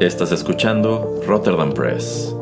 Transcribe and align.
Estás 0.00 0.32
escuchando 0.32 1.20
Rotterdam 1.26 1.74
Press. 1.74 2.34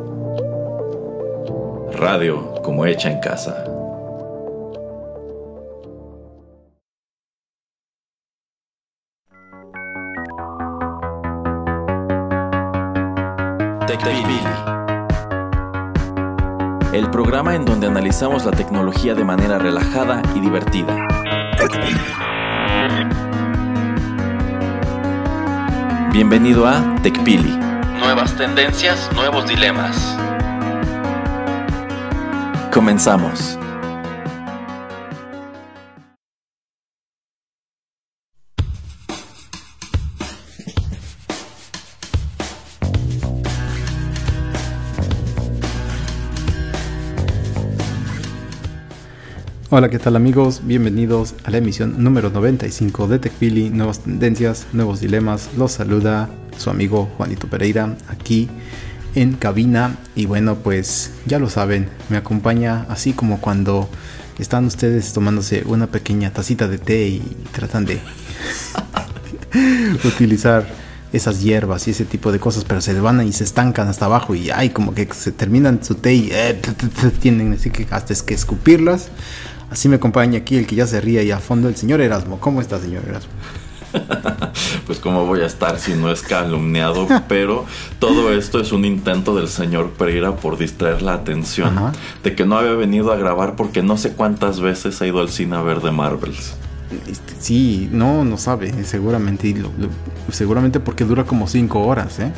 Radio 1.92 2.54
como 2.62 2.86
hecha 2.86 3.10
en 3.10 3.18
casa. 3.18 3.64
TechPili. 13.88 14.38
El 16.92 17.10
programa 17.10 17.56
en 17.56 17.64
donde 17.64 17.88
analizamos 17.88 18.44
la 18.44 18.52
tecnología 18.52 19.16
de 19.16 19.24
manera 19.24 19.58
relajada 19.58 20.22
y 20.36 20.38
divertida. 20.38 20.96
Bienvenido 26.12 26.66
a 26.66 26.96
TechPili. 27.02 27.54
Nuevas 28.00 28.34
tendencias, 28.34 29.10
nuevos 29.14 29.46
dilemas. 29.46 30.16
Comenzamos. 32.72 33.57
Hola, 49.70 49.90
¿qué 49.90 49.98
tal 49.98 50.16
amigos? 50.16 50.62
Bienvenidos 50.64 51.34
a 51.44 51.50
la 51.50 51.58
emisión 51.58 52.02
número 52.02 52.30
95 52.30 53.06
de 53.06 53.18
TechPili, 53.18 53.68
nuevas 53.68 53.98
tendencias, 53.98 54.66
nuevos 54.72 54.98
dilemas. 54.98 55.50
Los 55.58 55.72
saluda 55.72 56.30
su 56.56 56.70
amigo 56.70 57.10
Juanito 57.18 57.48
Pereira 57.48 57.94
aquí 58.08 58.48
en 59.14 59.34
cabina 59.34 59.98
y 60.14 60.24
bueno, 60.24 60.54
pues 60.54 61.12
ya 61.26 61.38
lo 61.38 61.50
saben, 61.50 61.90
me 62.08 62.16
acompaña 62.16 62.86
así 62.88 63.12
como 63.12 63.42
cuando 63.42 63.90
están 64.38 64.64
ustedes 64.64 65.12
tomándose 65.12 65.64
una 65.66 65.88
pequeña 65.88 66.32
tacita 66.32 66.66
de 66.66 66.78
té 66.78 67.06
y 67.06 67.36
tratan 67.52 67.84
de 67.84 68.00
utilizar 70.04 70.66
esas 71.12 71.42
hierbas 71.42 71.88
y 71.88 71.90
ese 71.90 72.06
tipo 72.06 72.32
de 72.32 72.40
cosas, 72.40 72.64
pero 72.64 72.80
se 72.80 72.98
van 72.98 73.26
y 73.26 73.34
se 73.34 73.44
estancan 73.44 73.88
hasta 73.88 74.06
abajo 74.06 74.34
y 74.34 74.48
ay, 74.48 74.70
como 74.70 74.94
que 74.94 75.06
se 75.12 75.30
terminan 75.30 75.84
su 75.84 75.96
té 75.96 76.14
y 76.14 76.30
eh, 76.32 76.58
tienen 77.20 77.52
así 77.52 77.68
que 77.68 77.86
hasta 77.90 78.14
es 78.14 78.22
que 78.22 78.32
escupirlas. 78.32 79.10
Así 79.70 79.88
me 79.88 79.96
acompaña 79.96 80.38
aquí 80.38 80.56
el 80.56 80.66
que 80.66 80.76
ya 80.76 80.86
se 80.86 81.00
ríe 81.00 81.24
y 81.24 81.30
a 81.30 81.38
fondo 81.38 81.68
el 81.68 81.76
señor 81.76 82.00
Erasmo. 82.00 82.40
¿Cómo 82.40 82.60
está, 82.60 82.78
señor 82.78 83.04
Erasmo? 83.06 83.32
pues 84.86 84.98
cómo 84.98 85.26
voy 85.26 85.40
a 85.40 85.46
estar 85.46 85.78
si 85.78 85.94
no 85.94 86.10
es 86.10 86.22
calumniado, 86.22 87.06
pero 87.28 87.64
todo 87.98 88.32
esto 88.32 88.60
es 88.60 88.72
un 88.72 88.84
intento 88.84 89.34
del 89.34 89.48
señor 89.48 89.90
Pereira 89.90 90.36
por 90.36 90.58
distraer 90.58 91.02
la 91.02 91.14
atención 91.14 91.92
de 92.22 92.34
que 92.34 92.44
no 92.44 92.58
había 92.58 92.72
venido 92.72 93.12
a 93.12 93.16
grabar 93.16 93.56
porque 93.56 93.82
no 93.82 93.96
sé 93.96 94.12
cuántas 94.12 94.60
veces 94.60 95.00
ha 95.00 95.06
ido 95.06 95.20
al 95.20 95.30
cine 95.30 95.56
a 95.56 95.62
ver 95.62 95.80
de 95.80 95.90
Marvels. 95.90 96.54
Este, 97.06 97.34
sí, 97.38 97.88
no, 97.92 98.24
no 98.24 98.38
sabe, 98.38 98.84
seguramente, 98.84 99.54
seguramente 100.32 100.80
porque 100.80 101.04
dura 101.04 101.24
como 101.24 101.46
cinco 101.46 101.80
horas, 101.80 102.18
¿eh? 102.18 102.32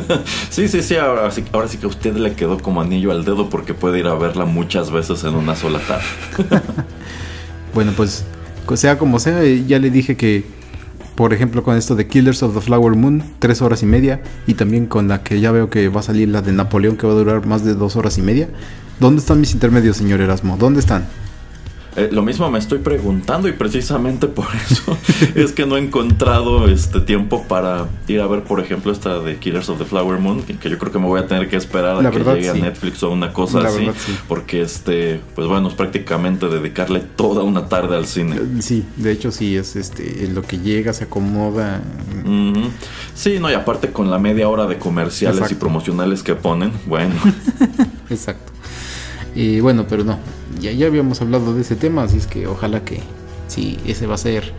sí, 0.50 0.68
sí, 0.68 0.82
sí 0.82 0.96
ahora, 0.96 1.30
sí, 1.30 1.44
ahora 1.52 1.68
sí 1.68 1.78
que 1.78 1.86
a 1.86 1.88
usted 1.88 2.16
le 2.16 2.34
quedó 2.34 2.58
como 2.58 2.80
anillo 2.80 3.10
al 3.10 3.24
dedo 3.24 3.48
porque 3.48 3.74
puede 3.74 3.98
ir 3.98 4.06
a 4.06 4.14
verla 4.14 4.44
muchas 4.44 4.90
veces 4.90 5.24
en 5.24 5.34
una 5.34 5.56
sola 5.56 5.80
tarde. 5.80 6.04
bueno, 7.74 7.92
pues 7.96 8.24
sea 8.76 8.98
como 8.98 9.18
sea, 9.18 9.42
eh, 9.42 9.64
ya 9.66 9.78
le 9.78 9.90
dije 9.90 10.16
que, 10.16 10.44
por 11.14 11.32
ejemplo, 11.32 11.62
con 11.62 11.76
esto 11.76 11.94
de 11.94 12.06
Killers 12.06 12.42
of 12.42 12.54
the 12.54 12.60
Flower 12.60 12.96
Moon, 12.96 13.22
tres 13.38 13.60
horas 13.62 13.82
y 13.82 13.86
media, 13.86 14.22
y 14.46 14.54
también 14.54 14.86
con 14.86 15.08
la 15.08 15.22
que 15.22 15.40
ya 15.40 15.52
veo 15.52 15.68
que 15.68 15.88
va 15.88 16.00
a 16.00 16.04
salir 16.04 16.28
la 16.28 16.42
de 16.42 16.52
Napoleón, 16.52 16.96
que 16.96 17.06
va 17.06 17.12
a 17.12 17.16
durar 17.16 17.46
más 17.46 17.64
de 17.64 17.74
dos 17.74 17.96
horas 17.96 18.18
y 18.18 18.22
media. 18.22 18.48
¿Dónde 19.00 19.20
están 19.20 19.40
mis 19.40 19.52
intermedios, 19.52 19.96
señor 19.96 20.20
Erasmo? 20.20 20.56
¿Dónde 20.56 20.80
están? 20.80 21.06
Eh, 21.94 22.08
lo 22.10 22.22
mismo 22.22 22.50
me 22.50 22.58
estoy 22.58 22.78
preguntando 22.78 23.48
y 23.48 23.52
precisamente 23.52 24.26
por 24.26 24.46
eso 24.70 24.96
es 25.34 25.52
que 25.52 25.66
no 25.66 25.76
he 25.76 25.80
encontrado 25.80 26.68
este 26.68 27.00
tiempo 27.00 27.44
para 27.44 27.88
ir 28.08 28.20
a 28.20 28.26
ver, 28.26 28.44
por 28.44 28.60
ejemplo, 28.60 28.92
esta 28.92 29.20
de 29.20 29.36
Killers 29.36 29.68
of 29.68 29.78
the 29.78 29.84
Flower 29.84 30.18
Moon, 30.18 30.42
que, 30.42 30.54
yo 30.70 30.78
creo 30.78 30.90
que 30.90 30.98
me 30.98 31.06
voy 31.06 31.20
a 31.20 31.26
tener 31.26 31.48
que 31.48 31.56
esperar 31.56 32.04
a 32.04 32.10
que 32.10 32.18
llegue 32.18 32.48
a 32.48 32.54
Netflix 32.54 33.02
o 33.02 33.10
una 33.10 33.32
cosa 33.32 33.60
así, 33.60 33.90
porque 34.26 34.62
este, 34.62 35.20
pues 35.34 35.46
bueno, 35.46 35.68
es 35.68 35.74
prácticamente 35.74 36.48
dedicarle 36.48 37.00
toda 37.00 37.42
una 37.42 37.68
tarde 37.68 37.96
al 37.96 38.06
cine. 38.06 38.36
Eh, 38.36 38.62
sí, 38.62 38.84
de 38.96 39.12
hecho 39.12 39.30
sí 39.30 39.56
es 39.56 39.76
este, 39.76 40.28
lo 40.28 40.42
que 40.42 40.58
llega 40.58 40.92
se 40.92 41.04
acomoda. 41.04 41.82
Sí, 43.14 43.38
no 43.38 43.50
y 43.50 43.54
aparte 43.54 43.92
con 43.92 44.10
la 44.10 44.18
media 44.18 44.48
hora 44.48 44.66
de 44.66 44.78
comerciales 44.78 45.50
y 45.50 45.54
promocionales 45.54 46.22
que 46.22 46.34
ponen, 46.34 46.72
bueno. 46.86 47.14
Exacto. 48.10 48.52
Y 49.34 49.60
bueno, 49.60 49.86
pero 49.88 50.04
no, 50.04 50.18
ya, 50.60 50.72
ya 50.72 50.86
habíamos 50.86 51.20
hablado 51.20 51.54
de 51.54 51.62
ese 51.62 51.76
tema, 51.76 52.02
así 52.02 52.18
es 52.18 52.26
que 52.26 52.46
ojalá 52.46 52.84
que 52.84 53.00
si 53.48 53.78
ese 53.86 54.06
va 54.06 54.14
a 54.14 54.18
ser 54.18 54.52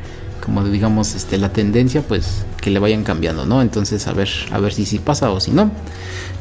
como 0.43 0.63
digamos 0.65 1.15
este 1.15 1.37
la 1.37 1.53
tendencia, 1.53 2.01
pues 2.01 2.43
que 2.61 2.69
le 2.69 2.79
vayan 2.79 3.03
cambiando, 3.03 3.45
¿no? 3.45 3.61
Entonces 3.61 4.07
a 4.07 4.13
ver, 4.13 4.29
a 4.51 4.59
ver 4.59 4.73
si 4.73 4.85
sí 4.85 4.99
pasa 4.99 5.31
o 5.31 5.39
si 5.39 5.51
no. 5.51 5.71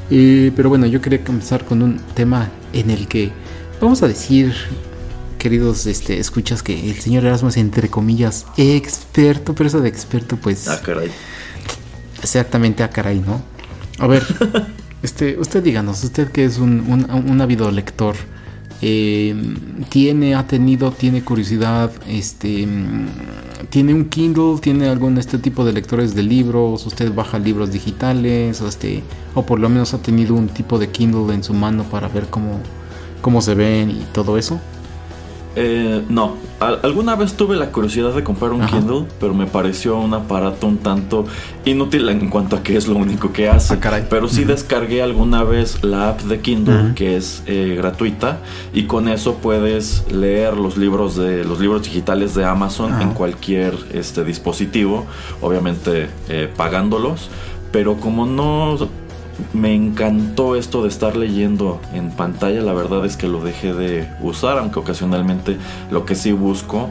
pero 0.09 0.69
bueno, 0.69 0.87
yo 0.87 1.01
quería 1.01 1.23
comenzar 1.23 1.65
con 1.65 1.83
un 1.83 1.99
tema 2.15 2.51
en 2.73 2.91
el 2.91 3.07
que 3.07 3.31
vamos 3.81 4.03
a 4.03 4.09
decir, 4.09 4.55
queridos 5.39 5.87
este, 5.87 6.19
escuchas, 6.19 6.63
que 6.63 6.91
el 6.91 7.01
señor 7.01 7.25
Erasmo 7.25 7.49
es 7.49 7.57
entre 7.57 7.89
comillas 7.89 8.47
experto, 8.57 9.55
pero 9.55 9.69
eso 9.69 9.81
de 9.81 9.89
experto, 9.89 10.37
pues. 10.37 10.69
Ah, 10.69 10.81
caray. 10.83 11.11
Exactamente, 12.23 12.83
ah, 12.83 12.91
caray, 12.91 13.21
¿no? 13.21 13.43
A 13.99 14.07
ver, 14.07 14.25
este, 15.03 15.39
usted 15.39 15.63
díganos, 15.63 16.03
usted 16.05 16.31
que 16.31 16.45
es 16.45 16.59
un, 16.59 16.81
un, 16.81 17.11
un 17.11 17.41
ávido 17.41 17.71
lector 17.71 18.17
eh, 18.85 19.37
tiene, 19.91 20.35
ha 20.35 20.49
tenido, 20.49 20.91
tiene 20.91 21.23
curiosidad, 21.23 21.93
este, 22.09 22.67
tiene 23.71 23.95
un 23.95 24.07
Kindle, 24.07 24.59
tiene 24.61 24.89
algún 24.89 25.19
este 25.19 25.39
tipo 25.39 25.65
de 25.65 25.73
lectores 25.73 26.17
de 26.17 26.25
libros, 26.25 26.85
usted 26.85 27.15
baja 27.15 27.39
libros 27.39 27.71
digitales, 27.71 28.61
o 28.61 28.67
este, 28.67 29.05
o 29.37 29.47
por 29.47 29.61
lo 29.61 29.69
menos 29.69 29.95
ha 29.95 30.03
tenido 30.03 30.35
un 30.35 30.49
tipo 30.49 30.81
de 30.81 30.91
Kindle 30.91 31.33
en 31.33 31.45
su 31.45 31.55
mano 31.55 31.85
para 31.85 32.09
ver 32.09 32.27
cómo, 32.27 32.59
cómo 33.21 33.41
se 33.41 33.55
ven 33.55 33.91
y 33.91 34.05
todo 34.13 34.37
eso. 34.37 34.59
Eh, 35.55 36.03
no, 36.09 36.37
alguna 36.61 37.15
vez 37.15 37.35
tuve 37.35 37.57
la 37.57 37.71
curiosidad 37.71 38.15
de 38.15 38.25
comprar 38.25 38.53
un 38.53 38.65
Kindle, 38.67 39.05
pero 39.21 39.35
me 39.35 39.47
pareció 39.47 39.99
un 39.99 40.15
aparato 40.15 40.67
un 40.67 40.79
tanto 40.79 41.27
inútil 41.65 42.09
en 42.09 42.31
cuanto 42.31 42.57
a 42.57 42.63
que 42.63 42.77
es 42.77 42.89
lo 42.89 42.97
único 42.97 43.33
que 43.33 43.49
hace. 43.49 43.75
Ah, 43.75 44.01
pero 44.09 44.29
sí 44.29 44.45
descargué 44.45 45.03
alguna 45.03 45.45
vez 45.45 45.85
la 45.85 46.11
app 46.11 46.23
de 46.23 46.41
Kindle, 46.41 46.95
que 46.95 47.17
es 47.17 47.43
eh, 47.47 47.75
gratuita, 47.77 48.39
y 48.73 48.85
con 48.85 49.09
eso 49.09 49.35
puedes 49.37 50.11
leer 50.11 50.57
los 50.57 50.77
libros 50.77 51.17
de 51.17 51.45
los 51.45 51.61
libros 51.61 51.83
digitales 51.83 52.35
de 52.35 52.45
Amazon 52.45 53.03
en 53.03 53.11
cualquier 53.11 53.75
este 53.93 54.25
dispositivo, 54.25 55.07
obviamente 55.41 56.09
eh, 56.29 56.49
pagándolos. 56.57 57.29
Pero 57.73 57.97
como 57.97 58.27
no 58.27 58.77
me 59.53 59.75
encantó 59.75 60.57
esto 60.57 60.83
de 60.83 60.89
estar 60.89 61.17
leyendo 61.17 61.81
en 61.93 62.11
pantalla. 62.11 62.61
La 62.61 62.73
verdad 62.73 63.05
es 63.05 63.17
que 63.17 63.29
lo 63.29 63.43
dejé 63.43 63.75
de 63.75 64.09
usar, 64.21 64.59
aunque 64.59 64.79
ocasionalmente 64.79 65.57
lo 65.91 66.05
que 66.05 66.15
sí 66.15 66.33
busco 66.33 66.89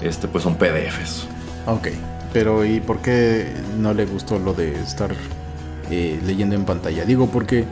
este, 0.00 0.28
pues 0.28 0.44
son 0.44 0.56
PDFs. 0.56 1.26
Ok, 1.66 1.88
pero 2.32 2.64
¿y 2.64 2.80
por 2.80 2.98
qué 3.00 3.52
no 3.78 3.94
le 3.94 4.06
gustó 4.06 4.38
lo 4.38 4.54
de 4.54 4.74
estar 4.80 5.14
eh, 5.90 6.20
leyendo 6.24 6.54
en 6.54 6.64
pantalla? 6.64 7.04
Digo, 7.04 7.28
porque 7.28 7.64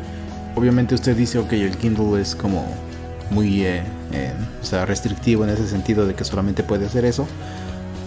obviamente 0.54 0.94
usted 0.94 1.16
dice, 1.16 1.38
ok, 1.38 1.53
el 1.53 1.77
Kindle 1.77 2.21
es 2.21 2.34
como 2.34 2.66
muy 3.31 3.65
eh, 3.65 3.83
eh, 4.12 4.33
sea, 4.62 4.87
restrictivo 4.87 5.44
en 5.44 5.50
ese 5.50 5.66
sentido 5.66 6.06
de 6.06 6.15
que 6.15 6.25
solamente 6.25 6.62
puede 6.62 6.87
hacer 6.87 7.04
eso 7.04 7.27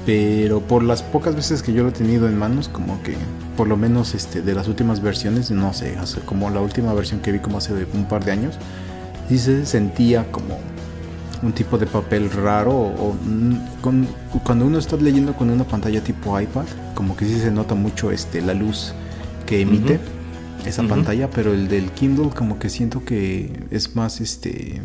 pero 0.10 0.60
por 0.62 0.82
las 0.82 1.04
pocas 1.04 1.36
veces 1.36 1.62
que 1.62 1.72
yo 1.72 1.84
lo 1.84 1.90
he 1.90 1.92
tenido 1.92 2.28
en 2.28 2.36
manos, 2.36 2.68
como 2.68 3.00
que 3.04 3.14
por 3.56 3.68
lo 3.68 3.78
menos 3.78 4.16
este, 4.16 4.42
de 4.42 4.56
las 4.56 4.68
últimas 4.68 5.04
versiones, 5.04 5.52
no 5.52 5.72
sé, 5.72 5.96
como 6.26 6.50
la 6.50 6.62
última 6.62 6.96
versión 6.96 7.20
que 7.20 7.32
vi 7.32 7.38
como 7.38 7.60
hace 7.60 7.74
un 7.94 8.06
par 8.06 8.26
de 8.26 8.32
años, 8.32 8.56
sí 9.28 9.38
se 9.38 9.68
sentía 9.68 10.32
como 10.32 10.58
un 11.44 11.52
tipo 11.52 11.78
de 11.78 11.86
papel 11.86 12.32
raro 12.32 12.72
o, 12.72 13.16
cuando 14.44 14.66
uno 14.66 14.80
está 14.80 14.96
leyendo 14.96 15.36
con 15.36 15.52
una 15.52 15.64
pantalla 15.64 16.04
tipo 16.04 16.42
iPad, 16.42 16.66
como 16.96 17.16
que 17.16 17.26
sí 17.26 17.40
se 17.40 17.52
nota 17.52 17.76
mucho 17.76 18.10
este, 18.10 18.42
la 18.42 18.56
luz 18.56 18.96
que 19.46 19.62
emite. 19.62 20.00
esa 20.66 20.82
pantalla, 20.82 21.30
pero 21.30 21.54
el 21.54 21.68
del 21.68 21.92
Kindle 21.92 22.32
como 22.36 22.58
que 22.58 22.70
siento 22.70 23.06
que 23.06 23.68
es 23.70 23.96
más 23.96 24.22
este 24.22 24.82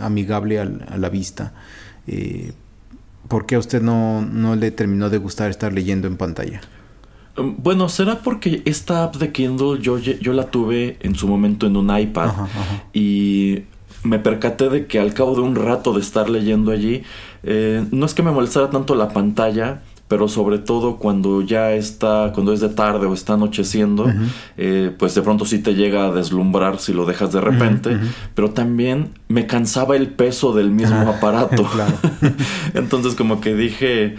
amigable 0.00 0.58
a 0.58 0.96
la 0.98 1.08
vista. 1.08 1.52
Eh, 2.08 2.52
¿Por 3.28 3.46
qué 3.46 3.56
a 3.56 3.58
usted 3.58 3.82
no, 3.82 4.22
no 4.22 4.56
le 4.56 4.70
terminó 4.70 5.10
de 5.10 5.18
gustar 5.18 5.50
estar 5.50 5.72
leyendo 5.72 6.06
en 6.06 6.16
pantalla? 6.16 6.60
Um, 7.36 7.56
bueno, 7.58 7.88
será 7.88 8.20
porque 8.20 8.62
esta 8.64 9.04
app 9.04 9.16
de 9.16 9.32
Kindle 9.32 9.80
yo, 9.80 9.98
yo 9.98 10.32
la 10.32 10.50
tuve 10.50 10.96
en 11.00 11.14
su 11.14 11.28
momento 11.28 11.66
en 11.66 11.76
un 11.76 11.96
iPad 11.96 12.30
y 12.92 13.64
me 14.02 14.18
percaté 14.18 14.68
de 14.68 14.86
que 14.86 14.98
al 14.98 15.12
cabo 15.12 15.34
de 15.34 15.42
un 15.42 15.54
rato 15.54 15.92
de 15.92 16.00
estar 16.00 16.30
leyendo 16.30 16.70
allí, 16.70 17.02
eh, 17.42 17.84
no 17.90 18.06
es 18.06 18.14
que 18.14 18.22
me 18.22 18.30
molestara 18.30 18.70
tanto 18.70 18.94
la 18.94 19.08
pantalla, 19.08 19.82
pero 20.08 20.28
sobre 20.28 20.58
todo 20.58 20.96
cuando 20.96 21.42
ya 21.42 21.72
está, 21.72 22.30
cuando 22.32 22.52
es 22.52 22.60
de 22.60 22.68
tarde 22.68 23.06
o 23.06 23.14
está 23.14 23.34
anocheciendo, 23.34 24.06
eh, 24.56 24.94
pues 24.96 25.14
de 25.14 25.22
pronto 25.22 25.44
sí 25.44 25.58
te 25.58 25.74
llega 25.74 26.06
a 26.06 26.12
deslumbrar 26.12 26.78
si 26.78 26.92
lo 26.92 27.04
dejas 27.06 27.32
de 27.32 27.40
repente, 27.40 27.98
pero 28.34 28.50
también 28.50 29.10
me 29.28 29.46
cansaba 29.46 29.96
el 29.96 30.08
peso 30.08 30.52
del 30.52 30.70
mismo 30.70 31.08
aparato. 31.08 31.68
Entonces 32.74 33.14
como 33.14 33.40
que 33.40 33.54
dije, 33.54 34.16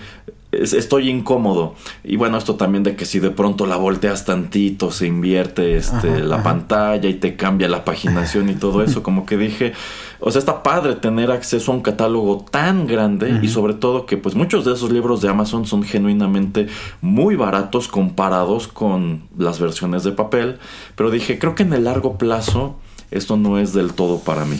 estoy 0.51 1.09
incómodo. 1.09 1.75
Y 2.03 2.15
bueno, 2.15 2.37
esto 2.37 2.55
también 2.55 2.83
de 2.83 2.95
que 2.95 3.05
si 3.05 3.19
de 3.19 3.31
pronto 3.31 3.65
la 3.65 3.75
volteas 3.75 4.25
tantito, 4.25 4.91
se 4.91 5.07
invierte 5.07 5.77
este, 5.77 6.21
la 6.21 6.41
pantalla 6.43 7.09
y 7.09 7.15
te 7.15 7.35
cambia 7.35 7.67
la 7.67 7.85
paginación 7.85 8.49
y 8.49 8.55
todo 8.55 8.83
eso, 8.83 9.03
como 9.03 9.25
que 9.25 9.37
dije, 9.37 9.73
o 10.19 10.31
sea, 10.31 10.39
está 10.39 10.63
padre 10.63 10.95
tener 10.95 11.31
acceso 11.31 11.71
a 11.71 11.75
un 11.75 11.81
catálogo 11.81 12.45
tan 12.49 12.87
grande 12.87 13.39
y 13.41 13.47
sobre 13.49 13.73
todo 13.73 14.05
que 14.05 14.17
pues 14.17 14.35
muchos 14.35 14.65
de 14.65 14.73
esos 14.73 14.91
libros 14.91 15.21
de 15.21 15.29
Amazon 15.29 15.65
son 15.65 15.83
genuinamente 15.83 16.67
muy 17.01 17.35
baratos 17.35 17.87
comparados 17.87 18.67
con 18.67 19.23
las 19.37 19.59
versiones 19.59 20.03
de 20.03 20.11
papel, 20.11 20.59
pero 20.95 21.11
dije, 21.11 21.39
creo 21.39 21.55
que 21.55 21.63
en 21.63 21.73
el 21.73 21.83
largo 21.83 22.17
plazo 22.17 22.77
esto 23.11 23.37
no 23.37 23.57
es 23.57 23.73
del 23.73 23.93
todo 23.93 24.19
para 24.19 24.45
mí. 24.45 24.57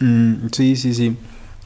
Mm, 0.00 0.48
sí, 0.52 0.76
sí, 0.76 0.94
sí. 0.94 1.16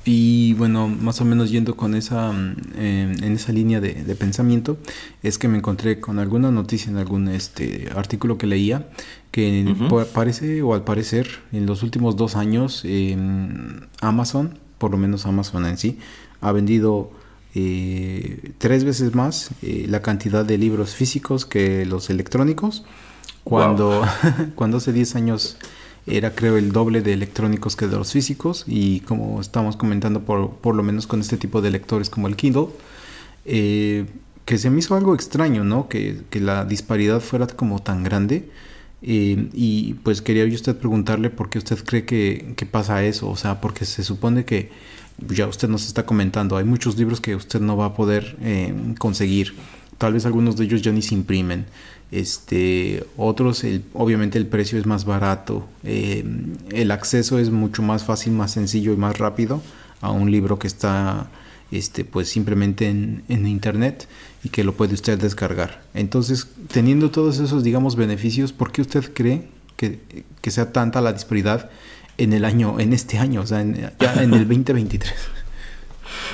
Y 0.05 0.55
bueno, 0.55 0.89
más 0.89 1.21
o 1.21 1.25
menos 1.25 1.51
yendo 1.51 1.77
con 1.77 1.95
esa, 1.95 2.33
mm, 2.33 2.57
en 2.75 3.33
esa 3.33 3.53
línea 3.53 3.81
de, 3.81 4.15
pensamiento, 4.15 4.79
es 5.23 5.37
que 5.39 5.47
me 5.49 5.59
encontré 5.59 6.01
con 6.01 6.19
alguna 6.19 6.51
noticia 6.51 6.91
en 6.91 6.97
algún 6.97 7.29
este 7.29 7.91
artículo 7.95 8.39
que 8.39 8.47
leía 8.47 8.89
que 9.31 9.75
parece 10.13 10.63
o 10.63 10.75
al 10.75 10.85
parecer 10.85 11.29
en 11.53 11.67
los 11.67 11.83
últimos 11.83 12.17
dos 12.17 12.35
años 12.35 12.85
Amazon, 14.01 14.59
por 14.79 14.91
lo 14.91 14.97
menos 14.97 15.27
Amazon 15.27 15.67
en 15.67 15.77
sí, 15.79 15.99
ha 16.41 16.51
vendido 16.51 17.13
eh, 17.55 18.53
tres 18.59 18.85
veces 18.85 19.15
más 19.15 19.51
eh, 19.63 19.87
la 19.89 20.03
cantidad 20.03 20.45
de 20.45 20.57
libros 20.57 20.95
físicos 20.95 21.47
que 21.47 21.85
los 21.85 22.11
electrónicos. 22.11 22.85
Cuando, 23.43 24.03
cuando 24.55 24.77
hace 24.77 24.93
10 24.93 25.17
años 25.17 25.57
era 26.11 26.35
creo 26.35 26.57
el 26.57 26.73
doble 26.73 27.03
de 27.03 27.13
electrónicos 27.13 27.77
que 27.77 27.87
de 27.87 27.97
los 27.97 28.13
físicos 28.13 28.65
y 28.67 29.01
como 29.01 29.41
estamos 29.41 29.77
comentando 29.77 30.21
por, 30.23 30.51
por 30.57 30.75
lo 30.75 30.83
menos 30.83 31.07
con 31.07 31.21
este 31.21 31.37
tipo 31.37 31.61
de 31.61 31.71
lectores 31.71 32.11
como 32.11 32.29
el 32.29 32.37
Kindle, 32.37 32.69
eh, 33.45 34.07
que 34.45 34.59
se 34.59 34.71
me 34.71 34.81
hizo 34.81 34.97
algo 34.97 35.15
extraño, 35.15 35.65
¿no? 35.65 35.89
Que, 35.89 36.23
que 36.31 36.41
la 36.41 36.65
disparidad 36.65 37.21
fuera 37.21 37.47
como 37.47 37.81
tan 37.81 38.03
grande. 38.03 38.51
Eh, 39.03 39.49
y 39.55 39.95
pues 39.95 40.21
quería 40.21 40.45
yo 40.45 40.55
usted 40.55 40.77
preguntarle 40.77 41.31
por 41.31 41.49
qué 41.49 41.59
usted 41.59 41.79
cree 41.85 42.05
que, 42.05 42.53
que, 42.57 42.67
pasa 42.67 43.03
eso, 43.03 43.31
o 43.31 43.37
sea, 43.37 43.61
porque 43.61 43.87
se 43.87 44.05
supone 44.05 44.45
que 44.45 44.71
ya 45.29 45.47
usted 45.47 45.69
nos 45.69 45.87
está 45.87 46.05
comentando, 46.05 46.57
hay 46.57 46.65
muchos 46.65 46.99
libros 46.99 47.21
que 47.21 47.35
usted 47.35 47.61
no 47.61 47.77
va 47.77 47.87
a 47.87 47.95
poder 47.95 48.37
eh, 48.43 48.75
conseguir, 48.99 49.55
tal 50.01 50.15
vez 50.15 50.25
algunos 50.25 50.57
de 50.57 50.65
ellos 50.65 50.81
ya 50.81 50.93
ni 50.93 51.03
se 51.03 51.15
imprimen. 51.15 51.67
Este, 52.11 53.05
otros, 53.19 53.63
el, 53.65 53.85
obviamente 53.93 54.39
el 54.39 54.47
precio 54.47 54.79
es 54.79 54.87
más 54.87 55.05
barato, 55.05 55.69
eh, 55.85 56.25
el 56.73 56.91
acceso 56.91 57.39
es 57.39 57.51
mucho 57.51 57.83
más 57.83 58.03
fácil, 58.03 58.33
más 58.33 58.53
sencillo 58.53 58.95
y 58.95 58.97
más 58.97 59.19
rápido 59.19 59.63
a 60.01 60.11
un 60.11 60.31
libro 60.31 60.59
que 60.59 60.67
está 60.67 61.29
este, 61.71 62.05
pues 62.05 62.31
simplemente 62.31 62.89
en, 62.89 63.23
en, 63.29 63.47
internet 63.47 64.09
y 64.43 64.49
que 64.49 64.65
lo 64.65 64.75
puede 64.75 64.95
usted 64.95 65.21
descargar. 65.21 65.83
Entonces, 65.93 66.49
teniendo 66.73 67.11
todos 67.11 67.39
esos, 67.39 67.63
digamos, 67.63 67.95
beneficios, 67.95 68.53
¿por 68.53 68.73
qué 68.73 68.81
usted 68.81 69.13
cree 69.13 69.49
que, 69.77 70.01
que 70.41 70.51
sea 70.51 70.73
tanta 70.73 71.03
la 71.03 71.13
disparidad 71.13 71.71
en 72.17 72.33
el 72.33 72.47
año, 72.47 72.81
en 72.81 72.95
este 72.95 73.19
año, 73.19 73.43
o 73.43 73.47
sea, 73.47 73.61
en, 73.61 73.93
ya 74.01 74.15
en 74.15 74.33
el 74.33 74.49
2023? 74.49 75.13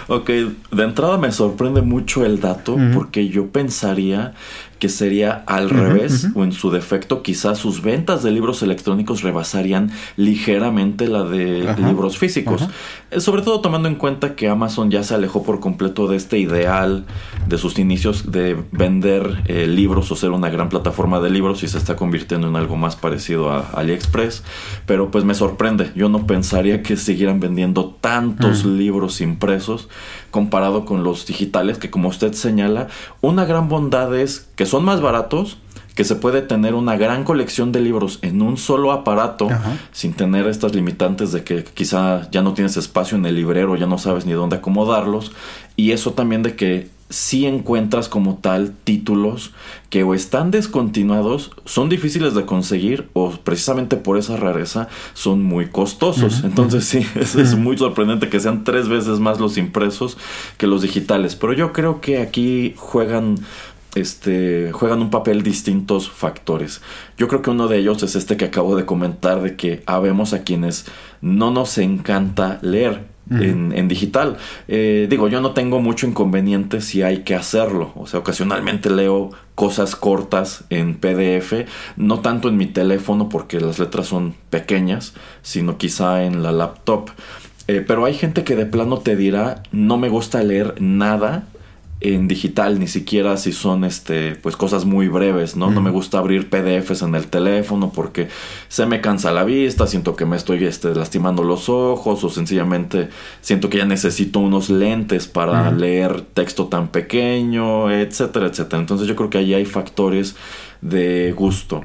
Ok, 0.09 0.29
de 0.29 0.85
entrada 0.85 1.19
me 1.19 1.33
sorprende 1.33 1.83
mucho 1.83 2.25
el 2.25 2.41
dato 2.41 2.77
porque 2.95 3.29
yo 3.29 3.49
pensaría 3.49 4.35
que 4.79 4.89
sería 4.89 5.45
al 5.47 5.71
revés 5.71 6.29
o 6.35 6.45
en 6.45 6.53
su 6.53 6.71
defecto 6.71 7.23
quizás 7.23 7.59
sus 7.59 7.83
ventas 7.83 8.23
de 8.23 8.31
libros 8.31 8.63
electrónicos 8.63 9.23
rebasarían 9.23 9.91
ligeramente 10.17 11.09
la 11.09 11.25
de 11.25 11.75
libros 11.79 12.19
físicos. 12.19 12.69
Eh, 13.11 13.21
sobre 13.21 13.43
todo 13.43 13.61
tomando 13.61 13.89
en 13.89 13.95
cuenta 13.95 14.35
que 14.35 14.49
Amazon 14.49 14.91
ya 14.91 15.03
se 15.03 15.15
alejó 15.15 15.43
por 15.43 15.61
completo 15.61 16.09
de 16.09 16.17
este 16.17 16.39
ideal 16.39 17.05
de 17.47 17.59
sus 17.59 17.79
inicios 17.79 18.31
de 18.33 18.57
vender 18.73 19.43
eh, 19.47 19.67
libros 19.67 20.11
o 20.13 20.17
ser 20.17 20.31
una 20.31 20.51
gran 20.51 20.69
plataforma 20.69 21.21
de 21.21 21.31
libros 21.31 21.63
y 21.63 21.69
se 21.69 21.79
está 21.79 21.97
convirtiendo 21.97 22.49
en 22.49 22.57
algo 22.57 22.77
más 22.77 22.97
parecido 22.97 23.51
a 23.51 23.71
AliExpress. 23.75 24.43
Pero 24.87 25.11
pues 25.11 25.25
me 25.25 25.35
sorprende, 25.35 25.93
yo 25.95 26.09
no 26.09 26.27
pensaría 26.27 26.83
que 26.83 26.97
siguieran 26.97 27.41
vendiendo 27.41 27.97
tantos 28.01 28.65
libros 28.65 29.21
impresos 29.21 29.89
comparado 30.37 30.85
con 30.85 31.03
los 31.03 31.25
digitales 31.25 31.79
que 31.79 31.89
como 31.89 32.11
usted 32.11 32.35
señala, 32.35 32.89
una 33.23 33.47
gran 33.47 33.71
bondad 33.71 34.15
es 34.15 34.47
que 34.55 34.67
son 34.67 34.85
más 34.85 35.01
baratos, 35.01 35.57
que 35.95 36.05
se 36.05 36.15
puede 36.15 36.43
tener 36.43 36.75
una 36.75 36.99
gran 36.99 37.25
colección 37.25 37.73
de 37.73 37.81
libros 37.81 38.19
en 38.21 38.43
un 38.43 38.59
solo 38.59 38.93
aparato 38.93 39.49
sin 39.93 40.13
tener 40.13 40.47
estas 40.47 40.75
limitantes 40.75 41.33
de 41.33 41.43
que 41.43 41.65
quizá 41.65 42.31
ya 42.31 42.43
no 42.43 42.53
tienes 42.53 42.77
espacio 42.77 43.17
en 43.17 43.25
el 43.25 43.35
librero, 43.35 43.77
ya 43.77 43.87
no 43.87 43.97
sabes 43.97 44.27
ni 44.27 44.35
dónde 44.35 44.57
acomodarlos 44.57 45.33
y 45.75 45.93
eso 45.93 46.13
también 46.13 46.43
de 46.43 46.55
que 46.55 46.91
si 47.09 47.47
encuentras 47.47 48.09
como 48.09 48.37
tal 48.37 48.73
títulos 48.85 49.53
que 49.91 50.03
o 50.03 50.15
están 50.15 50.51
descontinuados, 50.51 51.53
son 51.65 51.89
difíciles 51.89 52.35
de 52.35 52.45
conseguir 52.45 53.09
o 53.13 53.31
precisamente 53.31 53.97
por 53.97 54.19
esa 54.19 54.37
rareza 54.37 54.89
son 55.15 55.43
muy 55.43 55.67
costosos. 55.67 56.43
Entonces 56.45 56.85
sí, 56.85 57.07
es, 57.15 57.37
es, 57.37 57.57
muy 57.57 57.79
sorprendente 57.79 58.29
que 58.29 58.41
sean 58.41 58.65
tres 58.65 58.89
veces 58.89 59.21
más 59.21 59.39
los 59.39 59.57
impresos 59.57 60.19
que 60.59 60.67
los 60.67 60.83
digitales. 60.83 61.37
Pero 61.37 61.53
yo 61.53 61.73
creo 61.73 62.01
que 62.01 62.19
aquí 62.19 62.75
juegan 62.77 63.37
este, 63.97 64.73
juegan 64.73 65.01
un 65.01 65.11
papel 65.11 65.43
distintos 65.43 66.11
factores. 66.11 66.83
Yo 67.17 67.29
creo 67.29 67.43
que 67.43 67.51
uno 67.51 67.67
de 67.67 67.79
ellos 67.79 68.03
es 68.03 68.15
este 68.15 68.37
que 68.37 68.45
acabo 68.45 68.77
de 68.77 68.85
comentar 68.85 69.41
de 69.41 69.57
que 69.57 69.83
habemos 69.87 70.35
a 70.35 70.43
quienes 70.43 70.85
no 71.23 71.51
nos 71.51 71.79
encanta 71.79 72.59
leer. 72.63 73.16
En, 73.29 73.89
digital. 73.89 74.37
Eh, 74.69 75.09
digo, 75.11 75.29
yo 75.29 75.41
no 75.41 75.51
tengo 75.51 75.81
mucho 75.81 76.07
inconveniente 76.07 76.81
si 76.81 77.03
hay 77.03 77.19
que 77.19 77.35
hacerlo. 77.35 77.93
O 77.97 78.07
sea, 78.07 78.21
ocasionalmente 78.21 78.89
leo 78.89 79.31
cosas 79.57 79.97
cortas 79.97 80.65
en 80.71 80.95
PDF, 80.95 81.67
no 81.97 82.21
tanto 82.21 82.49
en 82.49 82.57
mi 82.57 82.67
teléfono 82.67 83.29
porque 83.29 83.61
las 83.61 83.79
letras 83.79 84.07
son 84.07 84.35
pequeñas, 84.51 85.15
sino 85.43 85.77
quizá 85.77 86.25
en 86.25 86.43
la 86.43 86.53
laptop. 86.53 87.11
Eh, 87.69 87.85
pero 87.87 88.05
hay 88.05 88.15
gente 88.15 88.45
que 88.45 88.55
de 88.55 88.67
plano 88.67 88.99
te 88.99 89.17
dirá, 89.17 89.63
no 89.73 89.99
me 89.99 90.09
gusta 90.09 90.43
leer 90.43 90.81
nada 90.81 91.47
en 92.01 92.29
digital, 92.29 92.79
ni 92.79 92.89
siquiera 92.89 93.39
si 93.39 93.53
son 93.53 93.85
este, 93.85 94.37
pues 94.37 94.55
cosas 94.57 94.85
muy 94.85 95.09
breves, 95.09 95.57
¿no? 95.57 95.71
No 95.71 95.81
me 95.81 95.91
gusta 95.91 96.19
abrir 96.19 96.51
PDFs 96.51 97.03
en 97.03 97.15
el 97.15 97.29
teléfono 97.29 97.91
porque 97.95 98.29
se 98.69 98.85
me 98.85 99.01
cansa 99.01 99.33
la 99.33 99.45
vista, 99.45 99.87
siento 99.87 100.15
que 100.15 100.27
me 100.27 100.37
estoy 100.37 100.65
este, 100.65 100.95
lastimando 100.95 101.43
los 101.43 101.71
ojos 101.71 102.23
o 102.23 102.29
sencillamente 102.29 103.09
siento 103.41 103.71
que 103.71 103.79
ya 103.79 103.87
necesito 103.87 104.41
unos 104.41 104.69
lentes 104.69 105.27
para 105.27 105.71
leer 105.73 106.21
texto 106.21 106.67
tan 106.67 106.89
pequeño, 106.89 107.91
etcétera, 107.91 108.49
etcétera. 108.49 108.81
Entonces 108.81 109.09
yo 109.09 109.17
creo 109.17 109.31
que 109.31 109.39
ahí 109.39 109.55
hay 109.55 109.65
factores 109.65 110.37
de 110.83 111.33
gusto. 111.33 111.83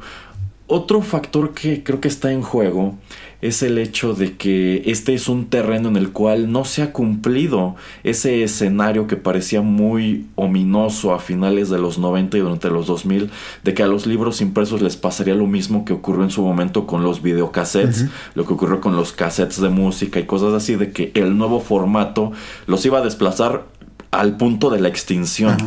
Otro 0.68 1.02
factor 1.02 1.54
que 1.54 1.84
creo 1.84 2.02
que 2.02 2.08
está 2.08 2.32
en 2.32 2.42
juego 2.42 2.98
es 3.42 3.64
el 3.64 3.78
hecho 3.78 4.14
de 4.14 4.38
que 4.38 4.84
este 4.86 5.14
es 5.14 5.28
un 5.28 5.46
terreno 5.46 5.90
en 5.90 5.98
el 5.98 6.12
cual 6.12 6.52
no 6.52 6.64
se 6.64 6.84
ha 6.84 6.94
cumplido 6.94 7.76
ese 8.04 8.44
escenario 8.44 9.08
que 9.08 9.18
parecía 9.18 9.62
muy 9.62 10.28
ominoso 10.36 11.14
a 11.14 11.20
finales 11.20 11.70
de 11.70 11.80
los 11.80 11.98
90 11.98 12.38
y 12.38 12.42
durante 12.42 12.70
los 12.70 12.88
2000, 12.88 13.30
de 13.64 13.74
que 13.74 13.84
a 13.84 13.88
los 13.88 14.06
libros 14.06 14.42
impresos 14.42 14.82
les 14.82 14.96
pasaría 14.96 15.36
lo 15.36 15.48
mismo 15.48 15.86
que 15.86 15.94
ocurrió 15.94 16.24
en 16.24 16.32
su 16.32 16.44
momento 16.44 16.86
con 16.86 17.04
los 17.04 17.22
videocassettes, 17.22 18.08
lo 18.36 18.46
que 18.46 18.54
ocurrió 18.54 18.80
con 18.80 18.96
los 18.96 19.12
cassettes 19.12 19.60
de 19.60 19.70
música 19.70 20.20
y 20.20 20.26
cosas 20.26 20.54
así, 20.54 20.76
de 20.76 20.92
que 20.92 21.12
el 21.16 21.38
nuevo 21.38 21.60
formato 21.60 22.32
los 22.68 22.86
iba 22.86 23.00
a 23.00 23.02
desplazar 23.02 23.66
al 24.12 24.36
punto 24.38 24.70
de 24.70 24.80
la 24.80 24.90
extinción. 24.90 25.58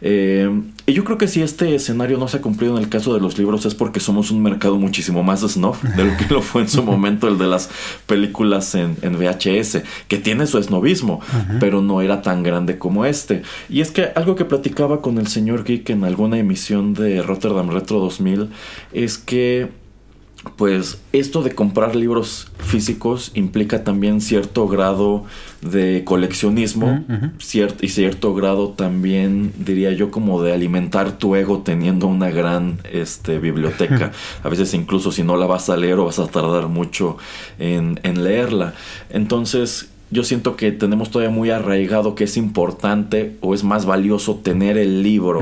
Eh, 0.00 0.50
y 0.86 0.94
yo 0.94 1.04
creo 1.04 1.18
que 1.18 1.28
si 1.28 1.42
este 1.42 1.74
escenario 1.74 2.18
no 2.18 2.26
se 2.28 2.38
ha 2.38 2.40
cumplido 2.40 2.76
en 2.76 2.82
el 2.82 2.88
caso 2.88 3.14
de 3.14 3.20
los 3.20 3.38
libros 3.38 3.64
es 3.66 3.74
porque 3.74 4.00
somos 4.00 4.30
un 4.30 4.42
mercado 4.42 4.76
muchísimo 4.78 5.22
más 5.22 5.40
snob 5.40 5.80
de 5.96 6.04
lo 6.04 6.16
que 6.16 6.26
lo 6.28 6.42
fue 6.42 6.62
en 6.62 6.68
su 6.68 6.82
momento 6.84 7.28
el 7.28 7.38
de 7.38 7.46
las 7.46 7.70
películas 8.06 8.74
en, 8.74 8.96
VHS, 9.02 9.82
que 10.08 10.18
tiene 10.18 10.46
su 10.46 10.58
esnovismo, 10.58 11.20
pero 11.60 11.82
no 11.82 12.00
era 12.00 12.22
tan 12.22 12.42
grande 12.42 12.78
como 12.78 13.04
este. 13.04 13.42
Y 13.68 13.80
es 13.80 13.90
que 13.90 14.10
algo 14.14 14.34
que 14.36 14.44
platicaba 14.44 15.02
con 15.02 15.18
el 15.18 15.26
señor 15.28 15.64
Geek 15.64 15.90
en 15.90 16.04
alguna 16.04 16.38
emisión 16.38 16.94
de 16.94 17.22
Rotterdam 17.22 17.70
Retro 17.70 17.98
2000 18.00 18.48
es 18.92 19.18
que 19.18 19.70
pues 20.56 21.00
esto 21.12 21.42
de 21.42 21.54
comprar 21.54 21.94
libros 21.94 22.50
físicos 22.58 23.30
implica 23.34 23.84
también 23.84 24.20
cierto 24.20 24.66
grado 24.66 25.24
de 25.60 26.02
coleccionismo 26.04 27.04
y 27.80 27.88
cierto 27.88 28.34
grado 28.34 28.70
también 28.70 29.52
diría 29.58 29.92
yo 29.92 30.10
como 30.10 30.42
de 30.42 30.52
alimentar 30.52 31.18
tu 31.18 31.36
ego 31.36 31.62
teniendo 31.64 32.06
una 32.06 32.30
gran 32.30 32.78
este, 32.90 33.38
biblioteca. 33.38 34.12
A 34.42 34.48
veces 34.48 34.74
incluso 34.74 35.12
si 35.12 35.22
no 35.22 35.36
la 35.36 35.46
vas 35.46 35.70
a 35.70 35.76
leer 35.76 35.98
o 35.98 36.06
vas 36.06 36.18
a 36.18 36.26
tardar 36.26 36.68
mucho 36.68 37.16
en, 37.58 38.00
en 38.02 38.24
leerla. 38.24 38.74
Entonces 39.10 39.90
yo 40.12 40.24
siento 40.24 40.56
que 40.56 40.72
tenemos 40.72 41.10
todavía 41.10 41.34
muy 41.34 41.50
arraigado 41.50 42.14
que 42.14 42.24
es 42.24 42.36
importante 42.36 43.36
o 43.40 43.54
es 43.54 43.64
más 43.64 43.86
valioso 43.86 44.36
tener 44.36 44.76
el 44.76 45.02
libro 45.02 45.40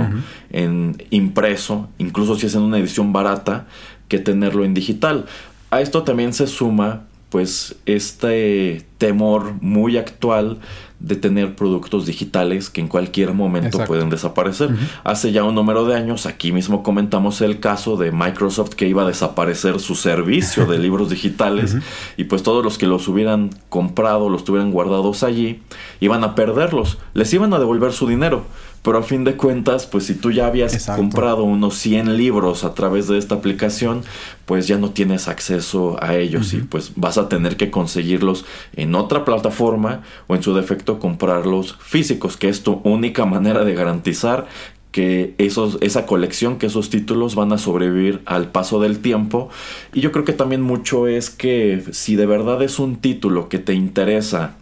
en 0.51 1.03
impreso, 1.11 1.89
incluso 1.99 2.37
si 2.37 2.47
es 2.47 2.55
en 2.55 2.63
una 2.63 2.79
edición 2.79 3.13
barata, 3.13 3.67
que 4.11 4.19
tenerlo 4.19 4.65
en 4.65 4.75
digital. 4.75 5.25
A 5.71 5.81
esto 5.81 6.03
también 6.03 6.35
se 6.35 6.47
suma 6.47 7.05
pues 7.31 7.77
este 7.87 8.85
temor 8.99 9.55
muy 9.63 9.97
actual 9.97 10.59
de 10.99 11.17
tener 11.17 11.55
productos 11.55 12.05
digitales 12.05 12.69
que 12.69 12.81
en 12.81 12.89
cualquier 12.89 13.33
momento 13.33 13.83
pueden 13.87 14.11
desaparecer. 14.11 14.71
Hace 15.05 15.33
ya 15.33 15.45
un 15.45 15.55
número 15.55 15.87
de 15.87 15.95
años, 15.95 16.27
aquí 16.27 16.53
mismo 16.53 16.83
comentamos 16.83 17.41
el 17.41 17.61
caso 17.61 17.97
de 17.97 18.13
Microsoft 18.13 18.75
que 18.75 18.87
iba 18.87 19.03
a 19.03 19.07
desaparecer 19.07 19.81
su 19.81 19.95
servicio 19.95 20.67
de 20.67 20.79
libros 20.87 21.09
digitales 21.09 21.77
y 22.17 22.25
pues 22.25 22.43
todos 22.43 22.63
los 22.63 22.77
que 22.77 22.87
los 22.87 23.09
hubieran 23.09 23.51
comprado, 23.71 24.29
los 24.29 24.45
tuvieran 24.45 24.73
guardados 24.73 25.23
allí, 25.23 25.63
iban 26.01 26.23
a 26.25 26.35
perderlos, 26.35 26.99
les 27.15 27.33
iban 27.33 27.55
a 27.55 27.59
devolver 27.59 27.93
su 27.93 28.07
dinero. 28.07 28.45
Pero 28.83 28.99
a 28.99 29.03
fin 29.03 29.25
de 29.25 29.37
cuentas, 29.37 29.87
pues 29.87 30.07
si 30.07 30.15
tú 30.15 30.31
ya 30.31 30.47
habías 30.47 30.87
comprado 30.87 31.45
unos 31.45 31.75
100 31.77 32.17
libros 32.17 32.65
a 32.65 32.73
través 32.73 33.09
de 33.09 33.19
esta 33.19 33.35
aplicación, 33.35 34.03
pues 34.47 34.67
ya 34.67 34.79
no 34.79 34.91
tienes 34.91 35.29
acceso 35.29 36.03
a 36.03 36.17
ellos 36.17 36.55
y 36.55 36.59
pues 36.59 36.93
vas 36.97 37.19
a 37.19 37.29
tener 37.29 37.59
que 37.59 37.71
conseguirlos 37.71 38.47
en 38.75 38.95
otra 38.95 39.27
plataforma 39.27 40.03
o 40.29 40.35
en 40.35 40.43
su 40.43 40.55
defecto 40.55 40.99
comprarlos 40.99 41.77
físicos, 41.81 42.39
que 42.39 42.49
es 42.49 42.63
tu 42.63 42.81
única 42.85 43.27
manera 43.27 43.65
de 43.65 43.75
garantizar 43.75 44.47
que 44.93 45.35
esos, 45.39 45.79
esa 45.83 46.07
colección, 46.07 46.59
que 46.59 46.67
esos 46.67 46.91
títulos 46.91 47.35
van 47.35 47.53
a 47.53 47.59
sobrevivir 47.59 48.23
al 48.25 48.49
paso 48.49 48.81
del 48.81 49.01
tiempo. 49.01 49.51
Y 49.93 50.01
yo 50.01 50.11
creo 50.11 50.25
que 50.25 50.33
también 50.33 50.63
mucho 50.63 51.07
es 51.07 51.31
que 51.31 51.85
si 51.93 52.17
de 52.17 52.27
verdad 52.27 52.63
es 52.63 52.79
un 52.79 52.97
título 52.97 53.49
que 53.49 53.59
te 53.59 53.75
interesa 53.75 54.57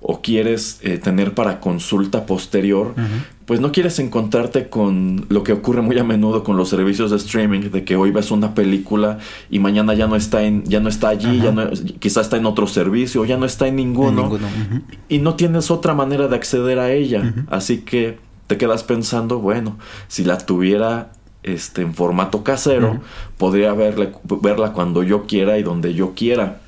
o 0.00 0.22
quieres 0.22 0.80
eh, 0.82 0.98
tener 0.98 1.34
para 1.34 1.60
consulta 1.60 2.26
posterior, 2.26 2.94
pues 3.50 3.58
no 3.58 3.72
quieres 3.72 3.98
encontrarte 3.98 4.68
con 4.68 5.26
lo 5.28 5.42
que 5.42 5.52
ocurre 5.52 5.82
muy 5.82 5.98
a 5.98 6.04
menudo 6.04 6.44
con 6.44 6.56
los 6.56 6.68
servicios 6.68 7.10
de 7.10 7.16
streaming, 7.16 7.62
de 7.72 7.82
que 7.82 7.96
hoy 7.96 8.12
ves 8.12 8.30
una 8.30 8.54
película 8.54 9.18
y 9.50 9.58
mañana 9.58 9.92
ya 9.94 10.06
no 10.06 10.14
está 10.14 10.44
en, 10.44 10.62
ya 10.66 10.78
no 10.78 10.88
está 10.88 11.08
allí, 11.08 11.40
ya 11.40 11.50
no, 11.50 11.68
quizá 11.98 12.20
está 12.20 12.36
en 12.36 12.46
otro 12.46 12.68
servicio, 12.68 13.24
ya 13.24 13.36
no 13.36 13.46
está 13.46 13.66
en 13.66 13.74
ninguno, 13.74 14.38
y 15.08 15.18
no 15.18 15.34
tienes 15.34 15.72
otra 15.72 15.94
manera 15.94 16.28
de 16.28 16.36
acceder 16.36 16.78
a 16.78 16.92
ella, 16.92 17.34
así 17.50 17.78
que 17.78 18.20
te 18.46 18.56
quedas 18.56 18.84
pensando, 18.84 19.40
bueno, 19.40 19.78
si 20.06 20.22
la 20.22 20.38
tuviera 20.38 21.10
este 21.42 21.82
en 21.82 21.92
formato 21.92 22.44
casero, 22.44 23.00
podría 23.36 23.72
verla 23.72 24.72
cuando 24.74 25.02
yo 25.02 25.26
quiera 25.26 25.58
y 25.58 25.64
donde 25.64 25.92
yo 25.92 26.14
quiera. 26.14 26.60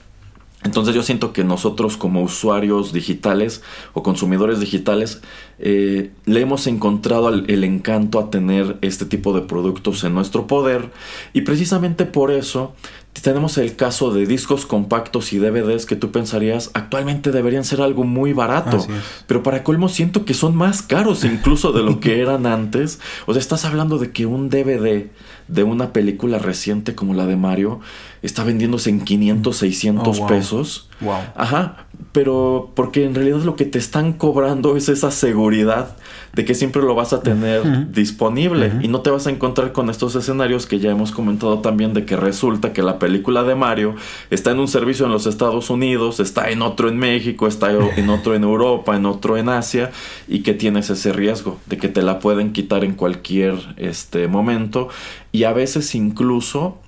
Entonces 0.65 0.95
yo 0.95 1.03
siento 1.03 1.33
que 1.33 1.45
nosotros 1.45 1.97
como 1.97 2.23
usuarios 2.23 2.93
digitales 2.93 3.63
o 3.95 4.03
consumidores 4.03 4.61
digitales 4.61 5.21
eh, 5.59 6.11
le 6.25 6.41
hemos 6.41 6.67
encontrado 6.67 7.29
el, 7.29 7.65
encanto 7.65 8.21
a 8.21 8.31
tener 8.31 8.79
este 8.81 9.05
tipo 9.05 9.33
de 9.33 9.43
productos 9.43 10.05
en 10.05 10.15
nuestro 10.15 10.47
poder. 10.47 10.91
Y 11.33 11.43
precisamente 11.43 12.05
por 12.05 12.31
eso 12.31 12.75
tenemos 13.21 13.59
el 13.59 13.77
caso 13.77 14.13
de 14.13 14.27
discos 14.27 14.65
compactos 14.65 15.33
y 15.33 15.39
DVDs 15.39 15.85
que 15.85 15.97
tú 15.97 16.11
pensarías 16.11 16.71
actualmente 16.75 17.31
deberían 17.31 17.65
ser 17.65 17.83
algo 17.83 18.05
muy 18.05 18.33
barato, 18.33 18.87
pero 19.27 19.43
para 19.43 19.63
colmo 19.63 19.89
siento 19.89 20.25
que 20.25 20.33
son 20.33 20.57
más 20.57 20.81
caros 20.81 21.25
incluso 21.25 21.73
de 21.73 21.83
lo 21.83 22.01
que 22.01 22.21
eran 22.23 22.47
antes. 22.47 23.01
O 23.27 23.33
sea, 23.33 23.41
estás 23.41 23.65
hablando 23.65 23.99
de 23.99 24.13
que 24.13 24.27
un 24.27 24.49
DVD 24.49 25.11
de 25.49 25.63
una 25.63 25.93
película 25.93 26.39
reciente 26.39 26.95
como 26.95 27.15
la 27.15 27.27
de 27.27 27.37
Mario 27.37 27.81
está 28.23 28.45
vendiéndose 28.45 28.91
en 28.91 29.01
500, 29.01 29.57
600 29.57 30.21
pesos. 30.21 30.89
Wow. 31.01 31.15
Ajá, 31.35 31.87
pero 32.13 32.71
porque 32.75 33.05
en 33.05 33.15
realidad 33.15 33.41
lo 33.41 33.57
que 33.57 33.65
te 33.65 33.79
están 33.79 34.13
cobrando 34.13 34.77
es 34.77 34.89
esa 34.89 35.11
seguridad 35.11 35.97
de 36.35 36.45
que 36.45 36.55
siempre 36.55 36.83
lo 36.83 36.95
vas 36.95 37.13
a 37.13 37.23
tener 37.23 37.91
disponible 37.91 38.73
y 38.81 38.89
no 38.89 39.01
te 39.01 39.11
vas 39.11 39.27
a 39.27 39.31
encontrar 39.31 39.73
con 39.73 39.91
estos 39.91 40.15
escenarios 40.15 40.67
que 40.67 40.79
ya 40.79 40.91
hemos 40.91 41.13
comentado 41.13 41.59
también 41.59 41.93
de 41.93 42.07
que 42.07 42.17
resulta 42.17 42.73
que 42.73 42.83
la 42.83 42.99
película 42.99 43.43
de 43.43 43.55
Mario 43.55 43.97
está 44.31 44.53
en 44.53 44.61
un 44.61 44.69
servicio 44.69 45.05
en 45.05 45.13
los 45.13 45.27
Estados 45.27 45.69
Unidos, 45.69 46.21
está 46.21 46.51
en 46.51 46.63
otro 46.63 46.89
en 46.89 46.99
México, 46.99 47.47
está 47.47 47.71
en 47.71 48.09
otro 48.11 48.35
en 48.35 48.45
Europa, 48.45 48.97
en 48.97 49.05
otro 49.05 49.37
en 49.37 49.49
Asia 49.49 49.91
y 50.27 50.41
que 50.41 50.55
tienes 50.55 50.89
ese 50.91 51.13
riesgo 51.13 51.59
de 51.67 51.77
que 51.77 51.89
te 51.89 52.03
la 52.03 52.19
pueden 52.19 52.53
quitar 52.53 52.85
en 52.85 52.95
cualquier 52.95 53.55
este 53.77 54.27
momento 54.29 54.89
y 55.33 55.45
a 55.45 55.53
veces 55.53 55.95
incluso 55.95 56.79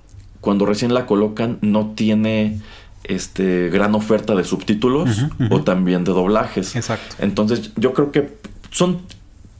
cuando 0.45 0.67
recién 0.67 0.93
la 0.93 1.07
colocan 1.07 1.57
no 1.61 1.93
tiene 1.95 2.61
este 3.03 3.69
gran 3.69 3.95
oferta 3.95 4.35
de 4.35 4.43
subtítulos 4.43 5.25
o 5.49 5.63
también 5.63 6.03
de 6.03 6.11
doblajes. 6.11 6.75
Exacto. 6.75 7.15
Entonces, 7.17 7.71
yo 7.77 7.93
creo 7.93 8.11
que 8.11 8.37
son 8.69 8.99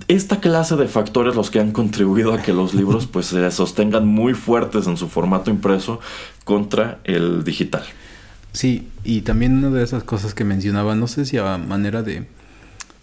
esta 0.08 0.40
clase 0.42 0.76
de 0.76 0.88
factores 0.88 1.36
los 1.36 1.50
que 1.50 1.60
han 1.60 1.72
contribuido 1.72 2.34
a 2.34 2.44
que 2.44 2.54
los 2.54 2.76
libros 2.76 3.08
pues 3.08 3.26
se 3.26 3.50
sostengan 3.50 4.06
muy 4.08 4.36
fuertes 4.36 4.86
en 4.86 4.96
su 4.96 5.08
formato 5.08 5.50
impreso 5.50 6.00
contra 6.44 7.00
el 7.04 7.44
digital. 7.44 7.84
Sí, 8.52 8.88
y 9.04 9.22
también 9.22 9.58
una 9.58 9.76
de 9.76 9.84
esas 9.84 10.04
cosas 10.04 10.36
que 10.36 10.44
mencionaba, 10.44 10.94
no 10.94 11.08
sé 11.08 11.26
si 11.26 11.40
a 11.40 11.58
manera 11.58 12.04
de 12.04 12.28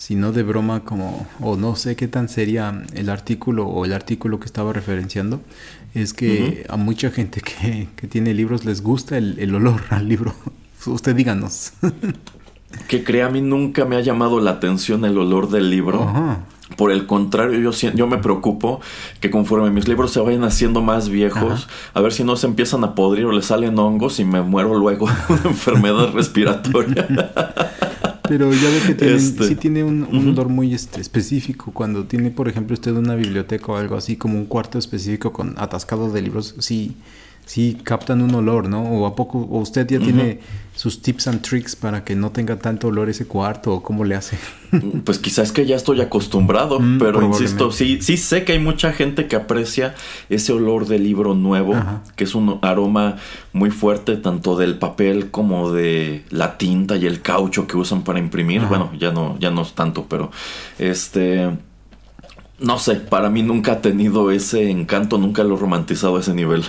si 0.02 0.16
no 0.16 0.32
de 0.32 0.42
broma 0.42 0.80
como, 0.80 1.28
o 1.40 1.56
no 1.56 1.76
sé 1.76 1.94
qué 1.94 2.08
tan 2.08 2.28
sería 2.28 2.84
el 2.94 3.08
artículo 3.08 3.66
o 3.66 3.84
el 3.84 3.92
artículo 3.92 4.40
que 4.40 4.46
estaba 4.46 4.72
referenciando, 4.72 5.40
es 5.94 6.14
que 6.14 6.64
a 6.68 6.76
mucha 6.76 7.10
gente 7.10 7.40
que, 7.40 7.88
tiene 8.08 8.34
libros 8.34 8.64
les 8.64 8.82
gusta 8.82 9.18
el, 9.18 9.54
olor 9.54 9.82
al 9.90 10.08
libro. 10.08 10.34
Usted 10.86 11.14
díganos. 11.14 11.72
que 12.88 13.04
crea, 13.04 13.26
a 13.26 13.30
mí 13.30 13.40
nunca 13.40 13.84
me 13.84 13.96
ha 13.96 14.00
llamado 14.00 14.40
la 14.40 14.52
atención 14.52 15.04
el 15.04 15.18
olor 15.18 15.50
del 15.50 15.70
libro. 15.70 16.10
Por 16.76 16.92
el 16.92 17.06
contrario, 17.06 17.58
yo, 17.58 17.70
yo 17.94 18.06
me 18.06 18.18
preocupo 18.18 18.80
que 19.20 19.30
conforme 19.30 19.70
mis 19.70 19.88
libros 19.88 20.12
se 20.12 20.20
vayan 20.20 20.44
haciendo 20.44 20.82
más 20.82 21.08
viejos, 21.08 21.68
a 21.94 22.00
ver 22.00 22.12
si 22.12 22.24
no 22.24 22.36
se 22.36 22.46
empiezan 22.46 22.84
a 22.84 22.94
podrir 22.94 23.26
o 23.26 23.32
le 23.32 23.42
salen 23.42 23.78
hongos 23.78 24.20
y 24.20 24.24
me 24.24 24.42
muero 24.42 24.74
luego 24.74 25.06
de 25.28 25.34
una 25.34 25.50
enfermedad 25.50 26.12
respiratoria. 26.12 27.08
Pero 28.28 28.50
ya 28.52 28.70
ve 28.70 28.80
que 28.86 28.94
tiene, 28.94 29.16
este, 29.16 29.44
sí 29.44 29.56
tiene 29.56 29.84
un, 29.84 30.06
olor 30.28 30.48
muy 30.48 30.72
este, 30.72 31.00
específico. 31.00 31.72
Cuando 31.72 32.04
tiene, 32.04 32.30
por 32.30 32.48
ejemplo, 32.48 32.74
usted 32.74 32.92
una 32.92 33.14
biblioteca 33.14 33.72
o 33.72 33.76
algo 33.76 33.96
así, 33.96 34.16
como 34.16 34.38
un 34.38 34.46
cuarto 34.46 34.78
específico 34.78 35.32
con 35.32 35.54
atascado 35.58 36.10
de 36.10 36.22
libros, 36.22 36.54
sí, 36.58 36.96
sí 37.46 37.78
captan 37.82 38.22
un 38.22 38.34
olor, 38.34 38.68
¿no? 38.68 38.82
O 38.82 39.06
a 39.06 39.14
poco, 39.14 39.38
o 39.38 39.58
usted 39.58 39.86
ya 39.88 39.98
tiene 39.98 40.40
sus 40.74 41.02
tips 41.02 41.28
and 41.28 41.42
tricks 41.42 41.76
para 41.76 42.02
que 42.02 42.16
no 42.16 42.30
tenga 42.30 42.56
tanto 42.56 42.88
olor 42.88 43.10
ese 43.10 43.26
cuarto, 43.26 43.74
o 43.74 43.82
cómo 43.82 44.04
le 44.04 44.14
hace. 44.14 44.38
pues 45.04 45.18
quizás 45.18 45.52
que 45.52 45.66
ya 45.66 45.76
estoy 45.76 46.00
acostumbrado, 46.00 46.80
mm, 46.80 46.98
pero 46.98 47.22
insisto, 47.22 47.70
sí, 47.70 47.98
sí 48.00 48.16
sé 48.16 48.44
que 48.44 48.52
hay 48.52 48.58
mucha 48.58 48.92
gente 48.92 49.26
que 49.26 49.36
aprecia 49.36 49.94
ese 50.30 50.52
olor 50.52 50.86
de 50.86 50.98
libro 50.98 51.34
nuevo, 51.34 51.74
que 52.16 52.24
es 52.24 52.34
un 52.34 52.58
aroma 52.62 53.16
muy 53.52 53.70
fuerte, 53.70 54.16
tanto 54.16 54.56
del 54.56 54.78
papel 54.78 55.30
como 55.30 55.72
de 55.72 56.24
la 56.30 56.56
tinta 56.56 56.96
y 56.96 57.06
el 57.06 57.20
caucho 57.20 57.66
que 57.66 57.76
usan 57.76 58.02
para 58.02 58.18
imprimir. 58.18 58.62
Bueno, 58.62 58.90
ya 58.98 59.12
no, 59.12 59.38
ya 59.38 59.50
no 59.50 59.64
tanto, 59.66 60.06
pero 60.08 60.30
este 60.78 61.50
no 62.62 62.78
sé, 62.78 62.96
para 62.96 63.28
mí 63.28 63.42
nunca 63.42 63.72
ha 63.72 63.80
tenido 63.82 64.30
ese 64.30 64.70
encanto, 64.70 65.18
nunca 65.18 65.44
lo 65.44 65.56
he 65.56 65.58
romantizado 65.58 66.16
a 66.16 66.20
ese 66.20 66.34
nivel. 66.34 66.64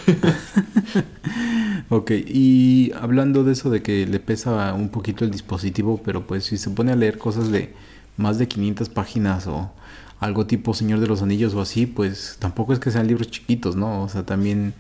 ok, 1.90 2.12
y 2.12 2.92
hablando 3.00 3.44
de 3.44 3.54
eso 3.54 3.70
de 3.70 3.82
que 3.82 4.08
le 4.08 4.20
pesa 4.20 4.74
un 4.74 4.90
poquito 4.90 5.24
el 5.24 5.32
dispositivo, 5.32 6.02
pero 6.04 6.26
pues 6.26 6.46
si 6.46 6.58
se 6.58 6.70
pone 6.72 6.92
a 6.92 6.96
leer 6.96 7.18
cosas 7.18 7.52
de 7.52 7.74
más 8.18 8.38
de 8.38 8.48
500 8.48 8.90
páginas 8.90 9.48
o 9.48 9.72
algo 10.20 10.46
tipo 10.46 10.74
Señor 10.74 11.00
de 11.00 11.08
los 11.08 11.22
Anillos 11.22 11.54
o 11.54 11.62
así, 11.62 11.86
pues 11.86 12.38
tampoco 12.40 12.74
es 12.74 12.80
que 12.80 12.92
sean 12.92 13.08
libros 13.08 13.30
chiquitos, 13.30 13.76
¿no? 13.76 14.04
O 14.04 14.10
sea, 14.10 14.26
también 14.26 14.74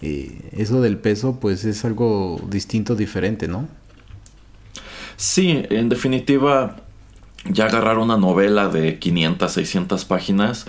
eh, 0.00 0.50
eso 0.52 0.80
del 0.80 0.98
peso 0.98 1.38
pues 1.40 1.64
es 1.64 1.84
algo 1.84 2.40
distinto, 2.48 2.94
diferente, 2.94 3.48
¿no? 3.48 3.66
Sí, 5.16 5.62
en 5.70 5.88
definitiva, 5.88 6.76
ya 7.50 7.66
agarrar 7.66 7.98
una 7.98 8.16
novela 8.16 8.68
de 8.68 8.98
500, 8.98 9.50
600 9.50 10.04
páginas, 10.04 10.66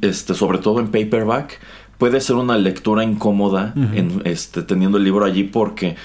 este, 0.00 0.34
sobre 0.34 0.58
todo 0.58 0.80
en 0.80 0.86
paperback, 0.88 1.60
puede 1.98 2.20
ser 2.20 2.36
una 2.36 2.56
lectura 2.58 3.04
incómoda 3.04 3.72
en, 3.76 4.22
este, 4.24 4.62
teniendo 4.62 4.98
el 4.98 5.04
libro 5.04 5.24
allí 5.24 5.44
porque 5.44 5.96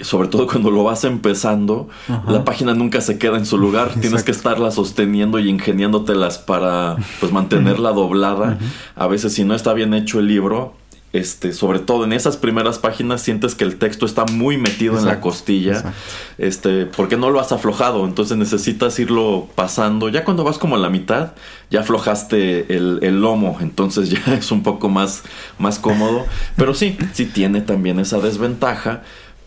sobre 0.00 0.28
todo 0.28 0.46
cuando 0.46 0.70
lo 0.70 0.84
vas 0.84 1.04
empezando, 1.04 1.88
la 2.26 2.44
página 2.44 2.74
nunca 2.74 3.00
se 3.00 3.18
queda 3.18 3.36
en 3.36 3.46
su 3.46 3.58
lugar. 3.58 3.90
Tienes 4.00 4.22
que 4.22 4.30
estarla 4.30 4.70
sosteniendo 4.70 5.38
y 5.38 5.48
ingeniándotelas 5.48 6.38
para 6.38 6.96
pues 7.20 7.32
mantenerla 7.32 7.92
doblada. 7.92 8.58
A 8.96 9.06
veces 9.06 9.34
si 9.34 9.44
no 9.44 9.54
está 9.54 9.74
bien 9.74 9.94
hecho 9.94 10.20
el 10.20 10.26
libro, 10.26 10.74
este, 11.12 11.52
sobre 11.52 11.80
todo 11.80 12.04
en 12.04 12.12
esas 12.12 12.36
primeras 12.36 12.78
páginas 12.78 13.22
sientes 13.22 13.54
que 13.54 13.64
el 13.64 13.76
texto 13.76 14.06
está 14.06 14.24
muy 14.26 14.58
metido 14.58 14.96
en 14.96 15.06
la 15.06 15.20
costilla, 15.20 15.92
este, 16.38 16.86
porque 16.86 17.16
no 17.16 17.30
lo 17.30 17.40
has 17.40 17.50
aflojado, 17.50 18.04
entonces 18.04 18.36
necesitas 18.36 18.98
irlo 18.98 19.48
pasando. 19.54 20.08
Ya 20.08 20.24
cuando 20.24 20.44
vas 20.44 20.58
como 20.58 20.76
a 20.76 20.78
la 20.78 20.88
mitad, 20.88 21.32
ya 21.70 21.80
aflojaste 21.80 22.76
el, 22.76 23.00
el 23.02 23.20
lomo, 23.20 23.58
entonces 23.60 24.10
ya 24.26 24.34
es 24.34 24.52
un 24.52 24.62
poco 24.62 24.88
más, 24.88 25.22
más 25.58 25.78
cómodo. 25.78 26.26
Pero 26.56 26.74
sí, 26.74 26.96
sí 27.12 27.26
tiene 27.26 27.60
también 27.60 27.98
esa 27.98 28.20
desventaja 28.20 29.02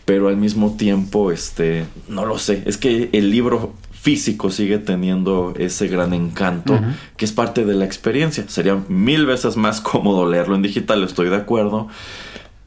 pero 0.05 0.27
al 0.27 0.36
mismo 0.36 0.75
tiempo, 0.75 1.32
este, 1.32 1.86
no 2.10 2.25
lo 2.25 2.38
sé, 2.38 2.63
es 2.65 2.77
que 2.77 3.10
el 3.13 3.32
libro 3.32 3.74
físico 4.03 4.51
sigue 4.51 4.79
teniendo 4.79 5.53
ese 5.57 5.88
gran 5.88 6.13
encanto 6.13 6.77
que 7.15 7.24
es 7.24 7.31
parte 7.31 7.63
de 7.63 7.74
la 7.74 7.86
experiencia. 7.86 8.43
Sería 8.50 8.75
mil 8.89 9.25
veces 9.25 9.55
más 9.55 9.79
cómodo 9.91 10.29
leerlo 10.29 10.55
en 10.55 10.62
digital, 10.62 11.03
estoy 11.03 11.29
de 11.29 11.38
acuerdo. 11.38 11.88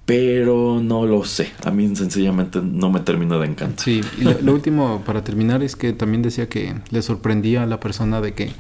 Pero 0.07 0.81
no 0.83 1.05
lo 1.05 1.25
sé. 1.25 1.52
A 1.64 1.71
mí 1.73 1.95
sencillamente 1.95 2.61
no 2.62 2.90
me 2.90 3.00
termina 3.00 3.37
de 3.37 3.49
encantar. 3.49 3.85
Sí, 3.85 4.00
y 4.19 4.23
lo, 4.23 4.55
último 4.55 5.02
para 5.05 5.25
terminar 5.25 5.62
es 5.62 5.76
que 5.76 5.93
también 5.93 6.23
decía 6.23 6.49
que 6.49 6.75
le 6.90 7.02
sorprendía 7.02 7.64
a 7.64 7.66
la 7.66 7.81
persona 7.81 8.23
de 8.23 8.33
que 8.33 8.52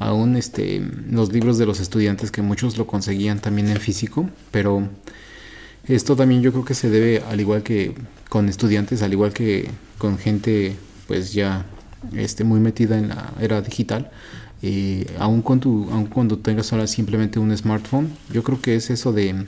aún 0.00 0.36
este, 0.36 0.82
los 1.08 1.32
libros 1.32 1.58
de 1.58 1.66
los 1.66 1.78
estudiantes, 1.78 2.32
que 2.32 2.42
muchos 2.42 2.76
lo 2.76 2.88
conseguían 2.88 3.38
también 3.38 3.68
en 3.68 3.76
físico, 3.76 4.28
pero 4.50 4.88
esto 5.86 6.16
también 6.16 6.42
yo 6.42 6.50
creo 6.50 6.64
que 6.64 6.74
se 6.74 6.90
debe, 6.90 7.22
al 7.30 7.40
igual 7.40 7.62
que 7.62 7.94
con 8.30 8.48
estudiantes, 8.48 9.02
al 9.02 9.12
igual 9.12 9.32
que 9.32 9.70
con 9.98 10.18
gente 10.18 10.74
pues 11.06 11.32
ya 11.32 11.66
este, 12.14 12.44
muy 12.44 12.60
metida 12.60 12.98
en 12.98 13.08
la 13.08 13.32
era 13.40 13.60
digital, 13.62 14.10
eh, 14.62 15.06
aún, 15.18 15.42
con 15.42 15.60
tu, 15.60 15.88
aún 15.90 16.06
cuando 16.06 16.38
tengas 16.38 16.72
ahora 16.72 16.86
simplemente 16.86 17.38
un 17.38 17.56
smartphone, 17.56 18.10
yo 18.32 18.42
creo 18.42 18.60
que 18.60 18.76
es 18.76 18.90
eso 18.90 19.12
de, 19.12 19.46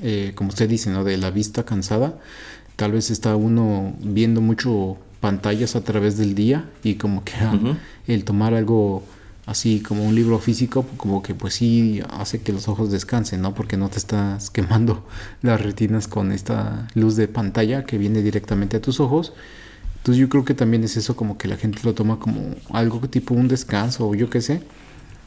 eh, 0.00 0.32
como 0.34 0.50
usted 0.50 0.68
dice, 0.68 0.90
¿no? 0.90 1.04
de 1.04 1.16
la 1.16 1.30
vista 1.30 1.64
cansada. 1.64 2.18
Tal 2.76 2.92
vez 2.92 3.10
está 3.10 3.36
uno 3.36 3.94
viendo 4.00 4.40
mucho 4.40 4.96
pantallas 5.20 5.76
a 5.76 5.84
través 5.84 6.16
del 6.16 6.34
día 6.34 6.68
y 6.82 6.94
como 6.94 7.22
que 7.24 7.32
el 8.06 8.24
tomar 8.24 8.54
algo 8.54 9.04
así 9.46 9.80
como 9.80 10.04
un 10.04 10.14
libro 10.14 10.38
físico, 10.38 10.86
como 10.96 11.22
que 11.22 11.34
pues 11.34 11.54
sí 11.54 12.00
hace 12.10 12.40
que 12.40 12.52
los 12.52 12.68
ojos 12.68 12.90
descansen, 12.90 13.42
¿no? 13.42 13.54
Porque 13.54 13.76
no 13.76 13.88
te 13.88 13.98
estás 13.98 14.50
quemando 14.50 15.06
las 15.42 15.60
retinas 15.60 16.08
con 16.08 16.32
esta 16.32 16.88
luz 16.94 17.16
de 17.16 17.28
pantalla 17.28 17.84
que 17.84 17.98
viene 17.98 18.22
directamente 18.22 18.76
a 18.78 18.80
tus 18.80 19.00
ojos 19.00 19.32
entonces 20.02 20.20
yo 20.20 20.28
creo 20.28 20.44
que 20.44 20.54
también 20.54 20.82
es 20.82 20.96
eso 20.96 21.14
como 21.14 21.38
que 21.38 21.46
la 21.46 21.56
gente 21.56 21.78
lo 21.84 21.94
toma 21.94 22.18
como 22.18 22.56
algo 22.70 22.98
tipo 23.08 23.34
un 23.34 23.46
descanso 23.46 24.08
o 24.08 24.16
yo 24.16 24.28
qué 24.28 24.40
sé, 24.40 24.60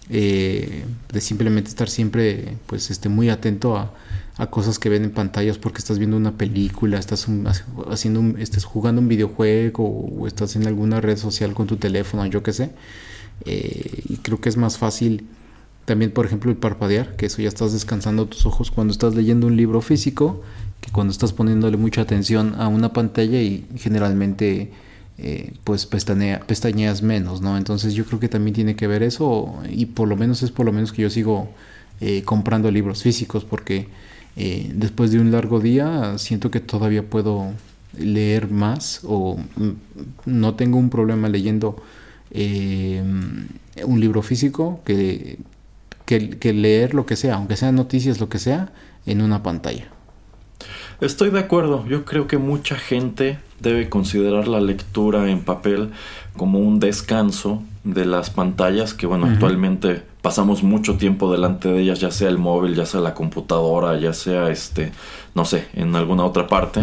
eh, 0.10 0.84
de 1.13 1.22
simplemente 1.22 1.70
estar 1.70 1.88
siempre 1.89 2.58
pues 2.65 2.91
este, 2.91 3.08
muy 3.08 3.29
atento 3.29 3.77
a, 3.77 3.94
cosas 4.50 4.77
que 4.77 4.89
ven 4.89 5.05
en 5.05 5.12
pantallas 5.12 5.58
porque 5.58 5.77
estás 5.77 5.98
viendo 5.98 6.17
una 6.17 6.34
película, 6.34 7.00
estás 7.00 7.25
haciendo 7.89 8.38
estás 8.38 8.65
jugando 8.65 9.00
un 9.00 9.08
videojuego 9.08 9.86
o, 9.88 10.27
estás 10.27 10.58
en 10.58 10.67
alguna 10.67 11.00
red 11.00 11.15
social 11.15 11.53
con 11.53 11.67
tu 11.67 11.77
teléfono, 11.77 12.25
yo 12.25 12.44
qué 12.44 12.51
sé. 12.51 12.72
Eh, 13.46 14.03
y 14.10 14.17
creo 14.17 14.41
que 14.41 14.50
es 14.50 14.58
más 14.58 14.77
fácil 14.77 15.25
también, 15.86 16.12
por 16.12 16.25
ejemplo, 16.25 16.51
el 16.51 16.58
parpadear, 16.58 17.15
que 17.15 17.27
eso 17.27 17.41
ya 17.41 17.48
estás 17.48 17.72
descansando 17.72 18.25
tus 18.25 18.46
ojos 18.46 18.72
cuando 18.72 18.91
estás 18.91 19.15
leyendo 19.15 19.48
un 19.48 19.55
libro 19.55 19.79
físico 19.79 20.44
que 20.86 20.92
cuando 20.92 21.12
estás 21.12 21.34
poniéndole 21.34 21.77
mucha 21.77 22.01
atención 22.01 22.56
a 22.60 22.68
una 22.68 22.94
pantalla 22.94 23.42
y 23.42 23.65
generalmente 23.77 24.72
eh, 25.18 25.54
pues 25.63 25.86
pestañeas 25.86 27.01
menos, 27.01 27.42
¿no? 27.42 27.58
Entonces 27.58 27.94
yo 27.94 28.06
creo 28.06 28.20
que 28.20 28.27
también 28.27 28.54
tiene 28.54 28.75
que 28.75 28.86
ver 28.86 29.01
eso 29.01 29.56
y 29.70 29.88
por 29.88 30.08
lo 30.08 30.15
menos 30.18 30.44
es 30.44 30.51
por 30.51 30.65
lo 30.65 30.72
menos 30.74 30.92
que 30.92 31.01
yo 31.04 31.10
sigo 31.10 31.50
eh, 32.01 32.24
comprando 32.24 32.70
libros 32.70 33.01
físicos 33.01 33.46
porque 33.46 33.88
eh, 34.36 34.72
después 34.75 35.12
de 35.12 35.20
un 35.20 35.32
largo 35.32 35.60
día 35.60 36.18
siento 36.18 36.51
que 36.51 36.60
todavía 36.60 37.01
puedo 37.10 37.51
leer 37.98 38.51
más 38.51 39.01
o 39.04 39.38
mm, 39.56 39.70
no 40.25 40.56
tengo 40.56 40.77
un 40.77 40.89
problema 40.89 41.30
leyendo 41.30 41.82
un 42.32 44.00
libro 44.00 44.22
físico 44.22 44.82
que, 44.84 45.39
que 46.06 46.54
leer 46.54 46.94
lo 46.94 47.06
que 47.06 47.15
sea, 47.15 47.36
aunque 47.36 47.56
sean 47.56 47.75
noticias, 47.75 48.20
lo 48.20 48.27
que 48.27 48.39
sea, 48.39 48.74
en 49.06 49.22
una 49.22 49.42
pantalla. 49.42 49.94
Estoy 51.01 51.29
de 51.29 51.39
acuerdo, 51.39 51.85
yo 51.87 52.05
creo 52.05 52.27
que 52.27 52.37
mucha 52.37 52.75
gente 52.75 53.39
debe 53.59 53.89
considerar 53.89 54.47
la 54.47 54.61
lectura 54.61 55.29
en 55.29 55.41
papel 55.41 55.91
como 56.37 56.59
un 56.59 56.79
descanso 56.79 57.63
de 57.83 58.05
las 58.05 58.29
pantallas 58.29 58.93
que 58.93 59.05
bueno, 59.05 59.27
actualmente 59.27 60.03
pasamos 60.21 60.63
mucho 60.63 60.97
tiempo 60.97 61.31
delante 61.31 61.67
de 61.67 61.81
ellas, 61.81 61.99
ya 61.99 62.09
sea 62.09 62.29
el 62.29 62.39
móvil, 62.39 62.73
ya 62.73 62.87
sea 62.87 62.99
la 62.99 63.13
computadora, 63.13 63.99
ya 63.99 64.11
sea 64.11 64.49
este, 64.49 64.91
no 65.36 65.45
sé, 65.45 65.67
en 65.73 65.95
alguna 65.95 66.25
otra 66.25 66.47
parte. 66.47 66.81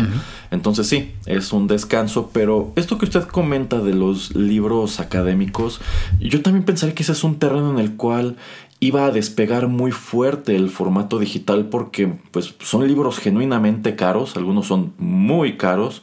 Entonces 0.53 0.87
sí, 0.87 1.13
es 1.27 1.53
un 1.53 1.67
descanso, 1.67 2.31
pero 2.33 2.73
esto 2.77 2.99
que 2.99 3.05
usted 3.05 3.25
comenta 3.25 3.81
de 3.81 3.95
los 3.95 4.37
libros 4.37 5.01
académicos, 5.01 5.81
yo 6.21 6.41
también 6.41 6.65
pensaría 6.65 6.95
que 6.95 7.03
ese 7.03 7.13
es 7.13 7.25
un 7.25 7.41
terreno 7.41 7.73
en 7.73 7.81
el 7.81 7.97
cual 7.97 8.37
iba 8.83 9.07
a 9.07 9.13
despegar 9.13 9.69
muy 9.69 9.93
fuerte 9.93 10.57
el 10.57 10.69
formato 10.69 11.21
digital 11.21 11.67
porque 11.67 12.15
pues 12.33 12.53
son 12.59 12.89
libros 12.89 13.21
genuinamente 13.21 13.95
caros, 13.95 14.37
algunos 14.37 14.67
son 14.67 14.93
muy 14.99 15.57
caros, 15.57 16.03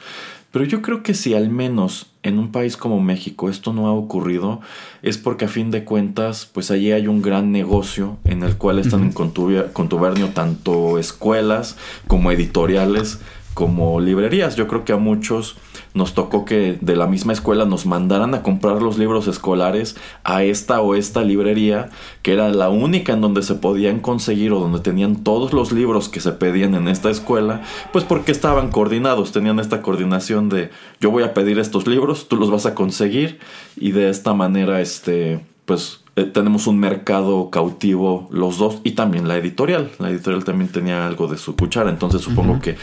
pero 0.53 0.63
yo 0.63 0.81
creo 0.81 1.03
que 1.03 1.13
si 1.13 1.33
al 1.33 1.49
menos 1.49 2.07
en 2.23 2.39
un 2.39 2.53
país 2.53 2.77
como 2.77 3.01
México 3.01 3.49
esto 3.49 3.73
no 3.73 3.87
ha 3.87 3.91
ocurrido, 3.91 4.61
es 5.01 5.17
porque 5.17 5.43
a 5.43 5.49
fin 5.49 5.71
de 5.71 5.83
cuentas, 5.83 6.49
pues 6.53 6.71
allí 6.71 6.93
hay 6.93 7.07
un 7.07 7.21
gran 7.21 7.51
negocio 7.51 8.17
en 8.23 8.43
el 8.43 8.55
cual 8.55 8.79
están 8.79 9.03
en 9.03 9.11
contubernio 9.11 10.29
tanto 10.29 10.99
escuelas 10.99 11.75
como 12.07 12.31
editoriales 12.31 13.19
como 13.53 13.99
librerías. 13.99 14.55
Yo 14.55 14.67
creo 14.67 14.85
que 14.85 14.93
a 14.93 14.97
muchos 14.97 15.57
nos 15.93 16.13
tocó 16.13 16.45
que 16.45 16.77
de 16.79 16.95
la 16.95 17.07
misma 17.07 17.33
escuela 17.33 17.65
nos 17.65 17.85
mandaran 17.85 18.33
a 18.35 18.43
comprar 18.43 18.81
los 18.81 18.97
libros 18.97 19.27
escolares 19.27 19.95
a 20.23 20.43
esta 20.43 20.81
o 20.81 20.95
esta 20.95 21.23
librería, 21.23 21.89
que 22.21 22.33
era 22.33 22.49
la 22.49 22.69
única 22.69 23.13
en 23.13 23.21
donde 23.21 23.41
se 23.41 23.55
podían 23.55 23.99
conseguir 23.99 24.53
o 24.53 24.59
donde 24.59 24.79
tenían 24.79 25.23
todos 25.23 25.51
los 25.53 25.71
libros 25.71 26.09
que 26.09 26.19
se 26.19 26.31
pedían 26.31 26.75
en 26.75 26.87
esta 26.87 27.09
escuela, 27.09 27.61
pues 27.91 28.05
porque 28.05 28.31
estaban 28.31 28.69
coordinados, 28.69 29.31
tenían 29.31 29.59
esta 29.59 29.81
coordinación 29.81 30.49
de 30.49 30.69
yo 31.01 31.11
voy 31.11 31.23
a 31.23 31.33
pedir 31.33 31.59
estos 31.59 31.87
libros, 31.87 32.27
tú 32.27 32.35
los 32.35 32.51
vas 32.51 32.65
a 32.65 32.75
conseguir 32.75 33.39
y 33.75 33.91
de 33.91 34.09
esta 34.09 34.33
manera 34.33 34.81
este 34.81 35.43
pues 35.65 36.01
eh, 36.15 36.23
tenemos 36.23 36.65
un 36.65 36.79
mercado 36.79 37.49
cautivo 37.51 38.27
los 38.31 38.57
dos 38.57 38.79
y 38.83 38.91
también 38.91 39.27
la 39.27 39.37
editorial. 39.37 39.91
La 39.99 40.09
editorial 40.09 40.43
también 40.43 40.71
tenía 40.71 41.05
algo 41.05 41.27
de 41.27 41.37
su 41.37 41.55
cuchara, 41.55 41.89
entonces 41.89 42.21
supongo 42.21 42.59
que 42.59 42.75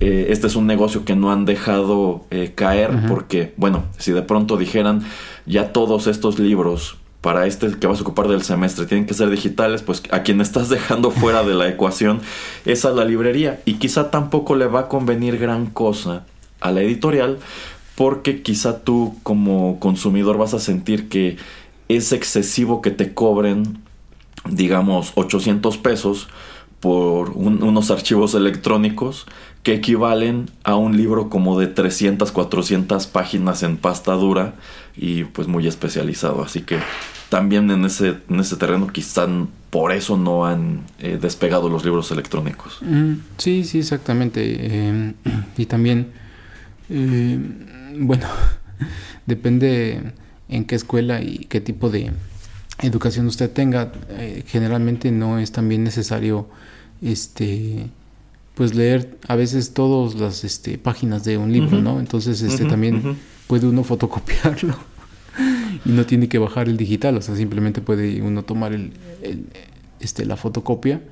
eh, 0.00 0.26
este 0.30 0.46
es 0.46 0.56
un 0.56 0.66
negocio 0.66 1.04
que 1.04 1.16
no 1.16 1.32
han 1.32 1.44
dejado 1.44 2.24
eh, 2.30 2.52
caer 2.54 2.90
porque, 3.08 3.54
bueno, 3.56 3.84
si 3.98 4.12
de 4.12 4.22
pronto 4.22 4.56
dijeran 4.56 5.02
ya 5.46 5.72
todos 5.72 6.06
estos 6.06 6.38
libros 6.38 6.96
para 7.20 7.46
este 7.46 7.72
que 7.78 7.86
vas 7.86 8.00
a 8.00 8.02
ocupar 8.02 8.28
del 8.28 8.42
semestre 8.42 8.84
tienen 8.84 9.06
que 9.06 9.14
ser 9.14 9.30
digitales, 9.30 9.82
pues 9.82 10.02
a 10.10 10.22
quien 10.22 10.40
estás 10.40 10.68
dejando 10.70 11.10
fuera 11.10 11.42
de 11.42 11.54
la 11.54 11.68
ecuación 11.68 12.20
es 12.66 12.84
a 12.84 12.90
la 12.90 13.04
librería. 13.04 13.60
Y 13.64 13.74
quizá 13.74 14.10
tampoco 14.10 14.56
le 14.56 14.66
va 14.66 14.80
a 14.80 14.88
convenir 14.88 15.38
gran 15.38 15.66
cosa 15.66 16.26
a 16.60 16.70
la 16.70 16.82
editorial 16.82 17.38
porque 17.94 18.42
quizá 18.42 18.80
tú 18.80 19.16
como 19.22 19.78
consumidor 19.78 20.36
vas 20.36 20.54
a 20.54 20.58
sentir 20.58 21.08
que 21.08 21.36
es 21.88 22.12
excesivo 22.12 22.82
que 22.82 22.90
te 22.90 23.14
cobren 23.14 23.82
digamos 24.48 25.12
800 25.14 25.78
pesos 25.78 26.28
por 26.80 27.30
unos 27.30 27.90
archivos 27.90 28.34
electrónicos 28.34 29.26
que 29.64 29.72
equivalen 29.72 30.50
a 30.62 30.76
un 30.76 30.96
libro 30.96 31.30
como 31.30 31.58
de 31.58 31.66
300, 31.66 32.30
400 32.30 33.06
páginas 33.06 33.62
en 33.62 33.78
pasta 33.78 34.12
dura 34.12 34.54
y 34.94 35.24
pues 35.24 35.48
muy 35.48 35.66
especializado. 35.66 36.44
Así 36.44 36.60
que 36.60 36.78
también 37.30 37.70
en 37.70 37.86
ese, 37.86 38.18
en 38.28 38.40
ese 38.40 38.56
terreno 38.56 38.88
quizá 38.88 39.26
por 39.70 39.90
eso 39.92 40.18
no 40.18 40.44
han 40.44 40.82
eh, 41.00 41.18
despegado 41.20 41.70
los 41.70 41.82
libros 41.82 42.10
electrónicos. 42.10 42.78
Sí, 43.38 43.64
sí, 43.64 43.78
exactamente. 43.78 44.86
Em, 44.86 45.14
y 45.56 45.64
también, 45.64 46.12
em, 46.90 48.06
bueno, 48.06 48.26
depende 49.26 50.12
en 50.50 50.66
qué 50.66 50.74
escuela 50.74 51.22
y 51.22 51.46
qué 51.48 51.62
tipo 51.62 51.88
de 51.88 52.12
educación 52.82 53.26
usted 53.28 53.50
tenga. 53.50 53.92
Eh, 54.10 54.44
generalmente 54.46 55.10
no 55.10 55.38
es 55.38 55.52
también 55.52 55.84
necesario 55.84 56.50
este 57.00 57.88
pues 58.54 58.74
leer 58.74 59.18
a 59.26 59.36
veces 59.36 59.74
todas 59.74 60.14
las 60.14 60.44
este, 60.44 60.78
páginas 60.78 61.24
de 61.24 61.36
un 61.38 61.52
libro, 61.52 61.80
¿no? 61.80 61.98
Entonces 61.98 62.40
este 62.42 62.64
también 62.64 63.16
puede 63.46 63.66
uno 63.66 63.82
fotocopiarlo 63.82 64.76
y 65.84 65.90
no 65.90 66.06
tiene 66.06 66.28
que 66.28 66.38
bajar 66.38 66.68
el 66.68 66.76
digital, 66.76 67.16
o 67.16 67.22
sea, 67.22 67.34
simplemente 67.34 67.80
puede 67.80 68.22
uno 68.22 68.44
tomar 68.44 68.72
el, 68.72 68.92
este, 70.00 70.24
la 70.24 70.36
fotocopia 70.36 71.02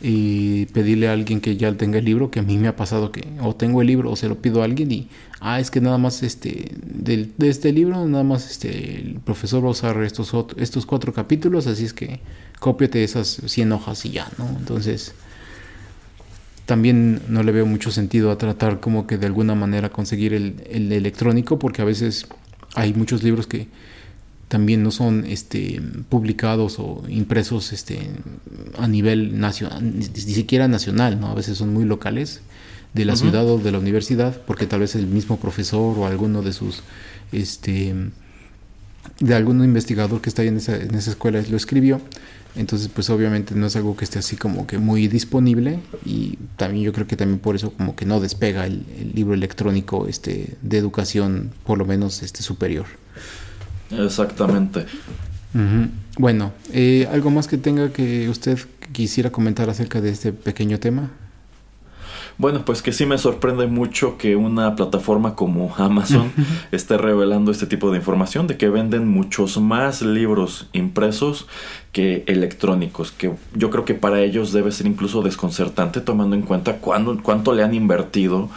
y 0.00 0.66
pedirle 0.66 1.08
a 1.08 1.12
alguien 1.12 1.40
que 1.40 1.56
ya 1.56 1.72
tenga 1.76 1.98
el 1.98 2.04
libro, 2.04 2.30
que 2.30 2.38
a 2.38 2.42
mí 2.42 2.56
me 2.56 2.68
ha 2.68 2.76
pasado 2.76 3.10
que 3.10 3.28
o 3.42 3.54
tengo 3.54 3.82
el 3.82 3.88
libro 3.88 4.12
o 4.12 4.16
se 4.16 4.28
lo 4.28 4.40
pido 4.40 4.62
a 4.62 4.64
alguien 4.64 4.90
y, 4.90 5.08
ah, 5.40 5.60
es 5.60 5.70
que 5.70 5.80
nada 5.80 5.98
más 5.98 6.22
este, 6.22 6.72
de, 6.84 7.28
de 7.36 7.48
este 7.48 7.72
libro, 7.72 8.06
nada 8.06 8.24
más 8.24 8.50
este, 8.50 9.00
el 9.00 9.20
profesor 9.20 9.62
va 9.62 9.68
a 9.68 9.72
usar 9.72 10.02
estos, 10.04 10.32
estos 10.56 10.86
cuatro 10.86 11.12
capítulos, 11.12 11.66
así 11.66 11.84
es 11.84 11.92
que 11.92 12.20
cópiate 12.60 13.04
esas 13.04 13.42
100 13.44 13.72
hojas 13.72 14.06
y 14.06 14.10
ya, 14.10 14.30
¿no? 14.38 14.48
Entonces 14.58 15.14
también 16.68 17.22
no 17.28 17.42
le 17.42 17.50
veo 17.50 17.64
mucho 17.64 17.90
sentido 17.90 18.30
a 18.30 18.36
tratar 18.36 18.78
como 18.78 19.06
que 19.06 19.16
de 19.16 19.24
alguna 19.24 19.54
manera 19.54 19.88
conseguir 19.88 20.34
el, 20.34 20.92
electrónico 20.92 21.58
porque 21.58 21.80
a 21.80 21.86
veces 21.86 22.26
hay 22.74 22.92
muchos 22.92 23.22
libros 23.22 23.46
que 23.46 23.68
también 24.48 24.82
no 24.82 24.90
son 24.90 25.24
este, 25.24 25.80
publicados 26.10 26.78
o 26.78 27.04
impresos 27.08 27.72
este, 27.72 28.10
a 28.76 28.86
nivel 28.86 29.40
nacional, 29.40 29.82
ni 29.82 30.02
siquiera 30.04 30.68
nacional, 30.68 31.18
¿no? 31.18 31.28
A 31.28 31.34
veces 31.34 31.56
son 31.56 31.72
muy 31.72 31.86
locales. 31.86 32.42
de 32.92 33.06
la 33.06 33.16
ciudad 33.16 33.46
o 33.48 33.58
de 33.58 33.72
la 33.72 33.78
universidad, 33.78 34.38
porque 34.46 34.66
tal 34.66 34.80
vez 34.80 34.94
el 34.94 35.06
mismo 35.06 35.38
profesor 35.38 35.98
o 35.98 36.06
alguno 36.06 36.42
de 36.42 36.52
sus, 36.52 36.82
este, 37.32 37.94
de 39.20 39.34
algún 39.34 39.64
investigador 39.64 40.20
que 40.20 40.28
está 40.28 40.42
ahí 40.42 40.48
en 40.48 40.58
esa, 40.58 40.76
en 40.76 40.94
esa 40.94 41.10
escuela 41.12 41.42
lo 41.48 41.56
escribió. 41.56 42.02
Entonces, 42.56 42.88
pues 42.92 43.08
obviamente 43.10 43.54
no 43.54 43.66
es 43.66 43.76
algo 43.76 43.96
que 43.96 44.04
esté 44.04 44.18
así 44.18 44.36
como 44.36 44.66
que 44.66 44.78
muy 44.78 45.06
disponible 45.06 45.80
y 46.04 46.38
también 46.56 46.84
yo 46.84 46.92
creo 46.92 47.06
que 47.06 47.16
también 47.16 47.38
por 47.38 47.54
eso 47.54 47.72
como 47.72 47.94
que 47.94 48.04
no 48.04 48.20
despega 48.20 48.66
el, 48.66 48.84
libro 49.14 49.34
electrónico 49.34 50.06
este 50.08 50.56
de 50.62 50.78
educación 50.78 51.52
por 51.64 51.78
lo 51.78 51.84
menos 51.84 52.22
este 52.22 52.42
superior. 52.42 52.86
Exactamente. 53.90 54.86
Bueno, 56.18 56.52
eh, 56.72 57.08
¿algo 57.10 57.30
más 57.30 57.46
que 57.48 57.58
tenga 57.58 57.92
que 57.92 58.28
usted 58.28 58.58
quisiera 58.92 59.30
comentar 59.30 59.70
acerca 59.70 60.00
de 60.00 60.10
este 60.10 60.32
pequeño 60.32 60.78
tema? 60.78 61.10
Bueno, 62.38 62.64
pues 62.64 62.82
que 62.82 62.92
sí 62.92 63.04
me 63.04 63.18
sorprende 63.18 63.66
mucho 63.66 64.16
que 64.16 64.36
una 64.36 64.76
plataforma 64.76 65.34
como 65.34 65.74
Amazon 65.76 66.32
esté 66.72 66.96
revelando 66.96 67.50
este 67.50 67.66
tipo 67.66 67.90
de 67.90 67.98
información 67.98 68.46
de 68.46 68.56
que 68.56 68.68
venden 68.68 69.08
muchos 69.08 69.58
más 69.60 70.02
libros 70.02 70.68
impresos 70.72 71.48
que 71.90 72.22
electrónicos, 72.28 73.10
que 73.10 73.32
yo 73.54 73.70
creo 73.70 73.84
que 73.84 73.94
para 73.94 74.20
ellos 74.20 74.52
debe 74.52 74.70
ser 74.70 74.86
incluso 74.86 75.22
desconcertante 75.22 76.00
tomando 76.00 76.36
en 76.36 76.42
cuenta 76.42 76.76
cuánto 76.76 77.52
le 77.52 77.64
han 77.64 77.74
invertido 77.74 78.48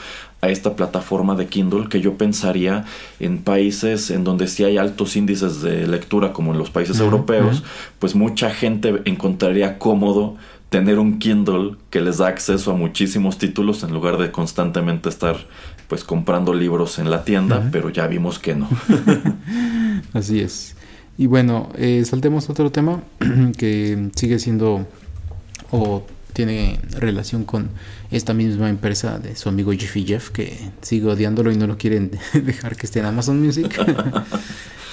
a 0.41 0.49
esta 0.49 0.75
plataforma 0.75 1.35
de 1.35 1.47
Kindle 1.47 1.87
que 1.87 2.01
yo 2.01 2.17
pensaría 2.17 2.85
en 3.19 3.39
países 3.39 4.09
en 4.11 4.23
donde 4.23 4.47
sí 4.47 4.63
hay 4.63 4.77
altos 4.77 5.15
índices 5.15 5.61
de 5.61 5.87
lectura 5.87 6.33
como 6.33 6.51
en 6.51 6.57
los 6.57 6.69
países 6.69 6.99
europeos, 6.99 7.63
pues 7.99 8.15
mucha 8.15 8.49
gente 8.49 9.01
encontraría 9.05 9.77
cómodo 9.77 10.37
tener 10.71 10.99
un 10.99 11.19
Kindle 11.19 11.75
que 11.89 11.99
les 11.99 12.19
da 12.19 12.27
acceso 12.27 12.71
a 12.71 12.75
muchísimos 12.75 13.37
títulos 13.37 13.83
en 13.83 13.93
lugar 13.93 14.17
de 14.17 14.31
constantemente 14.31 15.09
estar 15.09 15.35
pues 15.89 16.05
comprando 16.05 16.53
libros 16.53 16.97
en 16.97 17.11
la 17.11 17.25
tienda, 17.25 17.67
pero 17.73 17.89
ya 17.89 18.07
vimos 18.07 18.39
que 18.39 18.55
no. 18.55 18.69
Así 20.13 20.39
es. 20.39 20.75
Y 21.17 21.25
bueno, 21.25 21.67
eh, 21.75 22.05
saltemos 22.05 22.47
a 22.47 22.53
otro 22.53 22.71
tema 22.71 23.03
que 23.57 24.11
sigue 24.15 24.39
siendo 24.39 24.87
o 25.71 26.05
tiene 26.31 26.79
relación 26.97 27.43
con 27.43 27.67
esta 28.09 28.33
misma 28.33 28.69
empresa 28.69 29.19
de 29.19 29.35
su 29.35 29.49
amigo 29.49 29.73
Jeffy 29.73 30.05
Jeff, 30.05 30.29
que 30.29 30.57
sigue 30.81 31.07
odiándolo 31.07 31.51
y 31.51 31.57
no 31.57 31.67
lo 31.67 31.77
quieren 31.77 32.11
dejar 32.45 32.77
que 32.77 32.85
esté 32.85 32.99
en 32.99 33.07
Amazon 33.07 33.45
Music. 33.45 33.77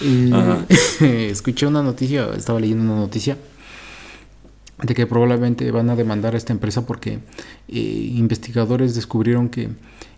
escuché 1.00 1.66
una 1.68 1.84
noticia, 1.84 2.30
estaba 2.36 2.58
leyendo 2.58 2.82
una 2.82 3.00
noticia 3.00 3.36
de 4.82 4.94
que 4.94 5.06
probablemente 5.06 5.70
van 5.70 5.90
a 5.90 5.96
demandar 5.96 6.34
a 6.34 6.36
esta 6.36 6.52
empresa 6.52 6.86
porque 6.86 7.18
eh, 7.68 8.12
investigadores 8.14 8.94
descubrieron 8.94 9.48
que 9.48 9.70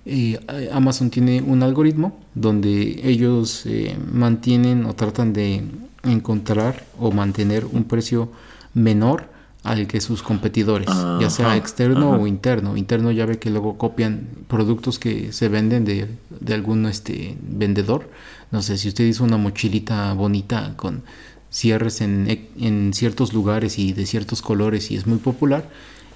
eh, 0.06 0.38
Amazon 0.72 1.10
tiene 1.10 1.42
un 1.42 1.62
algoritmo 1.62 2.18
donde 2.34 3.00
ellos 3.04 3.64
eh, 3.66 3.96
mantienen 4.12 4.84
o 4.86 4.94
tratan 4.94 5.32
de 5.32 5.62
encontrar 6.04 6.84
o 6.98 7.10
mantener 7.12 7.66
un 7.66 7.84
precio 7.84 8.30
menor 8.74 9.28
al 9.62 9.86
que 9.86 10.00
sus 10.00 10.22
competidores, 10.22 10.88
ya 11.20 11.28
sea 11.28 11.54
externo 11.54 12.12
o 12.12 12.26
interno. 12.26 12.78
Interno 12.78 13.10
ya 13.10 13.26
ve 13.26 13.38
que 13.38 13.50
luego 13.50 13.76
copian 13.76 14.26
productos 14.48 14.98
que 14.98 15.32
se 15.32 15.50
venden 15.50 15.84
de, 15.84 16.08
de 16.40 16.54
algún 16.54 16.86
este 16.86 17.36
vendedor. 17.42 18.08
No 18.50 18.62
sé, 18.62 18.78
si 18.78 18.88
usted 18.88 19.04
hizo 19.04 19.22
una 19.22 19.36
mochilita 19.36 20.14
bonita 20.14 20.72
con 20.76 21.02
cierres 21.50 22.00
en, 22.00 22.48
en, 22.58 22.92
ciertos 22.94 23.32
lugares 23.32 23.78
y 23.78 23.92
de 23.92 24.06
ciertos 24.06 24.40
colores 24.40 24.90
y 24.90 24.96
es 24.96 25.06
muy 25.06 25.18
popular, 25.18 25.68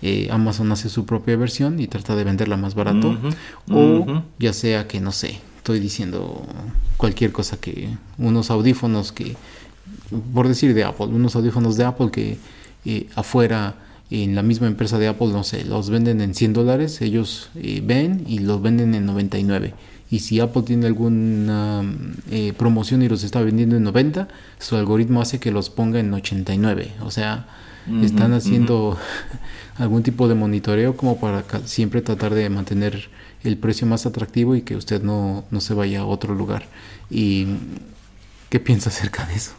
eh, 0.03 0.29
Amazon 0.31 0.71
hace 0.73 0.89
su 0.89 1.07
propia 1.07 1.37
versión 1.37 1.81
y 1.81 1.87
trata 1.87 2.15
de 2.15 2.25
venderla 2.25 2.57
más 2.57 2.75
barato. 2.75 3.19
o 3.71 4.23
ya 4.39 4.53
sea 4.53 4.87
que, 4.87 5.01
no 5.01 5.13
sé, 5.13 5.41
estoy 5.57 5.81
diciendo 5.81 6.47
cualquier 6.97 7.33
cosa 7.33 7.57
que 7.59 7.89
unos 8.19 8.51
audífonos 8.51 9.13
que, 9.13 9.37
por 10.33 10.49
decir 10.49 10.75
de 10.75 10.85
Apple, 10.85 11.07
unos 11.07 11.35
audífonos 11.37 11.77
de 11.77 11.85
Apple 11.85 12.11
que 12.11 12.39
eh, 12.85 13.09
afuera 13.15 13.77
en 14.11 14.35
la 14.35 14.43
misma 14.43 14.67
empresa 14.67 14.99
de 14.99 15.09
Apple, 15.09 15.29
no 15.29 15.43
sé, 15.43 15.65
los 15.65 15.91
venden 15.91 16.21
en 16.21 16.35
100 16.35 16.53
dólares, 16.53 17.01
ellos 17.01 17.51
eh, 17.57 17.83
ven 17.83 18.25
y 18.29 18.41
los 18.41 18.61
venden 18.63 18.95
en 18.95 19.07
99 19.07 19.75
y 20.11 20.21
si 20.21 20.41
Apple 20.41 20.63
tiene 20.63 20.87
alguna 20.87 21.83
eh, 22.31 22.53
promoción 22.57 23.03
y 23.03 23.09
los 23.09 23.25
está 23.25 23.41
vendiendo 23.43 23.77
en 23.77 23.83
90, 23.85 24.29
su 24.59 24.77
algoritmo 24.77 25.21
hace 25.21 25.41
que 25.41 25.51
los 25.51 25.71
ponga 25.71 25.99
en 25.99 26.13
89. 26.13 26.93
O 27.01 27.11
sea, 27.11 27.47
están 28.03 28.33
haciendo 28.33 28.99
algún 29.77 30.03
tipo 30.03 30.29
de 30.29 30.35
monitoreo 30.35 30.97
como 30.97 31.19
para 31.19 31.45
siempre 31.65 32.01
tratar 32.01 32.35
de 32.35 32.49
mantener 32.49 33.09
el 33.43 33.59
precio 33.59 33.87
más 33.87 34.07
atractivo 34.07 34.57
y 34.57 34.63
que 34.63 34.77
usted 34.77 35.03
no, 35.03 35.45
no 35.51 35.61
se 35.61 35.75
vaya 35.75 36.01
a 36.01 36.05
otro 36.05 36.35
lugar. 36.35 36.67
¿Y 37.11 37.47
qué 38.51 38.61
piensa 38.61 38.91
acerca 38.91 39.27
de 39.27 39.35
eso? 39.35 39.53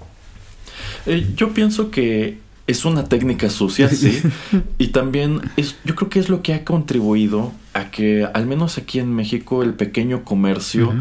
Eh, 1.06 1.34
yo 1.36 1.54
pienso 1.54 1.92
que 1.92 2.40
es 2.68 2.86
una 2.86 3.06
técnica 3.06 3.50
sucia, 3.50 3.90
sí. 3.90 4.22
y 4.78 4.88
también 4.88 5.42
es, 5.56 5.76
yo 5.84 5.96
creo 5.96 6.10
que 6.10 6.20
es 6.20 6.30
lo 6.30 6.42
que 6.42 6.54
ha 6.54 6.66
contribuido 6.66 7.52
a 7.74 7.92
que, 7.92 8.28
al 8.34 8.48
menos 8.48 8.78
aquí 8.78 9.00
en 9.00 9.14
México, 9.14 9.62
el 9.62 9.74
pequeño 9.74 10.24
comercio, 10.24 10.94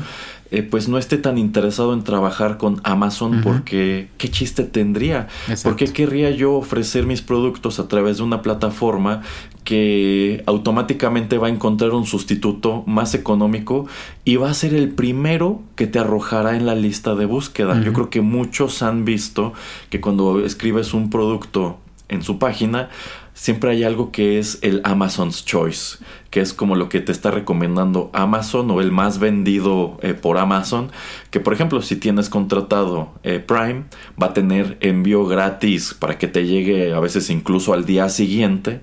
eh, 0.50 0.62
pues 0.62 0.88
no 0.88 0.98
esté 0.98 1.18
tan 1.18 1.38
interesado 1.38 1.94
en 1.94 2.04
trabajar 2.04 2.58
con 2.58 2.80
Amazon 2.84 3.40
porque 3.42 4.08
¿qué 4.18 4.30
chiste 4.30 4.64
tendría? 4.64 5.28
¿Por 5.62 5.76
qué 5.76 5.86
querría 5.86 6.30
yo 6.30 6.54
ofrecer 6.54 7.06
mis 7.06 7.22
productos 7.22 7.78
a 7.80 7.88
través 7.88 8.18
de 8.18 8.22
una 8.24 8.42
plataforma 8.42 9.22
que 9.64 10.44
automáticamente 10.46 11.38
va 11.38 11.46
a 11.46 11.50
encontrar 11.50 11.92
un 11.92 12.06
sustituto 12.06 12.84
más 12.86 13.14
económico 13.14 13.86
y 14.24 14.36
va 14.36 14.50
a 14.50 14.54
ser 14.54 14.74
el 14.74 14.90
primero 14.90 15.62
que 15.74 15.86
te 15.86 15.98
arrojará 15.98 16.56
en 16.56 16.66
la 16.66 16.74
lista 16.74 17.14
de 17.14 17.24
búsqueda. 17.24 17.80
Yo 17.80 17.92
creo 17.94 18.10
que 18.10 18.20
muchos 18.20 18.82
han 18.82 19.04
visto 19.04 19.54
que 19.88 20.00
cuando 20.00 20.44
escribes 20.44 20.92
un 20.92 21.08
producto 21.08 21.78
en 22.08 22.22
su 22.22 22.38
página, 22.38 22.90
siempre 23.34 23.72
hay 23.72 23.84
algo 23.84 24.12
que 24.12 24.38
es 24.38 24.58
el 24.62 24.80
Amazon's 24.84 25.44
Choice, 25.44 25.98
que 26.30 26.40
es 26.40 26.54
como 26.54 26.76
lo 26.76 26.88
que 26.88 27.00
te 27.00 27.12
está 27.12 27.30
recomendando 27.30 28.10
Amazon 28.14 28.70
o 28.70 28.80
el 28.80 28.92
más 28.92 29.18
vendido 29.18 29.98
eh, 30.00 30.14
por 30.14 30.38
Amazon, 30.38 30.90
que 31.30 31.40
por 31.40 31.52
ejemplo 31.52 31.82
si 31.82 31.96
tienes 31.96 32.30
contratado 32.30 33.10
eh, 33.24 33.40
Prime 33.40 33.84
va 34.20 34.28
a 34.28 34.32
tener 34.32 34.78
envío 34.80 35.26
gratis 35.26 35.94
para 35.94 36.16
que 36.16 36.28
te 36.28 36.46
llegue 36.46 36.94
a 36.94 37.00
veces 37.00 37.28
incluso 37.28 37.74
al 37.74 37.84
día 37.84 38.08
siguiente. 38.08 38.80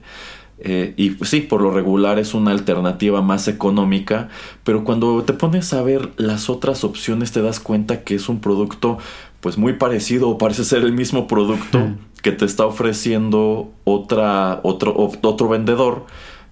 Eh, 0.64 0.94
y 0.96 1.16
sí, 1.26 1.42
por 1.42 1.62
lo 1.62 1.72
regular 1.72 2.20
es 2.20 2.36
una 2.36 2.52
alternativa 2.52 3.24
más 3.24 3.48
económica, 3.48 4.30
pero 4.64 4.84
cuando 4.84 5.24
te 5.24 5.34
pones 5.34 5.74
a 5.74 5.82
ver 5.82 6.12
las 6.18 6.52
otras 6.52 6.84
opciones 6.84 7.32
te 7.32 7.42
das 7.42 7.60
cuenta 7.60 8.04
que 8.04 8.14
es 8.14 8.30
un 8.30 8.42
producto 8.42 9.00
pues 9.40 9.58
muy 9.58 9.74
parecido 9.74 10.30
o 10.30 10.38
parece 10.38 10.64
ser 10.64 10.84
el 10.84 10.94
mismo 10.94 11.26
producto 11.26 11.96
que 12.22 12.32
te 12.32 12.46
está 12.46 12.66
ofreciendo 12.66 13.72
otra, 13.84 14.60
otro, 14.64 14.96
otro 14.98 15.50
vendedor, 15.50 16.06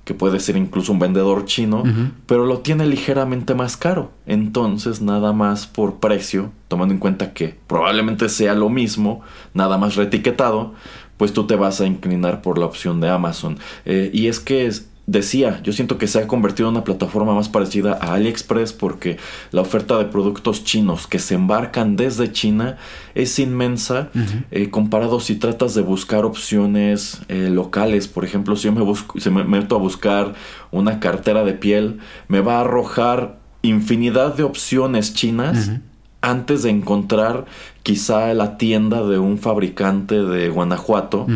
que 0.03 0.13
puede 0.15 0.39
ser 0.39 0.57
incluso 0.57 0.91
un 0.91 0.99
vendedor 0.99 1.45
chino, 1.45 1.83
pero 2.25 2.45
lo 2.45 2.59
tiene 2.59 2.87
ligeramente 2.87 3.53
más 3.53 3.77
caro. 3.77 4.11
Entonces, 4.25 5.01
nada 5.01 5.33
más 5.33 5.67
por 5.67 5.99
precio, 5.99 6.51
tomando 6.67 6.93
en 6.95 6.99
cuenta 6.99 7.33
que 7.33 7.55
probablemente 7.67 8.27
sea 8.29 8.55
lo 8.55 8.69
mismo, 8.69 9.21
nada 9.53 9.77
más 9.77 9.95
reetiquetado, 9.95 10.73
pues 11.17 11.33
tú 11.33 11.45
te 11.45 11.55
vas 11.55 11.81
a 11.81 11.85
inclinar 11.85 12.41
por 12.41 12.57
la 12.57 12.65
opción 12.65 13.01
de 13.01 13.09
Amazon. 13.09 13.59
Eh, 13.85 14.09
y 14.13 14.27
es 14.27 14.39
que 14.39 14.71
decía, 15.09 15.59
yo 15.63 15.73
siento 15.73 15.97
que 15.97 16.07
se 16.07 16.19
ha 16.19 16.27
convertido 16.27 16.69
en 16.69 16.75
una 16.75 16.83
plataforma 16.83 17.33
más 17.33 17.49
parecida 17.49 17.97
a 17.99 18.13
AliExpress 18.13 18.73
porque 18.73 19.17
la 19.51 19.61
oferta 19.61 19.97
de 19.97 20.05
productos 20.05 20.63
chinos 20.63 21.07
que 21.07 21.17
se 21.17 21.33
embarcan 21.33 21.95
desde 21.95 22.31
China 22.31 22.77
es 23.15 23.39
inmensa 23.39 24.09
eh, 24.51 24.69
comparado 24.69 25.19
si 25.19 25.35
tratas 25.35 25.73
de 25.73 25.81
buscar 25.81 26.25
opciones 26.25 27.21
eh, 27.27 27.49
locales. 27.49 28.07
Por 28.07 28.23
ejemplo, 28.23 28.55
si 28.55 28.65
yo 28.65 28.71
me, 28.71 28.81
busco, 28.81 29.19
si 29.19 29.29
me 29.31 29.43
meto 29.43 29.75
a 29.75 29.79
buscar 29.79 30.35
una 30.71 30.99
cartera 30.99 31.43
de 31.43 31.53
piel, 31.53 31.99
me 32.27 32.41
va 32.41 32.57
a 32.57 32.61
arrojar 32.61 33.39
infinidad 33.63 34.35
de 34.35 34.43
opciones 34.43 35.15
chinas 35.15 35.71
antes 36.21 36.63
de 36.63 36.69
encontrar 36.69 37.45
quizá 37.83 38.33
la 38.33 38.57
tienda 38.57 39.03
de 39.03 39.19
un 39.19 39.37
fabricante 39.37 40.23
de 40.23 40.49
Guanajuato 40.49 41.27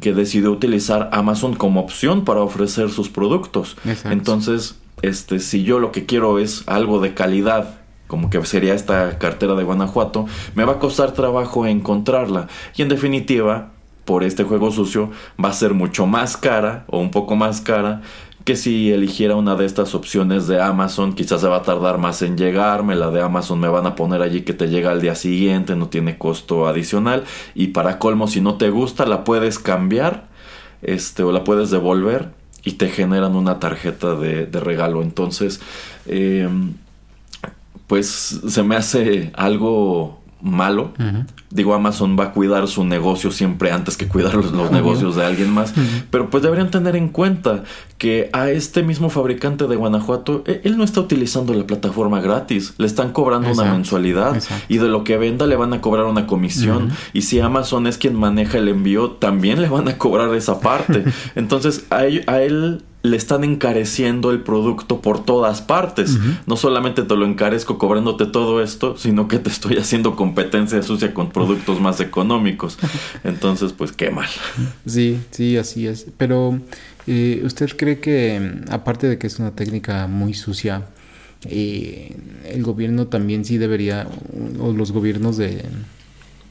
que 0.00 0.12
decidió 0.12 0.52
utilizar 0.52 1.10
Amazon 1.12 1.54
como 1.54 1.80
opción 1.80 2.24
para 2.24 2.40
ofrecer 2.42 2.90
sus 2.90 3.08
productos. 3.08 3.76
Entonces, 4.04 4.76
este, 5.02 5.38
si 5.40 5.62
yo 5.64 5.78
lo 5.78 5.92
que 5.92 6.06
quiero 6.06 6.38
es 6.38 6.64
algo 6.66 7.00
de 7.00 7.14
calidad, 7.14 7.80
como 8.06 8.28
que 8.28 8.44
sería 8.44 8.74
esta 8.74 9.18
cartera 9.18 9.54
de 9.54 9.64
Guanajuato, 9.64 10.26
me 10.54 10.64
va 10.64 10.74
a 10.74 10.78
costar 10.78 11.12
trabajo 11.12 11.66
encontrarla. 11.66 12.48
Y 12.76 12.82
en 12.82 12.88
definitiva, 12.88 13.70
por 14.04 14.24
este 14.24 14.44
juego 14.44 14.70
sucio, 14.72 15.10
va 15.42 15.50
a 15.50 15.54
ser 15.54 15.74
mucho 15.74 16.06
más 16.06 16.36
cara 16.36 16.84
o 16.88 16.98
un 16.98 17.10
poco 17.10 17.36
más 17.36 17.60
cara 17.60 18.02
que 18.44 18.56
si 18.56 18.90
eligiera 18.90 19.36
una 19.36 19.54
de 19.54 19.66
estas 19.66 19.94
opciones 19.94 20.46
de 20.46 20.60
Amazon, 20.60 21.14
quizás 21.14 21.42
se 21.42 21.48
va 21.48 21.58
a 21.58 21.62
tardar 21.62 21.98
más 21.98 22.22
en 22.22 22.36
llegarme, 22.36 22.94
la 22.94 23.10
de 23.10 23.20
Amazon 23.20 23.60
me 23.60 23.68
van 23.68 23.86
a 23.86 23.94
poner 23.94 24.22
allí 24.22 24.42
que 24.42 24.54
te 24.54 24.68
llega 24.68 24.90
al 24.90 25.00
día 25.00 25.14
siguiente, 25.14 25.76
no 25.76 25.88
tiene 25.88 26.18
costo 26.18 26.66
adicional 26.66 27.24
y 27.54 27.68
para 27.68 27.98
colmo 27.98 28.28
si 28.28 28.40
no 28.40 28.54
te 28.54 28.70
gusta 28.70 29.06
la 29.06 29.24
puedes 29.24 29.58
cambiar 29.58 30.28
este 30.82 31.22
o 31.22 31.32
la 31.32 31.44
puedes 31.44 31.70
devolver 31.70 32.30
y 32.64 32.72
te 32.72 32.88
generan 32.88 33.36
una 33.36 33.58
tarjeta 33.58 34.14
de, 34.14 34.46
regalo. 34.46 35.02
Entonces, 35.02 35.60
em, 36.06 36.74
pues 37.86 38.40
se 38.46 38.62
me 38.62 38.76
hace 38.76 39.32
algo 39.34 40.19
malo. 40.42 40.92
Digo, 41.50 41.74
Amazon 41.74 42.16
va 42.18 42.26
a 42.26 42.32
cuidar 42.32 42.68
su 42.68 42.84
negocio 42.84 43.30
siempre 43.30 43.72
antes 43.72 43.96
que 43.96 44.06
cuidar 44.08 44.34
los, 44.34 44.70
negocios 44.70 45.16
de 45.16 45.24
alguien 45.24 45.50
más. 45.50 45.74
Pero 46.10 46.30
pues 46.30 46.42
deberían 46.42 46.70
tener 46.70 46.96
en 46.96 47.08
cuenta 47.08 47.64
que 47.98 48.30
a 48.32 48.50
este 48.50 48.82
mismo 48.82 49.10
fabricante 49.10 49.66
de 49.66 49.76
Guanajuato, 49.76 50.42
e, 50.46 50.60
él 50.64 50.78
no 50.78 50.84
está 50.84 51.00
utilizando 51.00 51.52
la 51.54 51.66
plataforma 51.66 52.20
gratis. 52.20 52.74
Le 52.78 52.86
están 52.86 53.12
cobrando 53.12 53.50
una 53.50 53.64
mensualidad 53.64 54.40
y 54.68 54.78
de 54.78 54.88
lo 54.88 55.04
que 55.04 55.18
venda 55.18 55.46
le 55.46 55.56
van 55.56 55.72
a 55.72 55.80
cobrar 55.80 56.06
una 56.06 56.26
comisión. 56.26 56.90
Y 57.12 57.22
si 57.22 57.40
Amazon 57.40 57.86
es 57.86 57.98
quien 57.98 58.14
maneja 58.14 58.58
el 58.58 58.68
envío, 58.68 59.12
también 59.12 59.60
le 59.60 59.68
van 59.68 59.88
a 59.88 59.98
cobrar 59.98 60.34
esa 60.34 60.60
parte. 60.60 61.04
Entonces 61.34 61.86
a 61.90 62.04
él 62.06 62.82
le 63.02 63.16
están 63.16 63.44
encareciendo 63.44 64.30
el 64.30 64.40
producto 64.40 65.00
por 65.00 65.24
todas 65.24 65.62
partes. 65.62 66.18
No 66.46 66.56
solamente 66.56 67.02
te 67.02 67.16
lo 67.16 67.24
encarezco 67.24 67.78
cobrándote 67.78 68.26
todo 68.26 68.62
esto, 68.62 68.96
sino 68.98 69.26
que 69.26 69.38
te 69.38 69.48
estoy 69.48 69.78
haciendo 69.78 70.16
competencia 70.16 70.82
sucia 70.82 71.14
con 71.14 71.30
productos 71.30 71.80
más 71.80 72.00
económicos. 72.00 72.78
Entonces, 73.24 73.72
pues 73.72 73.92
qué 73.92 74.10
mal. 74.10 74.28
Sí, 74.86 75.18
sí, 75.30 75.56
así 75.56 75.86
es. 75.86 76.06
Pero, 76.18 76.60
eh, 77.06 77.40
¿usted 77.44 77.70
cree 77.76 78.00
que, 78.00 78.62
aparte 78.70 79.08
de 79.08 79.18
que 79.18 79.26
es 79.26 79.38
una 79.38 79.52
técnica 79.52 80.06
muy 80.06 80.34
sucia, 80.34 80.86
eh, 81.44 82.16
el 82.44 82.62
gobierno 82.62 83.06
también 83.06 83.46
sí 83.46 83.56
debería, 83.56 84.06
o 84.58 84.72
los 84.72 84.92
gobiernos 84.92 85.38
de 85.38 85.64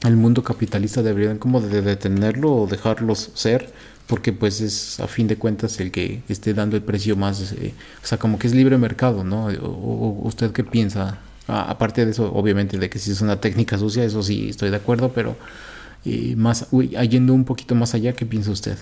el 0.04 0.16
mundo 0.16 0.44
capitalista 0.44 1.04
deberían 1.04 1.38
como 1.38 1.62
de 1.62 1.82
detenerlo 1.82 2.54
o 2.54 2.68
dejarlos 2.68 3.32
ser? 3.34 3.72
Porque 4.10 4.34
pues 4.34 4.60
es 4.60 5.00
a 5.00 5.08
fin 5.08 5.28
de 5.28 5.38
cuentas 5.38 5.80
el 5.80 5.92
que 5.92 6.24
esté 6.30 6.56
dando 6.56 6.76
el 6.76 6.82
precio 6.82 7.16
más, 7.16 7.52
eh, 7.52 7.76
o 8.04 8.08
sea, 8.08 8.18
como 8.18 8.40
que 8.40 8.48
es 8.48 8.56
libre 8.56 8.76
mercado, 8.80 9.24
¿no? 9.24 9.46
O, 9.62 10.22
¿Usted 10.24 10.52
qué 10.52 10.64
piensa? 10.64 11.20
aparte 11.48 12.06
de 12.06 12.12
eso, 12.12 12.32
obviamente, 12.32 12.78
de 12.78 12.92
que 12.92 13.00
si 13.00 13.12
es 13.12 13.22
una 13.22 13.42
técnica 13.42 13.76
sucia, 13.78 14.04
eso 14.04 14.22
sí 14.22 14.50
estoy 14.50 14.70
de 14.70 14.76
acuerdo, 14.76 15.12
pero 15.14 15.36
eh, 16.06 16.36
más, 16.36 16.68
uy, 16.70 16.90
yendo 17.10 17.34
un 17.34 17.44
poquito 17.44 17.74
más 17.74 17.96
allá, 17.96 18.14
¿qué 18.14 18.26
piensa 18.26 18.52
usted? 18.52 18.78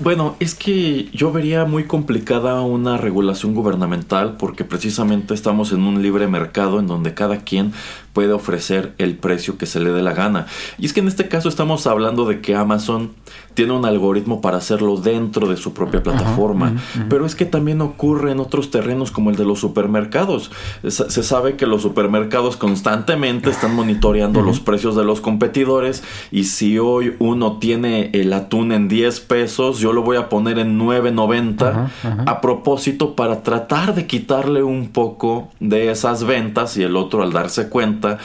Bueno, 0.00 0.36
es 0.38 0.54
que 0.54 1.08
yo 1.12 1.32
vería 1.32 1.64
muy 1.64 1.84
complicada 1.84 2.60
una 2.60 2.96
regulación 2.98 3.54
gubernamental 3.54 4.36
porque 4.36 4.64
precisamente 4.64 5.34
estamos 5.34 5.72
en 5.72 5.82
un 5.82 6.02
libre 6.02 6.28
mercado 6.28 6.78
en 6.78 6.86
donde 6.86 7.14
cada 7.14 7.38
quien 7.38 7.72
puede 8.12 8.32
ofrecer 8.32 8.94
el 8.98 9.16
precio 9.16 9.58
que 9.58 9.66
se 9.66 9.80
le 9.80 9.90
dé 9.90 10.02
la 10.02 10.12
gana. 10.12 10.46
Y 10.76 10.86
es 10.86 10.92
que 10.92 11.00
en 11.00 11.08
este 11.08 11.28
caso 11.28 11.48
estamos 11.48 11.86
hablando 11.86 12.24
de 12.26 12.40
que 12.40 12.56
Amazon 12.56 13.12
tiene 13.54 13.72
un 13.72 13.84
algoritmo 13.84 14.40
para 14.40 14.58
hacerlo 14.58 14.96
dentro 14.96 15.48
de 15.48 15.56
su 15.56 15.72
propia 15.72 16.02
plataforma. 16.02 16.76
Pero 17.08 17.26
es 17.26 17.34
que 17.34 17.44
también 17.44 17.80
ocurre 17.80 18.32
en 18.32 18.40
otros 18.40 18.70
terrenos 18.70 19.10
como 19.10 19.30
el 19.30 19.36
de 19.36 19.44
los 19.44 19.60
supermercados. 19.60 20.50
Se 20.86 21.22
sabe 21.22 21.56
que 21.56 21.66
los 21.66 21.82
supermercados 21.82 22.56
constantemente 22.56 23.50
están 23.50 23.74
monitoreando 23.74 24.42
los 24.42 24.60
precios 24.60 24.94
de 24.96 25.04
los 25.04 25.20
competidores 25.20 26.02
y 26.30 26.44
si 26.44 26.78
hoy 26.78 27.14
uno 27.18 27.58
tiene 27.58 28.10
el 28.14 28.32
atún 28.32 28.72
en 28.72 28.88
10 28.88 29.20
pesos, 29.20 29.78
yo 29.78 29.87
lo 29.92 30.02
voy 30.02 30.16
a 30.16 30.28
poner 30.28 30.58
en 30.58 30.78
9.90 30.78 32.24
a 32.26 32.40
propósito 32.40 33.14
para 33.14 33.42
tratar 33.42 33.94
de 33.94 34.06
quitarle 34.06 34.62
un 34.62 34.88
poco 34.88 35.48
de 35.60 35.90
esas 35.90 36.24
ventas 36.24 36.76
y 36.76 36.82
el 36.82 36.96
otro 36.96 37.22
al 37.22 37.32
darse 37.32 37.68
cuenta 37.68 38.18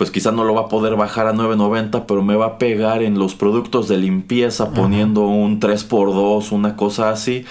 pues 0.00 0.10
quizá 0.10 0.32
no 0.32 0.44
lo 0.44 0.54
va 0.54 0.62
a 0.62 0.68
poder 0.68 0.96
bajar 0.96 1.26
a 1.26 1.34
9.90, 1.34 2.06
pero 2.08 2.22
me 2.22 2.34
va 2.34 2.46
a 2.46 2.58
pegar 2.58 3.02
en 3.02 3.18
los 3.18 3.34
productos 3.34 3.86
de 3.86 3.98
limpieza 3.98 4.70
poniendo 4.70 5.26
un 5.26 5.60
3x2, 5.60 6.52
una 6.52 6.74
cosa 6.74 7.10
así. 7.10 7.44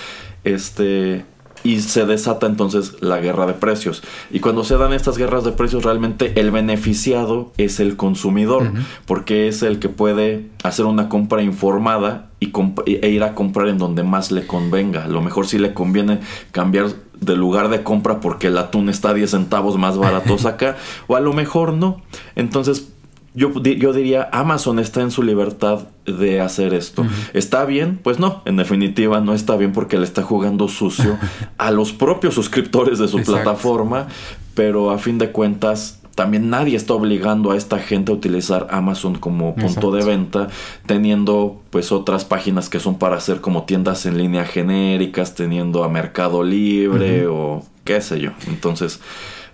Este, 0.43 1.25
y 1.63 1.79
se 1.81 2.07
desata 2.07 2.47
entonces 2.47 2.95
la 3.01 3.19
guerra 3.19 3.45
de 3.45 3.53
precios. 3.53 4.01
Y 4.31 4.39
cuando 4.39 4.63
se 4.63 4.77
dan 4.77 4.93
estas 4.93 5.17
guerras 5.17 5.43
de 5.43 5.51
precios, 5.51 5.83
realmente 5.83 6.39
el 6.39 6.51
beneficiado 6.51 7.51
es 7.57 7.79
el 7.79 7.95
consumidor, 7.97 8.71
porque 9.05 9.47
es 9.47 9.61
el 9.61 9.77
que 9.77 9.89
puede 9.89 10.47
hacer 10.63 10.85
una 10.85 11.07
compra 11.07 11.43
informada 11.43 12.28
y 12.39 12.51
e 12.85 13.09
ir 13.09 13.23
a 13.23 13.35
comprar 13.35 13.67
en 13.67 13.77
donde 13.77 14.03
más 14.03 14.31
le 14.31 14.47
convenga. 14.47 15.05
A 15.05 15.07
lo 15.07 15.21
mejor 15.21 15.47
si 15.47 15.57
le 15.57 15.73
conviene 15.73 16.19
cambiar 16.51 16.87
de 17.19 17.35
lugar 17.35 17.69
de 17.69 17.83
compra 17.83 18.19
porque 18.21 18.47
el 18.47 18.57
atún 18.57 18.89
está 18.89 19.13
10 19.13 19.29
centavos 19.29 19.77
más 19.77 19.97
barato 19.97 20.35
acá, 20.47 20.77
o 21.07 21.15
a 21.15 21.19
lo 21.19 21.33
mejor 21.33 21.73
no. 21.73 22.01
Entonces, 22.35 22.89
yo, 23.35 23.51
yo, 23.61 23.93
diría, 23.93 24.27
Amazon 24.31 24.79
está 24.79 25.01
en 25.01 25.11
su 25.11 25.21
libertad 25.21 25.87
de 26.05 26.41
hacer 26.41 26.73
esto. 26.73 27.05
¿Está 27.33 27.65
bien? 27.65 27.99
Pues 28.01 28.19
no, 28.19 28.41
en 28.45 28.57
definitiva 28.57 29.21
no 29.21 29.33
está 29.33 29.55
bien 29.55 29.71
porque 29.71 29.97
le 29.97 30.03
está 30.03 30.23
jugando 30.23 30.67
sucio 30.67 31.17
a 31.57 31.71
los 31.71 31.93
propios 31.93 32.33
suscriptores 32.33 32.97
de 32.97 33.07
su 33.07 33.21
plataforma, 33.21 34.07
pero 34.55 34.89
a 34.89 34.97
fin 34.97 35.17
de 35.19 35.31
cuentas 35.31 35.98
también 36.19 36.49
nadie 36.49 36.75
está 36.75 36.95
obligando 36.95 37.51
a 37.51 37.55
esta 37.55 37.79
gente 37.79 38.11
a 38.11 38.15
utilizar 38.15 38.67
Amazon 38.71 39.17
como 39.17 39.55
punto 39.55 39.89
de 39.93 40.03
venta, 40.03 40.49
teniendo 40.85 41.61
pues 41.69 41.93
otras 41.93 42.25
páginas 42.25 42.67
que 42.67 42.81
son 42.81 42.99
para 42.99 43.15
hacer 43.15 43.39
como 43.39 43.63
tiendas 43.63 44.05
en 44.05 44.17
línea 44.17 44.43
genéricas, 44.43 45.33
teniendo 45.33 45.81
a 45.85 45.87
Mercado 45.87 46.43
Libre 46.43 47.25
o 47.27 47.65
qué 47.85 48.01
sé 48.01 48.19
yo. 48.19 48.31
Entonces, 48.49 48.99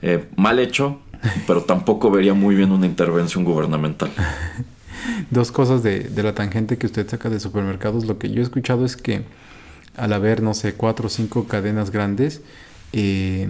eh, 0.02 0.26
mal 0.38 0.58
hecho, 0.58 0.98
pero 1.46 1.62
tampoco 1.62 2.10
vería 2.10 2.34
muy 2.34 2.56
bien 2.56 2.72
una 2.72 2.88
intervención 2.88 3.44
gubernamental. 3.44 4.10
Dos 5.30 5.52
cosas 5.52 5.84
de, 5.84 6.10
la 6.16 6.34
tangente 6.34 6.80
que 6.80 6.88
usted 6.88 7.08
saca 7.08 7.30
de 7.30 7.40
supermercados. 7.40 8.06
Lo 8.08 8.18
que 8.18 8.32
yo 8.32 8.40
he 8.40 8.44
escuchado 8.44 8.86
es 8.86 8.98
que 8.98 9.22
al 9.96 10.14
haber, 10.14 10.42
no 10.42 10.56
sé, 10.56 10.74
cuatro 10.74 11.06
o 11.06 11.10
cinco 11.10 11.48
cadenas 11.48 11.92
grandes, 11.92 12.42
eh, 12.92 13.48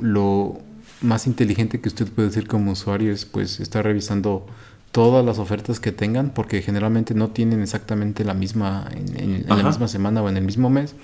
lo 0.00 0.65
más 1.06 1.26
inteligente 1.26 1.80
que 1.80 1.88
usted 1.88 2.06
puede 2.06 2.28
decir 2.28 2.46
como 2.46 2.72
usuario 2.72 3.12
es 3.12 3.24
pues 3.24 3.60
estar 3.60 3.84
revisando 3.84 4.46
todas 4.92 5.24
las 5.24 5.38
ofertas 5.38 5.80
que 5.80 5.92
tengan 5.92 6.30
porque 6.30 6.62
generalmente 6.62 7.14
no 7.14 7.28
tienen 7.28 7.62
exactamente 7.62 8.24
la 8.24 8.34
misma 8.34 8.88
en 8.92 9.44
la 9.48 9.56
misma 9.56 9.88
semana 9.88 10.22
o 10.22 10.28
en 10.28 10.36
el 10.36 10.44
mismo 10.44 10.70
mes 10.70 10.94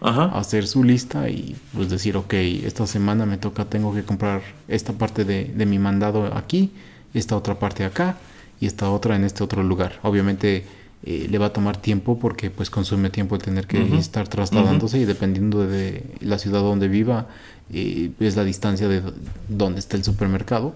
hacer 0.00 0.66
su 0.66 0.82
lista 0.82 1.28
y 1.28 1.56
pues 1.74 1.90
decir, 1.90 2.16
ok, 2.16 2.32
esta 2.32 2.86
semana 2.86 3.26
me 3.26 3.36
toca, 3.36 3.66
tengo 3.66 3.94
que 3.94 4.02
comprar 4.02 4.42
esta 4.68 4.92
parte 4.94 5.24
de, 5.24 5.66
mi 5.66 5.78
mandado 5.78 6.34
aquí, 6.36 6.72
esta 7.12 7.36
otra 7.36 7.58
parte 7.58 7.84
acá 7.84 8.16
y 8.60 8.66
esta 8.66 8.90
otra 8.90 9.16
en 9.16 9.24
este 9.24 9.44
otro 9.44 9.62
lugar. 9.62 10.00
Obviamente 10.02 10.64
eh, 11.04 11.26
le 11.30 11.38
va 11.38 11.46
a 11.46 11.52
tomar 11.52 11.76
tiempo 11.76 12.18
porque 12.18 12.50
pues 12.50 12.70
consume 12.70 13.10
tiempo 13.10 13.34
el 13.34 13.42
tener 13.42 13.66
que 13.66 13.96
estar 13.98 14.26
trasladándose 14.28 14.98
y 14.98 15.04
dependiendo 15.04 15.66
de 15.66 16.04
la 16.20 16.38
ciudad 16.38 16.60
donde 16.60 16.88
viva 16.88 17.26
eh, 17.72 18.10
es 18.20 18.36
la 18.36 18.44
distancia 18.44 18.88
de 18.88 19.02
donde 19.48 19.80
está 19.80 19.96
el 19.96 20.04
supermercado. 20.04 20.74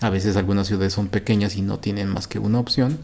A 0.00 0.10
veces 0.10 0.36
algunas 0.36 0.66
ciudades 0.66 0.92
son 0.92 1.08
pequeñas 1.08 1.56
y 1.56 1.62
no 1.62 1.78
tienen 1.78 2.08
más 2.08 2.26
que 2.26 2.38
una 2.38 2.58
opción. 2.58 2.98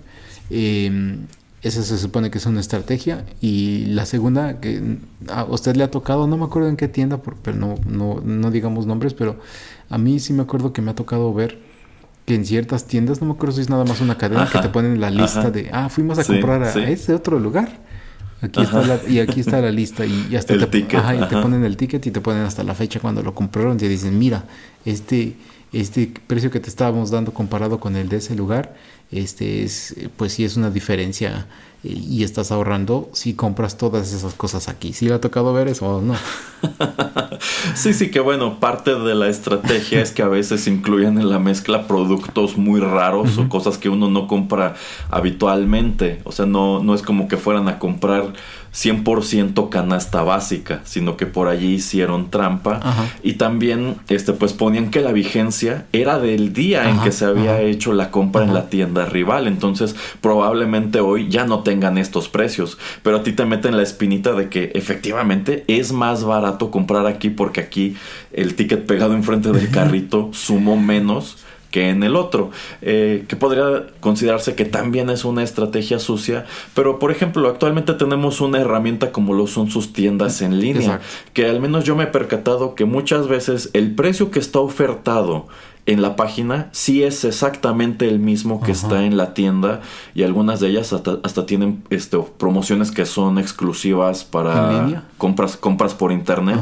Eh, 0.50 1.18
esa 1.62 1.82
se 1.82 1.98
supone 1.98 2.30
que 2.30 2.38
es 2.38 2.46
una 2.46 2.60
estrategia. 2.60 3.24
Y 3.40 3.86
la 3.86 4.06
segunda, 4.06 4.60
que 4.60 4.98
a 5.28 5.44
usted 5.44 5.76
le 5.76 5.84
ha 5.84 5.90
tocado, 5.90 6.26
no 6.26 6.36
me 6.36 6.44
acuerdo 6.44 6.68
en 6.68 6.76
qué 6.76 6.88
tienda, 6.88 7.20
pero 7.42 7.56
no, 7.56 7.74
no, 7.86 8.20
no 8.24 8.50
digamos 8.50 8.86
nombres, 8.86 9.14
pero 9.14 9.38
a 9.90 9.98
mí 9.98 10.20
sí 10.20 10.32
me 10.32 10.42
acuerdo 10.42 10.72
que 10.72 10.82
me 10.82 10.90
ha 10.92 10.94
tocado 10.94 11.32
ver 11.34 11.58
que 12.24 12.34
en 12.34 12.44
ciertas 12.44 12.86
tiendas, 12.86 13.20
no 13.20 13.28
me 13.28 13.34
acuerdo 13.34 13.54
si 13.54 13.62
es 13.62 13.70
nada 13.70 13.84
más 13.84 14.00
una 14.00 14.18
cadena, 14.18 14.48
que 14.50 14.58
te 14.58 14.68
ponen 14.68 15.00
la 15.00 15.10
lista 15.10 15.50
de, 15.50 15.70
ah, 15.72 15.88
fuimos 15.88 16.18
a 16.18 16.24
comprar 16.24 16.62
a 16.62 16.72
ese 16.88 17.14
otro 17.14 17.38
lugar. 17.38 17.85
Aquí 18.42 18.60
está 18.60 18.86
la, 18.86 19.00
y 19.08 19.18
aquí 19.18 19.40
está 19.40 19.60
la 19.60 19.70
lista 19.70 20.04
y, 20.04 20.36
hasta 20.36 20.58
te, 20.58 20.78
y 20.78 20.82
te 20.84 21.36
ponen 21.40 21.64
el 21.64 21.76
ticket 21.76 22.06
y 22.06 22.10
te 22.10 22.20
ponen 22.20 22.42
hasta 22.42 22.62
la 22.64 22.74
fecha 22.74 23.00
cuando 23.00 23.22
lo 23.22 23.34
compraron 23.34 23.76
y 23.76 23.78
te 23.78 23.88
dicen, 23.88 24.18
mira, 24.18 24.44
este, 24.84 25.36
este 25.80 26.12
precio 26.26 26.50
que 26.50 26.60
te 26.60 26.68
estábamos 26.68 27.10
dando 27.10 27.32
comparado 27.32 27.80
con 27.80 27.96
el 27.96 28.08
de 28.08 28.18
ese 28.18 28.34
lugar 28.34 28.74
este 29.10 29.62
es, 29.62 29.94
pues 30.16 30.32
sí 30.32 30.44
es 30.44 30.56
una 30.56 30.70
diferencia 30.70 31.46
eh, 31.84 31.88
y 31.88 32.24
estás 32.24 32.50
ahorrando 32.50 33.08
si 33.12 33.34
compras 33.34 33.78
todas 33.78 34.12
esas 34.12 34.34
cosas 34.34 34.68
aquí. 34.68 34.92
¿Sí 34.92 35.06
le 35.06 35.14
ha 35.14 35.20
tocado 35.20 35.52
ver 35.52 35.68
eso 35.68 35.98
o 35.98 36.02
no? 36.02 36.16
sí, 37.74 37.94
sí, 37.94 38.10
que 38.10 38.18
bueno, 38.18 38.58
parte 38.58 38.96
de 38.96 39.14
la 39.14 39.28
estrategia 39.28 40.00
es 40.00 40.10
que 40.10 40.22
a 40.22 40.28
veces 40.28 40.66
incluyen 40.66 41.18
en 41.18 41.30
la 41.30 41.38
mezcla 41.38 41.86
productos 41.86 42.56
muy 42.56 42.80
raros 42.80 43.38
o 43.38 43.48
cosas 43.48 43.78
que 43.78 43.88
uno 43.88 44.10
no 44.10 44.26
compra 44.26 44.74
habitualmente. 45.08 46.20
O 46.24 46.32
sea, 46.32 46.46
no, 46.46 46.82
no 46.82 46.92
es 46.92 47.02
como 47.02 47.28
que 47.28 47.36
fueran 47.36 47.68
a 47.68 47.78
comprar 47.78 48.32
100% 48.76 49.70
canasta 49.70 50.22
básica, 50.22 50.82
sino 50.84 51.16
que 51.16 51.24
por 51.24 51.48
allí 51.48 51.74
hicieron 51.74 52.30
trampa. 52.30 52.80
Y 53.22 53.34
también 53.34 53.96
este 54.08 54.34
pues 54.34 54.52
ponían 54.52 54.90
que 54.90 55.00
la 55.00 55.12
vigencia 55.12 55.86
era 55.92 56.18
del 56.18 56.52
día 56.52 56.90
en 56.90 57.00
que 57.00 57.10
se 57.10 57.24
había 57.24 57.60
hecho 57.62 57.94
la 57.94 58.10
compra 58.10 58.44
en 58.44 58.52
la 58.52 58.68
tienda 58.68 59.06
rival, 59.06 59.46
entonces 59.46 59.96
probablemente 60.20 61.00
hoy 61.00 61.28
ya 61.30 61.46
no 61.46 61.60
tengan 61.60 61.96
estos 61.96 62.28
precios, 62.28 62.76
pero 63.02 63.18
a 63.18 63.22
ti 63.22 63.32
te 63.32 63.46
meten 63.46 63.78
la 63.78 63.82
espinita 63.82 64.32
de 64.32 64.50
que 64.50 64.72
efectivamente 64.74 65.64
es 65.68 65.92
más 65.92 66.24
barato 66.24 66.70
comprar 66.70 67.06
aquí 67.06 67.30
porque 67.30 67.60
aquí 67.60 67.96
el 68.32 68.54
ticket 68.56 68.84
pegado 68.84 69.14
enfrente 69.14 69.52
del 69.52 69.70
carrito 69.72 70.30
sumó 70.32 70.76
menos 70.76 71.38
que 71.76 71.90
en 71.90 72.02
el 72.02 72.16
otro, 72.16 72.52
eh, 72.80 73.26
que 73.28 73.36
podría 73.36 73.88
considerarse 74.00 74.54
que 74.54 74.64
también 74.64 75.10
es 75.10 75.26
una 75.26 75.42
estrategia 75.42 75.98
sucia, 75.98 76.46
pero 76.72 76.98
por 76.98 77.10
ejemplo, 77.10 77.46
actualmente 77.50 77.92
tenemos 77.92 78.40
una 78.40 78.58
herramienta 78.62 79.12
como 79.12 79.34
lo 79.34 79.46
son 79.46 79.68
sus 79.68 79.92
tiendas 79.92 80.40
en 80.40 80.58
línea, 80.58 81.02
que 81.34 81.44
al 81.44 81.60
menos 81.60 81.84
yo 81.84 81.94
me 81.94 82.04
he 82.04 82.06
percatado 82.06 82.74
que 82.74 82.86
muchas 82.86 83.28
veces 83.28 83.68
el 83.74 83.94
precio 83.94 84.30
que 84.30 84.38
está 84.38 84.58
ofertado 84.60 85.48
en 85.84 86.00
la 86.00 86.16
página 86.16 86.70
sí 86.72 87.02
es 87.02 87.24
exactamente 87.24 88.08
el 88.08 88.20
mismo 88.20 88.62
que 88.62 88.72
está 88.72 89.04
en 89.04 89.18
la 89.18 89.34
tienda 89.34 89.82
y 90.14 90.22
algunas 90.22 90.60
de 90.60 90.68
ellas 90.68 90.94
hasta, 90.94 91.44
tienen 91.44 91.84
este, 91.90 92.18
promociones 92.38 92.90
que 92.90 93.04
son 93.04 93.38
exclusivas 93.38 94.24
para 94.24 95.04
compras 95.18 95.58
compras 95.58 95.92
por 95.92 96.10
internet. 96.10 96.60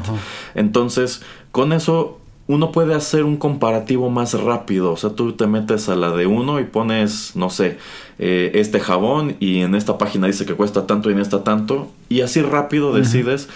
Entonces, 0.56 1.22
con 1.52 1.72
eso 1.72 2.18
uno 2.46 2.72
puede 2.72 2.94
hacer 2.94 3.24
un 3.24 3.36
comparativo 3.36 4.10
más 4.10 4.34
rápido. 4.34 4.92
O 4.92 4.96
sea, 4.96 5.10
tú 5.10 5.32
te 5.32 5.46
metes 5.46 5.88
a 5.88 5.96
la 5.96 6.10
de 6.10 6.26
uno 6.26 6.60
y 6.60 6.64
pones, 6.64 7.32
no 7.34 7.48
sé, 7.48 7.78
eh, 8.18 8.52
este 8.54 8.80
jabón 8.80 9.36
y 9.40 9.60
en 9.60 9.74
esta 9.74 9.96
página 9.96 10.26
dice 10.26 10.44
que 10.44 10.54
cuesta 10.54 10.86
tanto 10.86 11.10
y 11.10 11.14
en 11.14 11.20
esta 11.20 11.42
tanto. 11.42 11.90
Y 12.08 12.20
así 12.20 12.42
rápido 12.42 12.92
decides, 12.92 13.48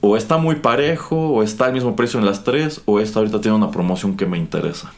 o 0.00 0.16
está 0.16 0.38
muy 0.38 0.56
parejo, 0.56 1.16
o 1.30 1.42
está 1.42 1.66
al 1.66 1.72
mismo 1.72 1.96
precio 1.96 2.20
en 2.20 2.26
las 2.26 2.44
tres, 2.44 2.82
o 2.84 3.00
esta 3.00 3.18
ahorita 3.18 3.40
tiene 3.40 3.56
una 3.56 3.70
promoción 3.70 4.16
que 4.16 4.26
me 4.26 4.38
interesa. 4.38 4.92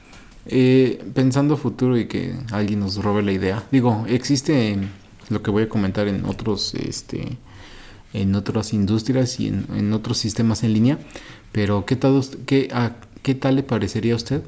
Eh, 0.47 1.03
pensando 1.14 1.57
futuro 1.57 1.97
y 1.97 2.07
que 2.07 2.35
alguien 2.51 2.81
nos 2.81 3.03
robe 3.03 3.23
la 3.23 3.33
idea. 3.33 3.62
Digo, 3.71 4.05
existe 4.09 4.77
lo 5.31 5.42
que 5.42 5.51
voy 5.51 5.64
a 5.64 5.68
comentar 5.68 6.09
en 6.09 6.25
otros, 6.27 6.75
este, 6.75 7.38
en 8.12 8.35
otras 8.35 8.73
industrias 8.73 9.40
y 9.40 9.49
en, 9.49 9.92
otros 9.92 10.18
sistemas 10.18 10.64
en 10.64 10.75
línea. 10.75 10.99
Pero 11.53 11.87
¿qué 11.87 11.97
tal, 11.97 12.23
qué, 12.47 12.68
a, 12.73 12.92
¿qué 13.22 13.35
tal 13.35 13.56
le 13.56 13.62
parecería 13.62 14.14
a 14.14 14.16
usted 14.16 14.42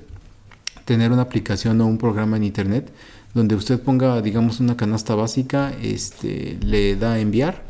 tener 0.85 1.13
una 1.13 1.23
aplicación 1.23 1.81
o 1.81 1.87
un 1.87 1.99
programa 1.99 2.37
en 2.37 2.45
internet 2.45 2.93
donde 3.33 3.57
usted 3.57 3.81
ponga, 3.81 4.23
digamos, 4.23 4.61
una 4.61 4.77
canasta 4.77 5.15
básica, 5.15 5.73
este, 5.83 6.57
le 6.61 6.97
da 6.97 7.15
a 7.15 7.19
enviar 7.19 7.63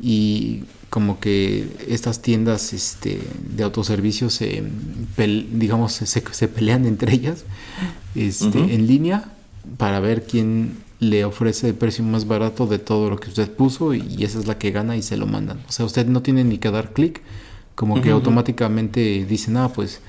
y 0.00 0.64
como 0.88 1.18
que 1.18 1.68
estas 1.88 2.22
tiendas 2.22 2.72
este, 2.72 3.20
de 3.56 3.64
autoservicios 3.64 4.34
se, 4.34 4.62
digamos, 5.16 5.92
se, 5.94 6.48
pelean 6.48 6.86
entre 6.86 7.14
ellas 7.14 7.44
este, 8.14 8.74
en 8.74 8.86
línea 8.86 9.32
para 9.76 9.98
ver 9.98 10.24
quién 10.24 10.76
le 11.00 11.24
ofrece 11.24 11.68
el 11.68 11.74
precio 11.74 12.04
más 12.04 12.26
barato 12.26 12.66
de 12.66 12.78
todo 12.78 13.10
lo 13.10 13.18
que 13.18 13.28
usted 13.28 13.50
puso 13.50 13.94
y 13.94 14.22
esa 14.22 14.38
es 14.38 14.46
la 14.46 14.58
que 14.58 14.70
gana 14.70 14.96
y 14.96 15.02
se 15.02 15.16
lo 15.16 15.26
mandan. 15.26 15.58
O 15.68 15.72
sea, 15.72 15.84
usted 15.84 16.06
no 16.06 16.22
tiene 16.22 16.44
ni 16.44 16.58
que 16.58 16.70
dar 16.70 16.92
clic, 16.92 17.20
como 17.74 18.00
que 18.00 18.10
automáticamente 18.10 19.26
dicen, 19.28 19.56
ah, 19.56 19.70
pues 19.74 20.00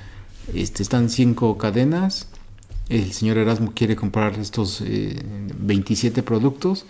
este, 0.54 0.84
están 0.84 1.10
cinco 1.10 1.58
cadenas, 1.58 2.28
el 2.90 3.12
señor 3.14 3.38
Erasmo 3.38 3.72
quiere 3.74 3.96
comprar 3.96 4.38
estos 4.40 4.84
27 4.84 6.20
eh, 6.20 6.24
productos 6.24 6.86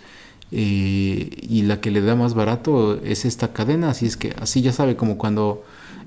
eh, 0.52 1.30
y 1.48 1.62
la 1.62 1.80
que 1.80 1.90
le 1.90 2.00
da 2.02 2.14
más 2.14 2.34
barato 2.34 3.00
es 3.02 3.24
esta 3.24 3.52
cadena, 3.52 3.90
así 3.90 4.06
es 4.06 4.16
que 4.16 4.34
así 4.38 4.62
ya 4.62 4.72
sabe 4.72 4.96
como 4.96 5.16
cuando 5.16 5.64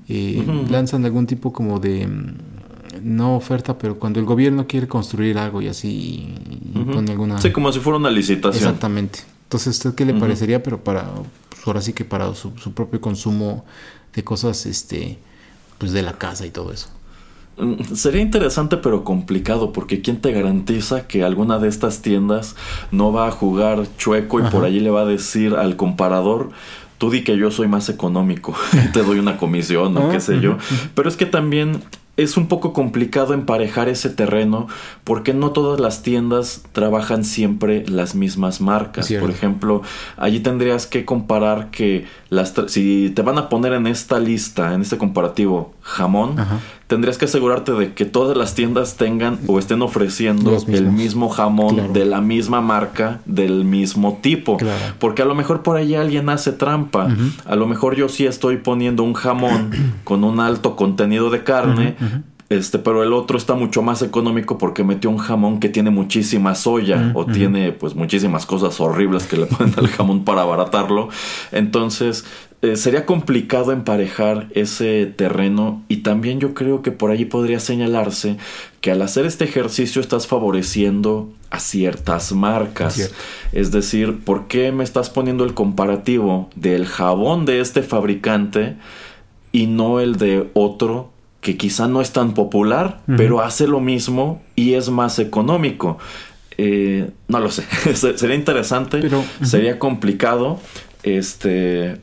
eh, 0.08 0.44
lanzan 0.70 1.04
algún 1.04 1.26
tipo 1.26 1.52
como 1.52 1.80
de 1.80 2.06
mm, 2.06 2.34
no 3.02 3.36
oferta, 3.36 3.78
pero 3.78 3.98
cuando 3.98 4.20
el 4.20 4.26
gobierno 4.26 4.66
quiere 4.66 4.88
construir 4.88 5.38
algo 5.38 5.60
y 5.62 5.68
así 5.68 6.34
pone 6.92 7.12
alguna... 7.12 7.40
Sí, 7.40 7.52
como 7.52 7.72
si 7.72 7.80
fuera 7.80 7.98
una 7.98 8.10
licitación. 8.10 8.62
Exactamente. 8.62 9.20
Entonces, 9.44 9.76
¿usted 9.76 9.94
qué 9.94 10.04
le 10.04 10.14
parecería? 10.14 10.62
Pero 10.62 10.82
para, 10.82 11.08
pues, 11.48 11.66
ahora 11.66 11.80
sí 11.80 11.92
que 11.92 12.04
para 12.04 12.34
su, 12.34 12.52
su 12.58 12.72
propio 12.72 13.00
consumo 13.00 13.64
de 14.14 14.24
cosas, 14.24 14.66
este, 14.66 15.18
pues 15.78 15.92
de 15.92 16.02
la 16.02 16.18
casa 16.18 16.46
y 16.46 16.50
todo 16.50 16.72
eso. 16.72 16.88
Mm, 17.56 17.94
sería 17.94 18.22
interesante 18.22 18.76
pero 18.76 19.04
complicado 19.04 19.72
porque 19.72 20.00
¿quién 20.00 20.20
te 20.20 20.32
garantiza 20.32 21.06
que 21.06 21.24
alguna 21.24 21.58
de 21.58 21.68
estas 21.68 22.00
tiendas 22.02 22.56
no 22.90 23.12
va 23.12 23.28
a 23.28 23.30
jugar 23.30 23.86
chueco 23.98 24.40
y 24.40 24.42
por 24.44 24.64
allí 24.64 24.80
le 24.80 24.90
va 24.90 25.02
a 25.02 25.06
decir 25.06 25.54
al 25.54 25.76
comparador 25.76 26.50
tú 26.98 27.10
di 27.10 27.24
que 27.24 27.36
yo 27.38 27.50
soy 27.50 27.66
más 27.66 27.88
económico, 27.88 28.54
te 28.92 29.02
doy 29.02 29.18
una 29.18 29.38
comisión 29.38 29.96
o 29.96 30.10
qué 30.10 30.20
sé 30.20 30.38
yo. 30.40 30.58
Pero 30.94 31.08
es 31.08 31.16
que 31.16 31.24
también 31.24 31.82
es 32.18 32.36
un 32.36 32.46
poco 32.46 32.74
complicado 32.74 33.32
emparejar 33.32 33.88
ese 33.88 34.10
terreno 34.10 34.68
porque 35.04 35.32
no 35.32 35.50
todas 35.50 35.80
las 35.80 36.02
tiendas 36.02 36.62
trabajan 36.72 37.24
siempre 37.24 37.86
las 37.88 38.14
mismas 38.14 38.60
marcas. 38.60 39.10
Por 39.18 39.30
ejemplo, 39.30 39.80
allí 40.18 40.40
tendrías 40.40 40.86
que 40.86 41.06
comparar 41.06 41.70
que 41.70 42.04
las 42.28 42.52
si 42.66 43.10
te 43.14 43.22
van 43.22 43.38
a 43.38 43.48
poner 43.48 43.72
en 43.72 43.86
esta 43.86 44.20
lista, 44.20 44.74
en 44.74 44.82
este 44.82 44.98
comparativo, 44.98 45.72
jamón, 45.80 46.36
tendrías 46.90 47.18
que 47.18 47.26
asegurarte 47.26 47.70
de 47.70 47.94
que 47.94 48.04
todas 48.04 48.36
las 48.36 48.56
tiendas 48.56 48.96
tengan 48.96 49.38
o 49.46 49.60
estén 49.60 49.80
ofreciendo 49.80 50.58
el 50.66 50.90
mismo 50.90 51.28
jamón 51.28 51.92
de 51.92 52.04
la 52.04 52.20
misma 52.20 52.60
marca, 52.60 53.20
del 53.26 53.64
mismo 53.64 54.18
tipo. 54.20 54.58
Porque 54.98 55.22
a 55.22 55.24
lo 55.24 55.36
mejor 55.36 55.62
por 55.62 55.76
ahí 55.76 55.94
alguien 55.94 56.28
hace 56.28 56.50
trampa. 56.50 57.06
A 57.46 57.54
lo 57.54 57.68
mejor 57.68 57.94
yo 57.94 58.08
sí 58.08 58.26
estoy 58.26 58.56
poniendo 58.56 59.04
un 59.04 59.14
jamón 59.14 59.70
con 60.04 60.24
un 60.24 60.40
alto 60.40 60.74
contenido 60.74 61.30
de 61.30 61.44
carne. 61.44 61.94
Este, 62.50 62.80
pero 62.80 63.04
el 63.04 63.12
otro 63.12 63.38
está 63.38 63.54
mucho 63.54 63.80
más 63.80 64.02
económico 64.02 64.58
porque 64.58 64.82
metió 64.82 65.08
un 65.08 65.18
jamón 65.18 65.60
que 65.60 65.68
tiene 65.68 65.90
muchísima 65.90 66.56
soya 66.56 67.12
o 67.14 67.24
tiene 67.24 67.70
pues 67.70 67.94
muchísimas 67.94 68.44
cosas 68.44 68.80
horribles 68.80 69.28
que 69.28 69.36
le 69.36 69.46
ponen 69.46 69.72
al 69.76 69.86
jamón 69.86 70.24
para 70.24 70.42
abaratarlo. 70.42 71.10
Entonces, 71.52 72.24
eh, 72.62 72.74
sería 72.74 73.06
complicado 73.06 73.70
emparejar 73.70 74.48
ese 74.50 75.06
terreno 75.06 75.84
y 75.86 75.98
también 75.98 76.40
yo 76.40 76.52
creo 76.52 76.82
que 76.82 76.90
por 76.90 77.12
ahí 77.12 77.24
podría 77.24 77.60
señalarse 77.60 78.36
que 78.80 78.90
al 78.90 79.00
hacer 79.00 79.26
este 79.26 79.44
ejercicio 79.44 80.02
estás 80.02 80.26
favoreciendo 80.26 81.32
a 81.50 81.60
ciertas 81.60 82.32
marcas. 82.32 83.12
Es 83.52 83.70
decir, 83.70 84.18
¿por 84.24 84.48
qué 84.48 84.72
me 84.72 84.82
estás 84.82 85.08
poniendo 85.08 85.44
el 85.44 85.54
comparativo 85.54 86.50
del 86.56 86.84
jabón 86.86 87.46
de 87.46 87.60
este 87.60 87.82
fabricante 87.82 88.76
y 89.52 89.68
no 89.68 90.00
el 90.00 90.16
de 90.16 90.50
otro 90.54 91.09
que 91.40 91.56
quizá 91.56 91.88
no 91.88 92.00
es 92.00 92.12
tan 92.12 92.34
popular, 92.34 93.00
pero 93.16 93.40
hace 93.40 93.66
lo 93.66 93.80
mismo 93.80 94.42
y 94.56 94.74
es 94.74 94.90
más 94.90 95.18
económico? 95.18 95.98
Eh, 96.58 97.10
no 97.28 97.40
lo 97.40 97.50
sé, 97.50 97.64
sería 97.94 98.36
interesante, 98.36 99.00
sería 99.42 99.78
complicado. 99.78 100.60
Este, 101.02 101.98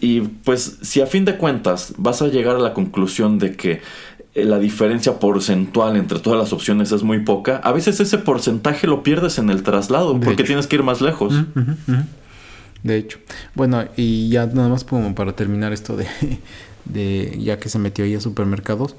y 0.00 0.22
pues 0.22 0.78
si 0.80 1.02
a 1.02 1.06
fin 1.06 1.26
de 1.26 1.36
cuentas 1.36 1.92
vas 1.98 2.22
a 2.22 2.28
llegar 2.28 2.56
a 2.56 2.58
la 2.58 2.72
conclusión 2.72 3.38
de 3.38 3.54
que 3.54 3.82
eh, 4.34 4.44
la 4.44 4.58
diferencia 4.58 5.18
porcentual 5.18 5.96
entre 5.96 6.18
todas 6.20 6.38
las 6.38 6.54
opciones 6.54 6.90
es 6.92 7.02
muy 7.02 7.20
poca, 7.20 7.56
a 7.58 7.72
veces 7.72 8.00
ese 8.00 8.16
porcentaje 8.16 8.86
lo 8.86 9.02
pierdes 9.02 9.38
en 9.38 9.50
el 9.50 9.62
traslado 9.62 10.18
porque 10.18 10.44
tienes 10.44 10.66
que 10.66 10.76
ir 10.76 10.82
más 10.82 11.02
lejos. 11.02 11.34
De 12.82 12.96
hecho. 12.96 13.18
Bueno, 13.54 13.84
y 13.96 14.30
ya 14.30 14.46
nada 14.46 14.70
más 14.70 14.84
como 14.84 15.14
para 15.14 15.36
terminar 15.36 15.74
esto 15.74 15.98
de, 15.98 16.06
de 16.84 17.38
ya 17.40 17.58
que 17.58 17.68
se 17.68 17.78
metió 17.78 18.04
ahí 18.04 18.14
a 18.14 18.20
supermercados. 18.20 18.96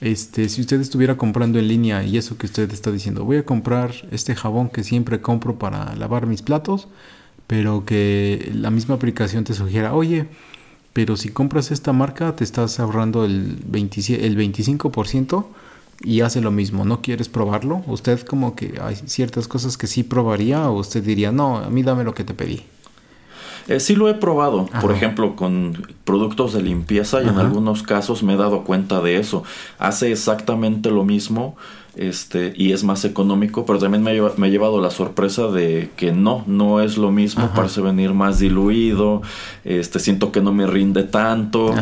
Este, 0.00 0.48
si 0.50 0.60
usted 0.60 0.80
estuviera 0.80 1.16
comprando 1.16 1.58
en 1.58 1.68
línea 1.68 2.04
y 2.04 2.18
eso 2.18 2.36
que 2.36 2.46
usted 2.46 2.70
está 2.72 2.92
diciendo, 2.92 3.24
voy 3.24 3.38
a 3.38 3.44
comprar 3.44 3.94
este 4.10 4.34
jabón 4.34 4.68
que 4.68 4.84
siempre 4.84 5.20
compro 5.20 5.58
para 5.58 5.94
lavar 5.96 6.26
mis 6.26 6.42
platos, 6.42 6.88
pero 7.46 7.84
que 7.86 8.50
la 8.54 8.70
misma 8.70 8.96
aplicación 8.96 9.44
te 9.44 9.54
sugiera, 9.54 9.94
oye, 9.94 10.26
pero 10.92 11.16
si 11.16 11.30
compras 11.30 11.70
esta 11.70 11.92
marca 11.92 12.36
te 12.36 12.44
estás 12.44 12.80
ahorrando 12.80 13.24
el, 13.24 13.58
27, 13.66 14.26
el 14.26 14.36
25% 14.36 15.46
y 16.02 16.20
hace 16.20 16.40
lo 16.40 16.50
mismo, 16.50 16.84
¿no 16.84 17.00
quieres 17.00 17.28
probarlo? 17.28 17.82
¿Usted 17.86 18.20
como 18.20 18.54
que 18.54 18.78
hay 18.82 18.96
ciertas 19.06 19.48
cosas 19.48 19.78
que 19.78 19.86
sí 19.86 20.02
probaría 20.02 20.68
o 20.68 20.78
usted 20.78 21.02
diría, 21.02 21.32
no, 21.32 21.58
a 21.58 21.70
mí 21.70 21.82
dame 21.82 22.04
lo 22.04 22.14
que 22.14 22.24
te 22.24 22.34
pedí? 22.34 22.64
Eh, 23.68 23.80
sí 23.80 23.96
lo 23.96 24.08
he 24.08 24.14
probado, 24.14 24.66
por 24.80 24.92
ejemplo, 24.92 25.34
con 25.34 25.86
productos 26.04 26.52
de 26.52 26.62
limpieza 26.62 27.22
y 27.22 27.28
en 27.28 27.38
algunos 27.38 27.82
casos 27.82 28.22
me 28.22 28.34
he 28.34 28.36
dado 28.36 28.64
cuenta 28.64 29.00
de 29.00 29.16
eso. 29.16 29.42
Hace 29.78 30.12
exactamente 30.12 30.90
lo 30.90 31.04
mismo 31.04 31.56
este, 31.96 32.52
y 32.54 32.72
es 32.72 32.84
más 32.84 33.04
económico, 33.06 33.64
pero 33.64 33.78
también 33.78 34.02
me, 34.02 34.20
me 34.36 34.48
he 34.48 34.50
llevado 34.50 34.80
la 34.80 34.90
sorpresa 34.90 35.48
de 35.48 35.90
que 35.96 36.12
no, 36.12 36.44
no 36.46 36.82
es 36.82 36.98
lo 36.98 37.10
mismo, 37.10 37.50
parece 37.54 37.80
venir 37.80 38.12
más 38.12 38.38
diluido, 38.38 39.22
este, 39.64 39.98
siento 39.98 40.30
que 40.30 40.42
no 40.42 40.52
me 40.52 40.66
rinde 40.66 41.04
tanto, 41.04 41.74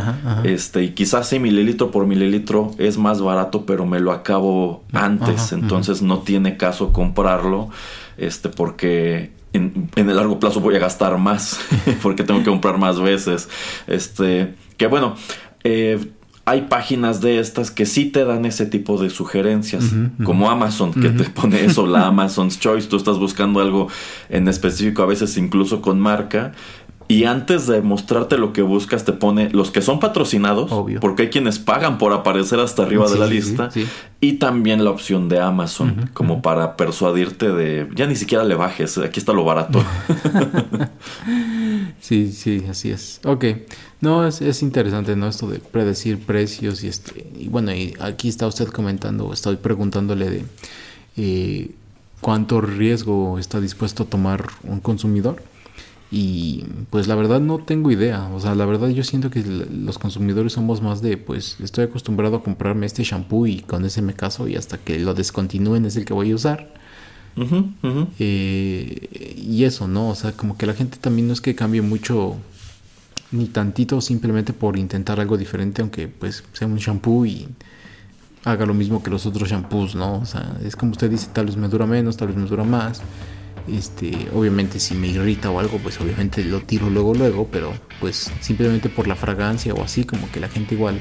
este, 0.45 0.85
y 0.85 0.91
quizás 0.91 1.29
sí 1.29 1.41
mililitro 1.41 1.91
por 1.91 2.07
mililitro 2.07 2.71
es 2.79 2.97
más 2.97 3.21
barato, 3.21 3.67
pero 3.67 3.87
me 3.87 3.99
lo 3.99 4.13
acabo 4.13 4.85
antes, 4.93 5.51
entonces 5.51 6.01
no 6.01 6.21
tiene 6.21 6.57
caso 6.57 6.93
comprarlo, 6.93 7.71
este, 8.17 8.49
porque 8.49 9.33
en, 9.55 9.91
en, 9.97 10.11
el 10.11 10.17
largo 10.17 10.39
plazo 10.39 10.61
voy 10.61 10.77
a 10.77 10.79
gastar 10.79 11.17
más, 11.19 11.59
porque 12.03 12.25
tengo 12.25 12.41
que 12.41 12.51
comprar 12.51 12.79
más 12.79 13.01
veces, 13.01 13.49
este, 13.87 14.55
que 14.77 14.87
bueno, 14.87 15.15
eh, 15.63 15.99
hay 16.47 16.63
páginas 16.63 17.23
de 17.23 17.39
estas 17.39 17.71
que 17.71 17.87
sí 17.87 18.07
te 18.07 18.25
dan 18.25 18.45
ese 18.45 18.67
tipo 18.67 19.01
de 19.01 19.09
sugerencias, 19.09 19.93
como 20.25 20.51
Amazon, 20.51 20.93
que 20.93 21.09
te 21.09 21.25
pone 21.31 21.65
eso, 21.65 21.87
la 21.87 22.07
Amazon's 22.07 22.61
Choice, 22.61 22.89
tú 22.89 22.97
estás 22.97 23.19
buscando 23.19 23.61
algo 23.61 23.89
en 24.29 24.47
específico, 24.49 25.03
a 25.03 25.07
veces 25.07 25.39
incluso 25.39 25.81
con 25.81 26.01
marca, 26.01 26.53
y 27.07 27.25
antes 27.25 27.67
de 27.67 27.83
mostrarte 27.83 28.39
lo 28.39 28.53
que 28.53 28.63
buscas, 28.63 29.05
te 29.05 29.13
pone 29.13 29.51
los 29.51 29.71
que 29.71 29.83
son 29.83 30.01
patrocinados, 30.01 30.71
porque 31.01 31.25
hay 31.25 31.29
quienes 31.29 31.59
pagan 31.59 31.99
por 31.99 32.13
aparecer 32.13 32.61
hasta 32.61 32.83
arriba 32.83 33.09
de 33.11 33.19
la 33.19 33.27
lista, 33.27 33.69
y 34.21 34.35
también 34.35 34.85
la 34.85 34.91
opción 34.91 35.29
de 35.29 35.39
Amazon, 35.39 36.11
como 36.15 36.41
para 36.41 36.77
persuadirte 36.77 37.53
de, 37.53 37.89
ya 37.95 38.07
ni 38.07 38.17
siquiera 38.17 38.45
le 38.45 38.55
bajes, 38.55 38.97
aquí 38.99 39.21
está 39.21 39.35
lo 39.35 39.45
barato. 39.45 39.85
sí, 42.01 42.33
sí, 42.33 42.65
así 42.71 42.91
es. 42.91 43.21
Ok, 43.25 43.45
no, 44.01 44.27
es, 44.27 44.63
interesante, 44.63 45.15
¿no? 45.15 45.29
Esto 45.29 45.47
de 45.47 45.59
predecir 45.59 46.19
precios 46.19 46.83
y 46.85 46.89
este, 46.89 47.27
y 47.39 47.49
bueno, 47.49 47.75
y 47.75 47.95
aquí 48.01 48.29
está 48.29 48.47
usted 48.47 48.69
comentando, 48.69 49.31
estoy 49.33 49.57
preguntándole 49.57 50.31
de 50.31 50.45
eh, 51.19 51.71
cuánto 52.23 52.63
riesgo 52.63 53.39
está 53.39 53.61
dispuesto 53.61 54.05
a 54.05 54.07
tomar 54.07 54.47
un 54.63 54.81
consumidor 54.81 55.43
y 56.11 56.65
pues 56.91 57.09
la 57.09 57.15
verdad 57.15 57.41
no 57.41 57.59
tengo 57.59 57.91
idea. 57.91 58.29
O 58.35 58.41
sea, 58.41 58.55
la 58.55 58.67
verdad 58.67 58.89
yo 58.89 59.03
siento 59.03 59.31
que 59.31 59.43
los 59.43 59.99
consumidores 59.99 60.53
somos 60.53 60.81
más 60.83 61.03
de, 61.03 61.17
pues 61.17 61.57
estoy 61.61 61.85
acostumbrado 61.85 62.37
a 62.37 62.43
comprarme 62.43 62.87
este 62.87 63.03
shampoo 63.03 63.47
y 63.47 63.61
con 63.61 63.85
ese 63.85 64.03
me 64.03 64.15
caso 64.15 64.47
y 64.47 64.57
hasta 64.57 64.79
que 64.79 64.99
lo 64.99 65.15
descontinúen 65.15 65.85
es 65.87 65.97
el 65.97 66.05
que 66.05 66.15
voy 66.15 66.31
a 66.31 66.35
usar. 66.35 66.73
Eh, 68.19 69.37
y 69.37 69.65
eso, 69.65 69.89
¿no? 69.89 70.11
O 70.11 70.15
sea, 70.15 70.33
como 70.33 70.57
que 70.57 70.67
la 70.67 70.75
gente 70.75 70.99
también 71.01 71.27
no 71.27 71.33
es 71.33 71.41
que 71.41 71.55
cambie 71.55 71.83
mucho 71.83 72.37
ni 73.33 73.47
tantito 73.47 74.01
simplemente 74.01 74.53
por 74.53 74.79
intentar 74.79 75.19
algo 75.19 75.37
diferente, 75.37 75.83
aunque 75.83 76.07
pues 76.07 76.45
sea 76.53 76.69
un 76.69 76.77
shampoo 76.77 77.27
y 77.27 77.49
haga 78.45 78.67
lo 78.67 78.75
mismo 78.75 79.03
que 79.03 79.11
los 79.11 79.27
otros 79.27 79.49
shampoos, 79.49 79.95
¿no? 79.95 80.19
O 80.19 80.27
sea, 80.27 80.57
es 80.65 80.77
como 80.77 80.93
usted 80.93 81.11
dice, 81.11 81.29
tal 81.33 81.47
vez 81.47 81.57
me 81.57 81.69
dura 81.69 81.87
menos, 81.87 82.17
tal 82.17 82.29
vez 82.29 82.37
me 82.37 82.47
dura 82.47 82.63
más. 82.63 83.03
Este, 83.67 84.29
obviamente 84.35 84.79
si 84.79 84.95
me 84.95 85.09
irrita 85.09 85.51
o 85.51 85.59
algo, 85.59 85.79
pues 85.79 86.01
obviamente 86.01 86.45
lo 86.45 86.61
tiro 86.61 86.91
luego 86.91 87.15
luego, 87.15 87.49
pero 87.51 87.73
pues 88.01 88.31
simplemente 88.41 88.89
por 88.89 89.09
la 89.09 89.17
fragancia 89.17 89.73
o 89.73 89.83
así, 89.83 90.05
como 90.05 90.31
que 90.31 90.41
la 90.41 90.49
gente 90.49 90.75
igual 90.75 91.01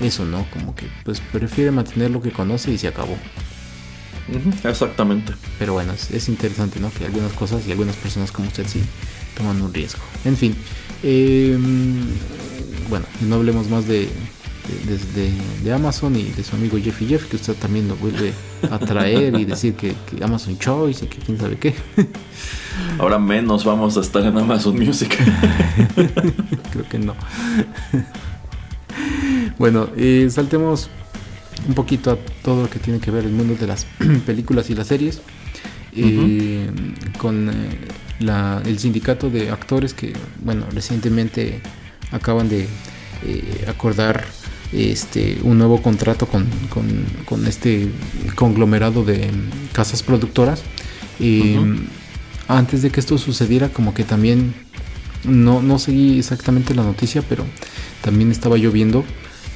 eso, 0.00 0.24
¿no? 0.24 0.46
Como 0.50 0.74
que 0.74 0.86
pues 1.04 1.20
prefiere 1.20 1.70
mantener 1.70 2.10
lo 2.10 2.20
que 2.20 2.32
conoce 2.32 2.72
y 2.72 2.78
se 2.78 2.88
acabó. 2.88 3.16
exactamente. 4.64 5.32
Pero 5.58 5.74
bueno, 5.74 5.92
es, 5.92 6.28
interesante, 6.28 6.80
¿no? 6.80 6.90
Que 6.90 7.06
algunas 7.06 7.32
cosas 7.32 7.66
y 7.66 7.72
algunas 7.72 7.96
personas 7.96 8.32
como 8.32 8.48
usted 8.48 8.66
sí 8.66 8.82
toman 9.36 9.60
un 9.62 9.72
riesgo. 9.72 10.02
En 10.24 10.36
fin, 10.36 10.56
em, 11.02 12.04
bueno, 12.88 13.06
no 13.20 13.36
hablemos 13.36 13.68
más 13.68 13.86
de, 13.86 14.08
de, 15.64 15.72
Amazon 15.72 16.16
y 16.16 16.24
de 16.24 16.44
su 16.44 16.54
amigo 16.56 16.78
Jeffy 16.78 17.06
Jeff, 17.06 17.26
que 17.26 17.36
usted 17.36 17.54
también 17.54 17.88
lo 17.88 17.96
vuelve 17.96 18.32
a 18.70 18.78
traer 18.78 19.34
y 19.38 19.44
decir 19.44 19.74
que, 19.74 19.94
Amazon 20.22 20.58
Choice 20.58 21.04
y 21.04 21.08
que 21.08 21.18
quién 21.18 21.38
sabe 21.38 21.56
qué. 21.56 21.74
Ahora 22.98 23.18
menos 23.18 23.64
vamos 23.64 23.96
a 23.96 24.00
estar 24.00 24.24
en 24.24 24.36
Amazon 24.36 24.78
Music. 24.78 25.16
Creo 26.72 26.88
que 26.88 26.98
no. 26.98 27.14
Bueno, 29.58 29.88
eh, 29.96 30.28
saltemos 30.30 30.88
un 31.66 31.74
poquito 31.74 32.10
a 32.10 32.16
todo 32.42 32.62
lo 32.62 32.70
que 32.70 32.78
tiene 32.78 33.00
que 33.00 33.10
ver 33.10 33.24
el 33.24 33.32
mundo 33.32 33.54
de 33.54 33.66
las 33.66 33.86
películas 34.26 34.70
y 34.70 34.74
las 34.74 34.86
series. 34.86 35.20
Eh, 35.94 36.70
con 37.18 37.50
eh, 37.50 38.62
el 38.64 38.78
sindicato 38.78 39.28
de 39.28 39.50
actores 39.50 39.92
que, 39.92 40.14
bueno, 40.42 40.64
recientemente 40.72 41.60
acaban 42.12 42.48
de 42.48 42.66
acordar 43.68 44.24
este, 44.72 45.38
un 45.42 45.58
nuevo 45.58 45.82
contrato 45.82 46.26
con, 46.26 46.46
este 47.46 47.88
conglomerado 48.34 49.04
de 49.04 49.30
casas 49.72 50.02
productoras. 50.02 50.62
y 51.20 51.56
Antes 52.48 52.82
de 52.82 52.90
que 52.90 53.00
esto 53.00 53.18
sucediera, 53.18 53.68
como 53.68 53.94
que 53.94 54.04
también 54.04 54.54
no, 55.24 55.62
no 55.62 55.78
seguí 55.78 56.18
exactamente 56.18 56.74
la 56.74 56.82
noticia, 56.82 57.22
pero 57.22 57.44
también 58.02 58.30
estaba 58.30 58.56
yo 58.56 58.72
viendo 58.72 59.04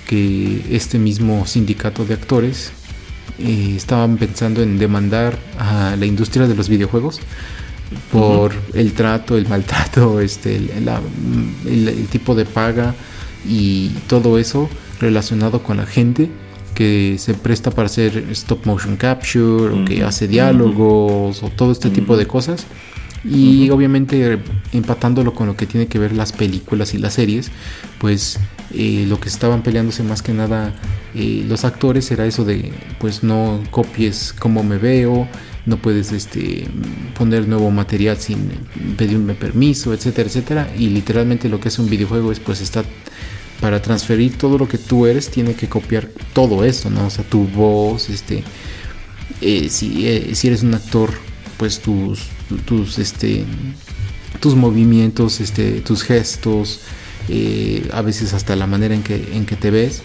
que 0.07 0.65
este 0.71 0.99
mismo 0.99 1.47
sindicato 1.47 2.05
de 2.05 2.15
actores 2.15 2.73
eh, 3.39 3.75
estaban 3.77 4.17
pensando 4.17 4.63
en 4.63 4.79
demandar 4.79 5.39
a 5.59 5.97
la 5.99 6.07
industria 6.07 6.47
de 6.47 6.55
los 6.55 6.69
videojuegos 6.69 7.21
por 8.11 8.53
el 8.73 8.93
trato, 8.95 9.37
el 9.37 9.49
maltrato, 9.49 10.21
este, 10.21 10.57
el, 10.57 12.07
tipo 12.09 12.35
de 12.35 12.45
paga 12.45 12.95
y 13.49 13.91
todo 14.09 14.39
eso 14.39 14.69
relacionado 15.01 15.63
con 15.63 15.77
la 15.77 15.87
gente 15.87 16.31
que 16.75 17.17
se 17.19 17.35
presta 17.35 17.71
para 17.71 17.87
hacer 17.87 18.29
stop 18.31 18.67
motion 18.67 18.97
capture 18.97 19.73
o 19.73 19.85
que 19.85 20.05
hace 20.05 20.29
diálogos 20.29 21.43
o 21.43 21.51
todo 21.51 21.73
este 21.73 21.91
tipo 21.91 22.17
de 22.17 22.27
cosas. 22.27 22.67
Y 23.25 23.71
obviamente 23.71 24.39
empatándolo 24.73 25.35
con 25.35 25.49
lo 25.49 25.57
que 25.57 25.67
tiene 25.67 25.89
que 25.89 25.99
ver 25.99 26.13
las 26.13 26.33
películas 26.33 26.95
y 26.95 26.99
las 26.99 27.15
series, 27.15 27.51
pues 27.99 28.39
eh, 28.73 29.05
lo 29.09 29.19
que 29.19 29.29
estaban 29.29 29.63
peleándose 29.63 30.03
más 30.05 30.23
que 30.23 30.33
nada 30.33 30.75
eh, 31.15 31.45
los 31.49 31.65
actores 31.65 32.11
era 32.11 32.27
eso 32.27 32.45
de 32.45 32.73
pues 33.01 33.25
no 33.25 33.63
copies 33.71 34.35
como 34.39 34.63
me 34.63 34.77
veo, 34.77 35.27
no 35.65 35.79
puedes 35.79 36.13
este, 36.13 36.69
poner 37.17 37.49
nuevo 37.49 37.71
material 37.71 38.19
sin 38.19 38.51
pedirme 38.97 39.35
permiso, 39.35 39.95
etcétera, 39.95 40.29
etcétera. 40.29 40.69
Y 40.79 40.91
literalmente 40.91 41.49
lo 41.49 41.59
que 41.59 41.69
es 41.69 41.79
un 41.79 41.89
videojuego 41.89 42.31
es 42.31 42.39
pues 42.39 42.61
está 42.61 42.85
para 43.61 43.81
transferir 43.81 44.37
todo 44.37 44.59
lo 44.59 44.69
que 44.69 44.79
tú 44.79 45.07
eres, 45.07 45.31
tiene 45.31 45.55
que 45.55 45.69
copiar 45.69 46.09
todo 46.33 46.65
eso, 46.65 46.91
¿no? 46.91 47.07
O 47.07 47.11
sea, 47.11 47.25
tu 47.25 47.47
voz, 47.47 48.11
este, 48.11 48.45
eh, 49.41 49.69
si, 49.71 50.07
eh, 50.07 50.35
si, 50.35 50.49
eres 50.49 50.63
un 50.63 50.75
actor, 50.75 51.11
pues 51.57 51.81
tus, 51.81 52.25
tus, 52.65 52.99
este, 52.99 53.45
tus 54.41 54.55
movimientos, 54.55 55.41
este, 55.41 55.81
tus 55.81 56.03
gestos, 56.03 56.81
eh, 57.29 57.89
a 57.93 58.03
veces 58.03 58.35
hasta 58.35 58.57
la 58.57 58.67
manera 58.67 58.95
en 58.95 59.03
que, 59.03 59.31
en 59.33 59.47
que 59.47 59.57
te 59.57 59.71
ves. 59.71 60.03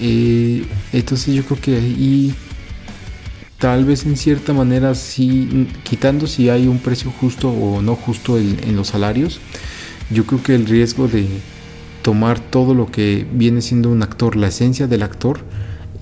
entonces 0.00 1.34
yo 1.34 1.44
creo 1.44 1.60
que 1.60 1.76
ahí 1.76 2.34
tal 3.58 3.84
vez 3.84 4.06
en 4.06 4.16
cierta 4.16 4.52
manera 4.52 4.94
sí, 4.94 5.68
quitando 5.82 6.26
si 6.26 6.48
hay 6.48 6.66
un 6.68 6.78
precio 6.78 7.10
justo 7.10 7.50
o 7.50 7.82
no 7.82 7.96
justo 7.96 8.38
en 8.38 8.76
los 8.76 8.88
salarios, 8.88 9.40
yo 10.10 10.24
creo 10.24 10.42
que 10.42 10.54
el 10.54 10.66
riesgo 10.66 11.08
de 11.08 11.26
tomar 12.08 12.40
todo 12.40 12.72
lo 12.72 12.86
que 12.90 13.26
viene 13.34 13.60
siendo 13.60 13.90
un 13.90 14.02
actor, 14.02 14.34
la 14.34 14.46
esencia 14.46 14.86
del 14.86 15.02
actor, 15.02 15.40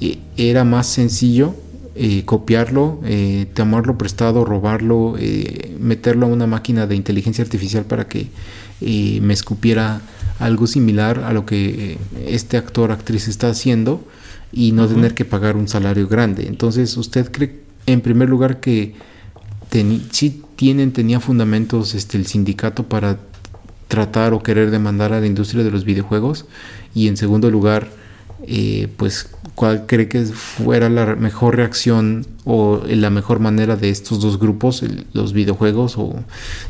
eh, 0.01 0.21
era 0.37 0.63
más 0.63 0.87
sencillo 0.87 1.57
eh, 1.97 2.23
copiarlo, 2.25 3.01
eh, 3.05 3.47
tomarlo 3.55 3.99
prestado, 3.99 4.45
robarlo, 4.45 5.17
meterlo 5.81 6.27
a 6.27 6.29
una 6.29 6.47
máquina 6.47 6.87
de 6.87 6.95
inteligencia 6.95 7.43
artificial 7.43 7.87
para 7.87 8.07
que 8.07 8.29
me 9.21 9.35
escupiera 9.35 10.01
algo 10.39 10.69
similar 10.69 11.25
a 11.25 11.33
lo 11.33 11.45
que 11.45 11.99
este 12.25 12.57
actor, 12.57 12.93
actriz 12.93 13.27
está 13.27 13.49
haciendo 13.49 14.07
y 14.53 14.71
no 14.71 14.87
tener 14.87 15.13
que 15.13 15.25
pagar 15.25 15.57
un 15.57 15.67
salario 15.67 16.07
grande. 16.07 16.47
Entonces, 16.47 16.97
¿usted 16.97 17.33
cree 17.33 17.63
en 17.87 18.01
primer 18.01 18.29
lugar 18.29 18.61
que 18.61 18.95
si 20.13 20.41
tienen, 20.55 20.93
tenía 20.93 21.19
fundamentos 21.19 21.97
este, 21.97 22.17
el 22.17 22.29
sindicato 22.29 22.85
para 22.85 23.19
tratar 23.89 24.32
o 24.34 24.43
querer 24.43 24.70
demandar 24.70 25.12
a 25.12 25.20
la 25.20 25.26
industria 25.26 25.64
de 25.64 25.70
los 25.70 25.84
videojuegos. 25.84 26.47
Y 26.95 27.09
en 27.09 27.16
segundo 27.16 27.51
lugar 27.51 27.89
eh, 28.47 28.89
pues 28.99 29.30
cuál 29.55 29.87
cree 29.87 30.09
que 30.09 30.24
fuera 30.26 30.91
la 30.91 31.16
mejor 31.16 31.57
reacción 31.57 32.26
o 32.45 32.82
la 32.87 33.09
mejor 33.09 33.41
manera 33.41 33.76
de 33.76 33.89
estos 33.89 34.20
dos 34.20 34.39
grupos 34.39 34.84
los 35.14 35.32
videojuegos 35.32 35.97
o 35.97 36.14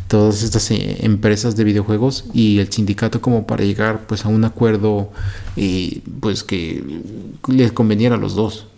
todas 0.06 0.44
estas 0.44 0.70
eh, 0.70 0.98
empresas 1.00 1.56
de 1.56 1.64
videojuegos 1.64 2.26
y 2.32 2.60
el 2.60 2.72
sindicato 2.72 3.20
como 3.20 3.48
para 3.48 3.64
llegar 3.64 4.06
pues 4.06 4.24
a 4.24 4.28
un 4.28 4.44
acuerdo 4.44 5.10
eh, 5.56 6.02
pues 6.20 6.44
que 6.44 6.84
les 7.48 7.72
conveniera 7.72 8.14
a 8.14 8.18
los 8.18 8.36
dos 8.36 8.68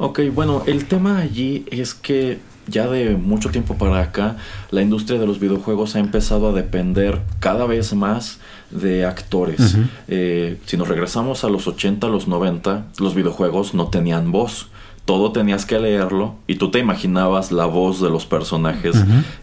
Ok, 0.00 0.20
bueno, 0.32 0.62
el 0.66 0.84
tema 0.84 1.18
allí 1.18 1.64
es 1.72 1.92
que 1.92 2.38
ya 2.68 2.88
de 2.88 3.16
mucho 3.16 3.50
tiempo 3.50 3.74
para 3.74 4.00
acá, 4.00 4.36
la 4.70 4.82
industria 4.82 5.18
de 5.18 5.26
los 5.26 5.40
videojuegos 5.40 5.96
ha 5.96 5.98
empezado 5.98 6.48
a 6.48 6.52
depender 6.52 7.20
cada 7.40 7.66
vez 7.66 7.94
más 7.94 8.38
de 8.70 9.04
actores. 9.04 9.76
Eh, 10.08 10.58
si 10.66 10.76
nos 10.76 10.88
regresamos 10.88 11.44
a 11.44 11.48
los 11.48 11.66
80, 11.66 12.06
los 12.08 12.28
90, 12.28 12.86
los 12.98 13.14
videojuegos 13.14 13.74
no 13.74 13.88
tenían 13.88 14.32
voz. 14.32 14.68
Todo 15.04 15.32
tenías 15.32 15.64
que 15.64 15.78
leerlo 15.78 16.34
y 16.46 16.56
tú 16.56 16.70
te 16.70 16.78
imaginabas 16.78 17.50
la 17.50 17.64
voz 17.64 18.02
de 18.02 18.10
los 18.10 18.26
personajes 18.26 18.94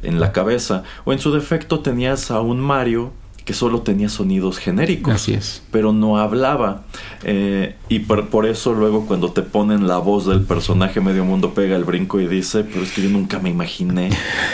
en 0.03 0.19
la 0.19 0.32
cabeza. 0.32 0.84
O 1.05 1.13
en 1.13 1.17
su 1.17 1.32
defecto 1.32 1.80
tenías 1.80 2.30
a 2.30 2.39
un 2.41 2.59
Mario 2.59 3.11
que 3.45 3.53
solo 3.53 3.81
tenía 3.81 4.09
sonidos 4.09 4.57
genéricos. 4.57 5.13
Así 5.13 5.33
es. 5.33 5.61
Pero 5.69 5.93
no 5.93 6.17
hablaba. 6.17 6.81
Eh, 7.23 7.75
y 7.89 7.99
por, 7.99 8.47
eso 8.47 8.73
luego 8.73 9.05
cuando 9.05 9.31
te 9.31 9.43
ponen 9.43 9.87
la 9.87 9.99
voz 9.99 10.25
del 10.25 10.41
personaje, 10.41 10.99
medio 10.99 11.23
mundo 11.25 11.53
pega 11.53 11.75
el 11.75 11.83
brinco 11.83 12.19
y 12.19 12.27
dice, 12.27 12.63
pero 12.63 12.81
es 12.81 12.91
que 12.91 13.03
yo 13.03 13.09
nunca 13.09 13.37
me 13.37 13.51
imaginé 13.51 14.09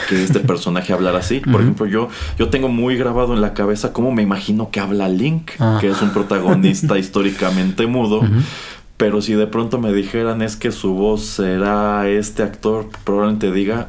que 0.09 0.21
este 0.21 0.39
personaje 0.41 0.91
hablara 0.91 1.19
así. 1.19 1.39
Por 1.39 1.61
ejemplo, 1.61 1.85
yo, 1.85 2.09
yo 2.37 2.49
tengo 2.49 2.67
muy 2.67 2.97
grabado 2.97 3.33
en 3.33 3.39
la 3.39 3.53
cabeza 3.53 3.93
cómo 3.93 4.11
me 4.11 4.23
imagino 4.23 4.71
que 4.71 4.81
habla 4.81 5.07
Link, 5.07 5.51
ah. 5.59 5.77
que 5.79 5.89
es 5.89 6.01
un 6.01 6.11
protagonista 6.11 6.97
históricamente 6.99 7.87
mudo. 7.87 8.21
Pero 8.97 9.21
si 9.21 9.33
de 9.33 9.47
pronto 9.47 9.79
me 9.79 9.93
dijeran 9.93 10.41
es 10.41 10.57
que 10.57 10.71
su 10.73 10.93
voz 10.93 11.21
será 11.21 12.09
este 12.09 12.43
actor, 12.43 12.89
probablemente 13.05 13.51
diga, 13.51 13.87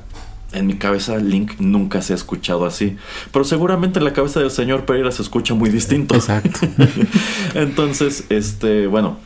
en 0.52 0.66
mi 0.66 0.74
cabeza 0.74 1.16
Link 1.18 1.52
nunca 1.58 2.02
se 2.02 2.12
ha 2.12 2.16
escuchado 2.16 2.66
así. 2.66 2.96
Pero 3.32 3.44
seguramente 3.44 3.98
en 3.98 4.04
la 4.04 4.12
cabeza 4.12 4.40
del 4.40 4.50
señor 4.50 4.84
Pereira 4.84 5.10
se 5.10 5.22
escucha 5.22 5.54
muy 5.54 5.70
distinto. 5.70 6.14
Exacto. 6.14 6.60
Entonces, 7.54 8.24
este, 8.28 8.86
bueno, 8.86 9.18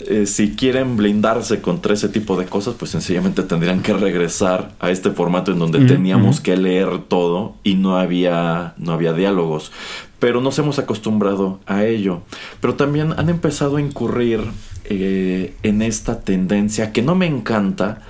eh, 0.00 0.26
si 0.26 0.52
quieren 0.52 0.96
blindarse 0.96 1.60
contra 1.60 1.92
ese 1.92 2.08
tipo 2.08 2.36
de 2.36 2.46
cosas, 2.46 2.74
pues 2.78 2.90
sencillamente 2.90 3.42
tendrían 3.42 3.82
que 3.82 3.92
regresar 3.92 4.72
a 4.80 4.90
este 4.90 5.10
formato 5.10 5.52
en 5.52 5.58
donde 5.58 5.84
teníamos 5.84 6.40
que 6.40 6.56
leer 6.56 7.00
todo 7.08 7.56
y 7.64 7.74
no 7.74 7.96
había, 7.98 8.74
no 8.78 8.92
había 8.92 9.12
diálogos. 9.12 9.72
Pero 10.18 10.40
nos 10.40 10.58
hemos 10.58 10.78
acostumbrado 10.78 11.60
a 11.66 11.84
ello. 11.84 12.22
Pero 12.60 12.74
también 12.74 13.14
han 13.18 13.28
empezado 13.28 13.76
a 13.76 13.80
incurrir 13.80 14.40
eh, 14.84 15.54
en 15.62 15.82
esta 15.82 16.20
tendencia 16.20 16.92
que 16.92 17.02
no 17.02 17.14
me 17.14 17.26
encanta 17.26 18.02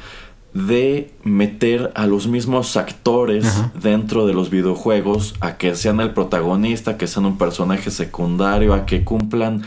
de 0.53 1.15
meter 1.23 1.93
a 1.95 2.07
los 2.07 2.27
mismos 2.27 2.77
actores 2.77 3.63
dentro 3.81 4.27
de 4.27 4.35
los 4.35 4.51
videojuegos 4.51 5.35
a 5.41 5.57
que 5.57 5.75
sean 5.75 6.01
el 6.01 6.13
protagonista, 6.13 6.97
que 6.97 7.07
sean 7.07 7.27
un 7.27 7.39
personaje 7.39 7.91
secundario, 7.91 8.75
a 8.75 8.87
que 8.87 9.05
cumplan 9.05 9.63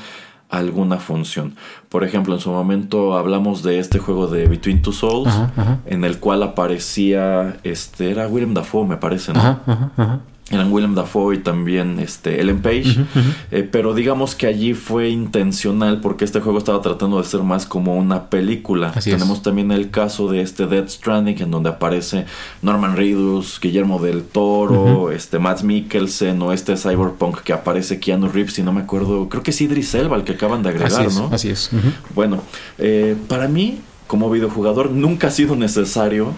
alguna 0.49 0.97
función. 0.97 1.55
Por 1.89 2.03
ejemplo, 2.03 2.35
en 2.35 2.39
su 2.39 2.51
momento 2.51 3.17
hablamos 3.17 3.63
de 3.63 3.79
este 3.79 3.97
juego 3.97 4.27
de 4.27 4.47
Between 4.47 4.81
Two 4.81 4.93
Souls, 4.93 5.33
en 5.85 6.03
el 6.03 6.19
cual 6.19 6.43
aparecía, 6.43 7.57
este, 7.63 8.11
era 8.11 8.27
William 8.27 8.53
Dafoe, 8.53 8.85
me 8.85 8.97
parece, 8.97 9.33
¿no? 9.33 9.59
Eran 10.53 10.71
William 10.71 10.95
Dafoe 10.95 11.35
y 11.35 11.37
también 11.39 11.99
este, 11.99 12.39
Ellen 12.41 12.61
Page. 12.61 13.05
Eh, 13.51 13.67
pero 13.69 13.93
digamos 13.93 14.35
que 14.35 14.47
allí 14.47 14.73
fue 14.73 15.09
intencional 15.09 16.01
porque 16.01 16.25
este 16.25 16.39
juego 16.39 16.57
estaba 16.57 16.81
tratando 16.81 17.17
de 17.21 17.27
ser 17.27 17.41
más 17.41 17.65
como 17.65 17.95
una 17.95 18.29
película. 18.29 18.91
Tenemos 18.91 19.41
también 19.41 19.71
el 19.71 19.89
caso 19.89 20.27
de 20.29 20.41
este 20.41 20.67
Dead 20.67 20.87
Stranding 20.87 21.41
en 21.41 21.51
donde 21.51 21.69
aparece 21.69 22.25
Norman 22.61 22.95
Reedus, 22.95 23.59
Guillermo 23.61 23.99
del 23.99 24.23
Toro, 24.23 25.11
este 25.11 25.39
Matt 25.39 25.63
Mikkelsen 25.63 26.41
o 26.41 26.53
este 26.53 26.77
Cyberpunk 26.77 27.41
que 27.41 27.53
aparece 27.53 27.99
Keanu 27.99 28.27
Reeves, 28.27 28.53
si 28.53 28.63
no 28.63 28.71
me 28.71 28.81
acuerdo, 28.81 29.29
creo 29.29 29.43
que 29.43 29.51
es 29.51 29.61
Idris 29.61 29.93
Elba 29.95 30.15
el 30.15 30.23
que 30.23 30.33
acaban 30.33 30.63
de 30.63 30.69
agregar, 30.69 31.11
¿no? 31.13 31.29
Así 31.31 31.49
es. 31.49 31.69
Bueno, 32.13 32.41
eh, 32.77 33.15
para 33.27 33.47
mí, 33.47 33.79
como 34.07 34.29
videojugador, 34.29 34.91
nunca 34.91 35.27
ha 35.27 35.31
sido 35.31 35.55
necesario 35.55 36.33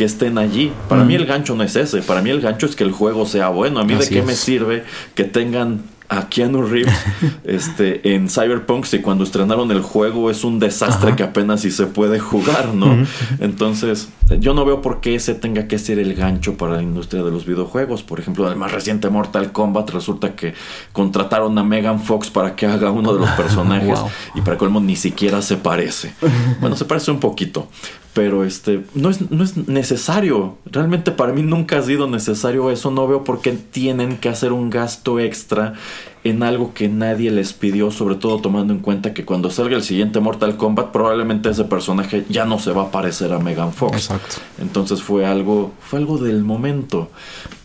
que 0.00 0.06
estén 0.06 0.38
allí. 0.38 0.72
Para 0.88 1.04
mí 1.04 1.14
el 1.14 1.26
gancho 1.26 1.54
no 1.54 1.62
es 1.62 1.76
ese, 1.76 2.00
para 2.00 2.22
mí 2.22 2.30
el 2.30 2.40
gancho 2.40 2.64
es 2.64 2.74
que 2.74 2.84
el 2.84 2.90
juego 2.90 3.26
sea 3.26 3.50
bueno. 3.50 3.80
A 3.80 3.84
mí 3.84 3.94
de 3.94 4.08
qué 4.08 4.22
me 4.22 4.32
sirve 4.32 4.82
que 5.14 5.24
tengan 5.24 5.82
a 6.10 6.28
Keanu 6.28 6.62
Reeves 6.62 6.92
este, 7.44 8.14
en 8.14 8.28
Cyberpunk 8.28 8.84
si 8.84 8.98
cuando 8.98 9.22
estrenaron 9.22 9.70
el 9.70 9.80
juego 9.80 10.28
es 10.28 10.42
un 10.42 10.58
desastre 10.58 11.14
que 11.14 11.22
apenas 11.22 11.60
si 11.60 11.70
se 11.70 11.86
puede 11.86 12.18
jugar, 12.18 12.74
¿no? 12.74 13.06
Entonces, 13.38 14.08
yo 14.40 14.52
no 14.52 14.64
veo 14.64 14.82
por 14.82 15.00
qué 15.00 15.14
ese 15.14 15.34
tenga 15.34 15.68
que 15.68 15.78
ser 15.78 15.98
el 16.00 16.14
gancho 16.14 16.56
para 16.56 16.76
la 16.76 16.82
industria 16.82 17.22
de 17.22 17.30
los 17.30 17.46
videojuegos. 17.46 18.02
Por 18.02 18.18
ejemplo, 18.18 18.44
en 18.46 18.52
el 18.52 18.58
más 18.58 18.72
reciente 18.72 19.08
Mortal 19.08 19.52
Kombat 19.52 19.90
resulta 19.90 20.34
que 20.34 20.54
contrataron 20.92 21.56
a 21.58 21.62
Megan 21.62 22.00
Fox 22.00 22.28
para 22.28 22.56
que 22.56 22.66
haga 22.66 22.90
uno 22.90 23.14
de 23.14 23.20
los 23.20 23.30
personajes 23.36 23.98
y 24.34 24.40
para 24.40 24.58
colmo 24.58 24.80
ni 24.80 24.96
siquiera 24.96 25.42
se 25.42 25.56
parece. 25.56 26.12
Bueno, 26.60 26.76
se 26.76 26.84
parece 26.84 27.12
un 27.12 27.20
poquito, 27.20 27.68
pero 28.14 28.44
este 28.44 28.84
no 28.94 29.10
es, 29.10 29.30
no 29.30 29.44
es 29.44 29.56
necesario. 29.68 30.58
Realmente 30.66 31.12
para 31.12 31.32
mí 31.32 31.42
nunca 31.42 31.78
ha 31.78 31.82
sido 31.82 32.08
necesario 32.08 32.70
eso. 32.70 32.90
No 32.90 33.06
veo 33.06 33.22
por 33.22 33.40
qué 33.40 33.52
tienen 33.52 34.16
que 34.18 34.28
hacer 34.28 34.52
un 34.52 34.70
gasto 34.70 35.20
extra 35.20 35.74
en 36.22 36.42
algo 36.42 36.74
que 36.74 36.88
nadie 36.88 37.30
les 37.30 37.52
pidió, 37.52 37.90
sobre 37.90 38.14
todo 38.14 38.40
tomando 38.40 38.72
en 38.74 38.80
cuenta 38.80 39.14
que 39.14 39.24
cuando 39.24 39.50
salga 39.50 39.76
el 39.76 39.82
siguiente 39.82 40.20
Mortal 40.20 40.56
Kombat 40.56 40.90
probablemente 40.90 41.48
ese 41.48 41.64
personaje 41.64 42.24
ya 42.28 42.44
no 42.44 42.58
se 42.58 42.72
va 42.72 42.84
a 42.84 42.90
parecer 42.90 43.32
a 43.32 43.38
Megan 43.38 43.72
Fox. 43.72 43.96
Exacto. 43.96 44.36
Entonces 44.60 45.02
fue 45.02 45.26
algo 45.26 45.72
fue 45.80 45.98
algo 45.98 46.18
del 46.18 46.44
momento. 46.44 47.10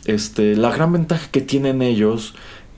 Este, 0.06 0.56
la 0.56 0.72
gran 0.72 0.94
ventaja 0.94 1.28
que 1.32 1.42
tienen 1.42 1.82
ellos 1.82 2.36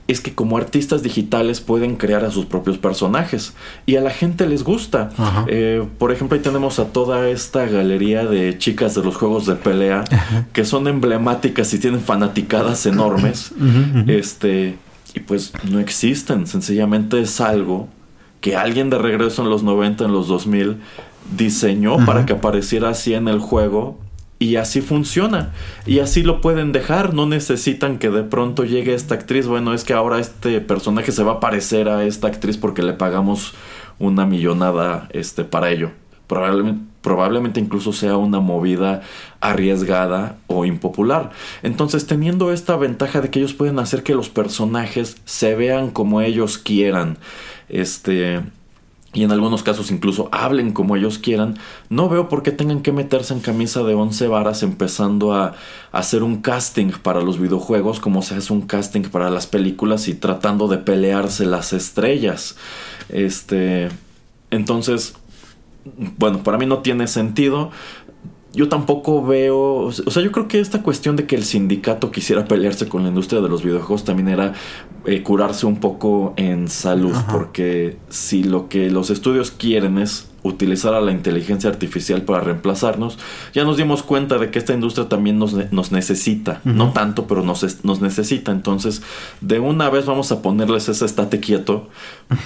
es 0.08 0.22
que 0.22 0.34
como 0.34 0.56
artistas 0.56 1.02
digitales 1.02 1.60
pueden 1.60 1.96
crear 1.96 2.24
a 2.24 2.30
sus 2.30 2.46
propios 2.46 2.78
personajes 2.78 3.52
y 3.84 3.96
a 3.96 4.00
la 4.00 4.10
gente 4.10 4.46
les 4.46 4.64
gusta. 4.64 5.10
Eh, 5.48 5.86
por 5.98 6.12
ejemplo, 6.12 6.34
ahí 6.36 6.42
tenemos 6.42 6.78
a 6.78 6.86
toda 6.86 7.28
esta 7.28 7.66
galería 7.66 8.24
de 8.24 8.56
chicas 8.56 8.94
de 8.94 9.04
los 9.04 9.16
juegos 9.16 9.44
de 9.44 9.54
pelea 9.54 10.04
que 10.54 10.64
son 10.64 10.88
emblemáticas 10.88 11.72
y 11.74 11.78
tienen 11.78 12.00
fanaticadas 12.00 12.86
enormes. 12.86 13.52
Este, 14.06 14.78
y 15.18 15.20
pues 15.20 15.52
no 15.68 15.80
existen, 15.80 16.46
sencillamente 16.46 17.20
es 17.20 17.40
algo 17.40 17.88
que 18.40 18.56
alguien 18.56 18.88
de 18.88 18.98
regreso 18.98 19.42
en 19.42 19.50
los 19.50 19.64
90, 19.64 20.04
en 20.04 20.12
los 20.12 20.28
2000 20.28 20.76
diseñó 21.36 22.04
para 22.06 22.24
que 22.24 22.34
apareciera 22.34 22.90
así 22.90 23.14
en 23.14 23.26
el 23.26 23.40
juego 23.40 23.98
y 24.38 24.54
así 24.56 24.80
funciona. 24.80 25.52
Y 25.86 25.98
así 25.98 26.22
lo 26.22 26.40
pueden 26.40 26.70
dejar. 26.70 27.14
No 27.14 27.26
necesitan 27.26 27.98
que 27.98 28.10
de 28.10 28.22
pronto 28.22 28.64
llegue 28.64 28.94
esta 28.94 29.16
actriz. 29.16 29.48
Bueno, 29.48 29.74
es 29.74 29.82
que 29.82 29.92
ahora 29.92 30.20
este 30.20 30.60
personaje 30.60 31.10
se 31.10 31.24
va 31.24 31.32
a 31.32 31.40
parecer 31.40 31.88
a 31.88 32.04
esta 32.04 32.28
actriz 32.28 32.56
porque 32.56 32.82
le 32.82 32.92
pagamos 32.92 33.54
una 33.98 34.24
millonada 34.24 35.08
este, 35.10 35.42
para 35.42 35.70
ello. 35.70 35.90
Probablemente, 36.28 36.84
probablemente 37.02 37.60
incluso 37.60 37.92
sea 37.92 38.16
una 38.16 38.40
movida 38.40 39.02
arriesgada 39.40 40.36
o 40.46 40.64
impopular. 40.64 41.30
Entonces, 41.62 42.06
teniendo 42.06 42.52
esta 42.52 42.76
ventaja 42.76 43.20
de 43.20 43.30
que 43.30 43.38
ellos 43.38 43.54
pueden 43.54 43.78
hacer 43.78 44.02
que 44.02 44.14
los 44.14 44.28
personajes 44.28 45.16
se 45.24 45.54
vean 45.54 45.90
como 45.90 46.20
ellos 46.20 46.58
quieran. 46.58 47.18
Este 47.68 48.40
y 49.14 49.24
en 49.24 49.32
algunos 49.32 49.62
casos 49.62 49.90
incluso 49.90 50.28
hablen 50.32 50.72
como 50.72 50.94
ellos 50.94 51.18
quieran, 51.18 51.56
no 51.88 52.10
veo 52.10 52.28
por 52.28 52.42
qué 52.42 52.52
tengan 52.52 52.82
que 52.82 52.92
meterse 52.92 53.32
en 53.32 53.40
camisa 53.40 53.82
de 53.82 53.94
once 53.94 54.28
varas 54.28 54.62
empezando 54.62 55.32
a, 55.32 55.54
hacer 55.92 56.22
un 56.22 56.42
casting 56.42 56.90
para 57.02 57.22
los 57.22 57.40
videojuegos 57.40 58.00
como 58.00 58.20
se 58.20 58.34
hace 58.34 58.52
un 58.52 58.62
casting 58.62 59.02
para 59.02 59.30
las 59.30 59.46
películas 59.46 60.06
y 60.08 60.14
tratando 60.14 60.68
de 60.68 60.76
pelearse 60.76 61.46
las 61.46 61.72
estrellas. 61.72 62.56
Este, 63.08 63.88
entonces, 64.50 65.14
bueno, 66.18 66.42
para 66.42 66.58
mí 66.58 66.66
no 66.66 66.78
tiene 66.78 67.06
sentido. 67.06 67.70
Yo 68.54 68.68
tampoco 68.68 69.24
veo, 69.24 69.84
o 69.84 69.92
sea, 69.92 70.22
yo 70.22 70.32
creo 70.32 70.48
que 70.48 70.58
esta 70.58 70.82
cuestión 70.82 71.16
de 71.16 71.26
que 71.26 71.36
el 71.36 71.44
sindicato 71.44 72.10
quisiera 72.10 72.46
pelearse 72.46 72.88
con 72.88 73.02
la 73.02 73.10
industria 73.10 73.42
de 73.42 73.48
los 73.48 73.62
videojuegos 73.62 74.04
también 74.04 74.28
era 74.28 74.54
eh, 75.04 75.22
curarse 75.22 75.66
un 75.66 75.80
poco 75.80 76.32
en 76.36 76.68
salud, 76.68 77.14
porque 77.30 77.98
si 78.08 78.42
lo 78.42 78.68
que 78.68 78.90
los 78.90 79.10
estudios 79.10 79.50
quieren 79.50 79.98
es 79.98 80.27
utilizar 80.42 80.94
a 80.94 81.00
la 81.00 81.10
inteligencia 81.10 81.68
artificial 81.68 82.22
para 82.22 82.40
reemplazarnos, 82.40 83.18
ya 83.52 83.64
nos 83.64 83.76
dimos 83.76 84.02
cuenta 84.02 84.38
de 84.38 84.50
que 84.50 84.58
esta 84.58 84.72
industria 84.72 85.08
también 85.08 85.38
nos, 85.38 85.54
nos 85.72 85.92
necesita, 85.92 86.60
no 86.64 86.92
tanto, 86.92 87.26
pero 87.26 87.42
nos, 87.42 87.84
nos 87.84 88.00
necesita. 88.00 88.52
Entonces, 88.52 89.02
de 89.40 89.58
una 89.58 89.90
vez 89.90 90.06
vamos 90.06 90.30
a 90.32 90.42
ponerles 90.42 90.88
ese 90.88 91.04
estate 91.04 91.40
quieto, 91.40 91.88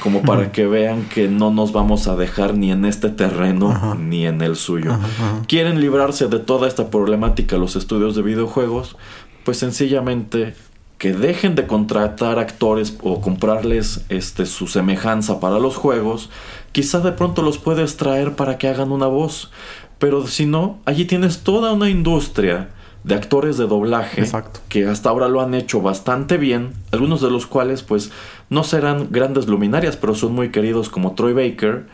como 0.03 0.22
para 0.26 0.53
que 0.53 0.66
vean 0.66 1.05
que 1.05 1.28
no 1.28 1.51
nos 1.51 1.72
vamos 1.72 2.09
a 2.09 2.16
dejar 2.16 2.57
ni 2.57 2.70
en 2.70 2.84
este 2.84 3.09
terreno 3.11 3.97
ni 3.99 4.26
en 4.26 4.43
el 4.43 4.57
suyo. 4.57 4.99
Quieren 5.47 5.80
librarse 5.80 6.28
de 6.28 6.38
toda 6.38 6.68
esta 6.68 6.90
problemática 6.90 7.57
los 7.57 7.76
estudios 7.76 8.16
de 8.16 8.22
videojuegos, 8.22 8.97
pues 9.45 9.59
sencillamente 9.59 10.55
que 11.03 11.12
dejen 11.12 11.57
de 11.57 11.66
contratar 11.66 12.38
actores 12.38 12.97
o 13.03 13.20
comprarles 13.20 14.05
este, 14.09 14.47
su 14.47 14.68
semejanza 14.68 15.40
para 15.40 15.59
los 15.59 15.74
juegos, 15.74 16.30
quizá 16.72 17.00
de 17.00 17.12
pronto 17.12 17.42
los 17.42 17.58
puedes 17.58 17.96
traer 17.96 18.34
para 18.34 18.58
que 18.58 18.68
hagan 18.68 18.92
una 18.92 19.06
voz. 19.06 19.50
Pero 19.98 20.26
si 20.26 20.46
no, 20.46 20.80
allí 20.84 21.04
tienes 21.04 21.40
toda 21.44 21.72
una 21.72 21.88
industria 21.88 22.70
de 23.04 23.14
actores 23.14 23.56
de 23.56 23.66
doblaje 23.66 24.24
que 24.68 24.86
hasta 24.86 25.10
ahora 25.10 25.28
lo 25.28 25.40
han 25.40 25.54
hecho 25.54 25.80
bastante 25.80 26.36
bien, 26.36 26.72
algunos 26.92 27.20
de 27.20 27.30
los 27.30 27.46
cuales 27.46 27.82
pues 27.82 28.10
no 28.48 28.64
serán 28.64 29.08
grandes 29.10 29.46
luminarias, 29.48 29.96
pero 29.96 30.14
son 30.14 30.34
muy 30.34 30.50
queridos 30.50 30.88
como 30.88 31.14
Troy 31.14 31.32
Baker. 31.32 31.86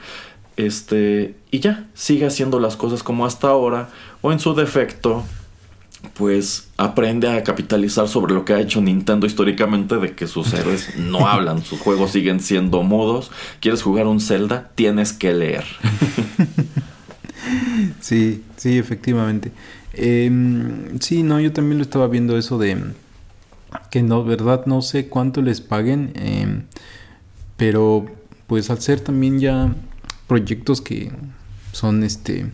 Este, 0.56 1.36
y 1.50 1.60
ya, 1.60 1.86
sigue 1.94 2.26
haciendo 2.26 2.58
las 2.58 2.76
cosas 2.76 3.02
como 3.02 3.24
hasta 3.24 3.48
ahora, 3.48 3.90
o 4.22 4.32
en 4.32 4.40
su 4.40 4.54
defecto, 4.54 5.22
pues 6.14 6.68
aprende 6.76 7.28
a 7.28 7.42
capitalizar 7.44 8.08
sobre 8.08 8.34
lo 8.34 8.44
que 8.44 8.54
ha 8.54 8.60
hecho 8.60 8.80
Nintendo 8.80 9.26
históricamente 9.26 9.96
de 9.96 10.14
que 10.14 10.26
sus 10.26 10.52
héroes 10.52 10.96
no 10.96 11.28
hablan, 11.28 11.64
sus 11.64 11.80
juegos 11.80 12.12
siguen 12.12 12.40
siendo 12.40 12.82
mudos. 12.82 13.30
¿Quieres 13.60 13.82
jugar 13.82 14.06
un 14.06 14.20
Zelda? 14.20 14.70
Tienes 14.74 15.12
que 15.12 15.32
leer. 15.32 15.64
sí, 18.00 18.42
sí, 18.56 18.78
efectivamente. 18.78 19.52
Em, 19.92 20.98
sí, 21.00 21.22
no, 21.22 21.40
yo 21.40 21.52
también 21.52 21.78
lo 21.78 21.82
estaba 21.82 22.06
viendo 22.06 22.38
eso 22.38 22.58
de 22.58 22.78
que 23.90 24.02
no, 24.02 24.24
verdad, 24.24 24.66
no 24.66 24.82
sé 24.82 25.08
cuánto 25.08 25.42
les 25.42 25.60
paguen, 25.60 26.12
em, 26.14 26.62
pero 27.56 28.06
pues 28.46 28.70
al 28.70 28.80
ser 28.80 29.00
también 29.00 29.40
ya 29.40 29.74
proyectos 30.26 30.80
que 30.80 31.10
son 31.72 32.02
este 32.02 32.46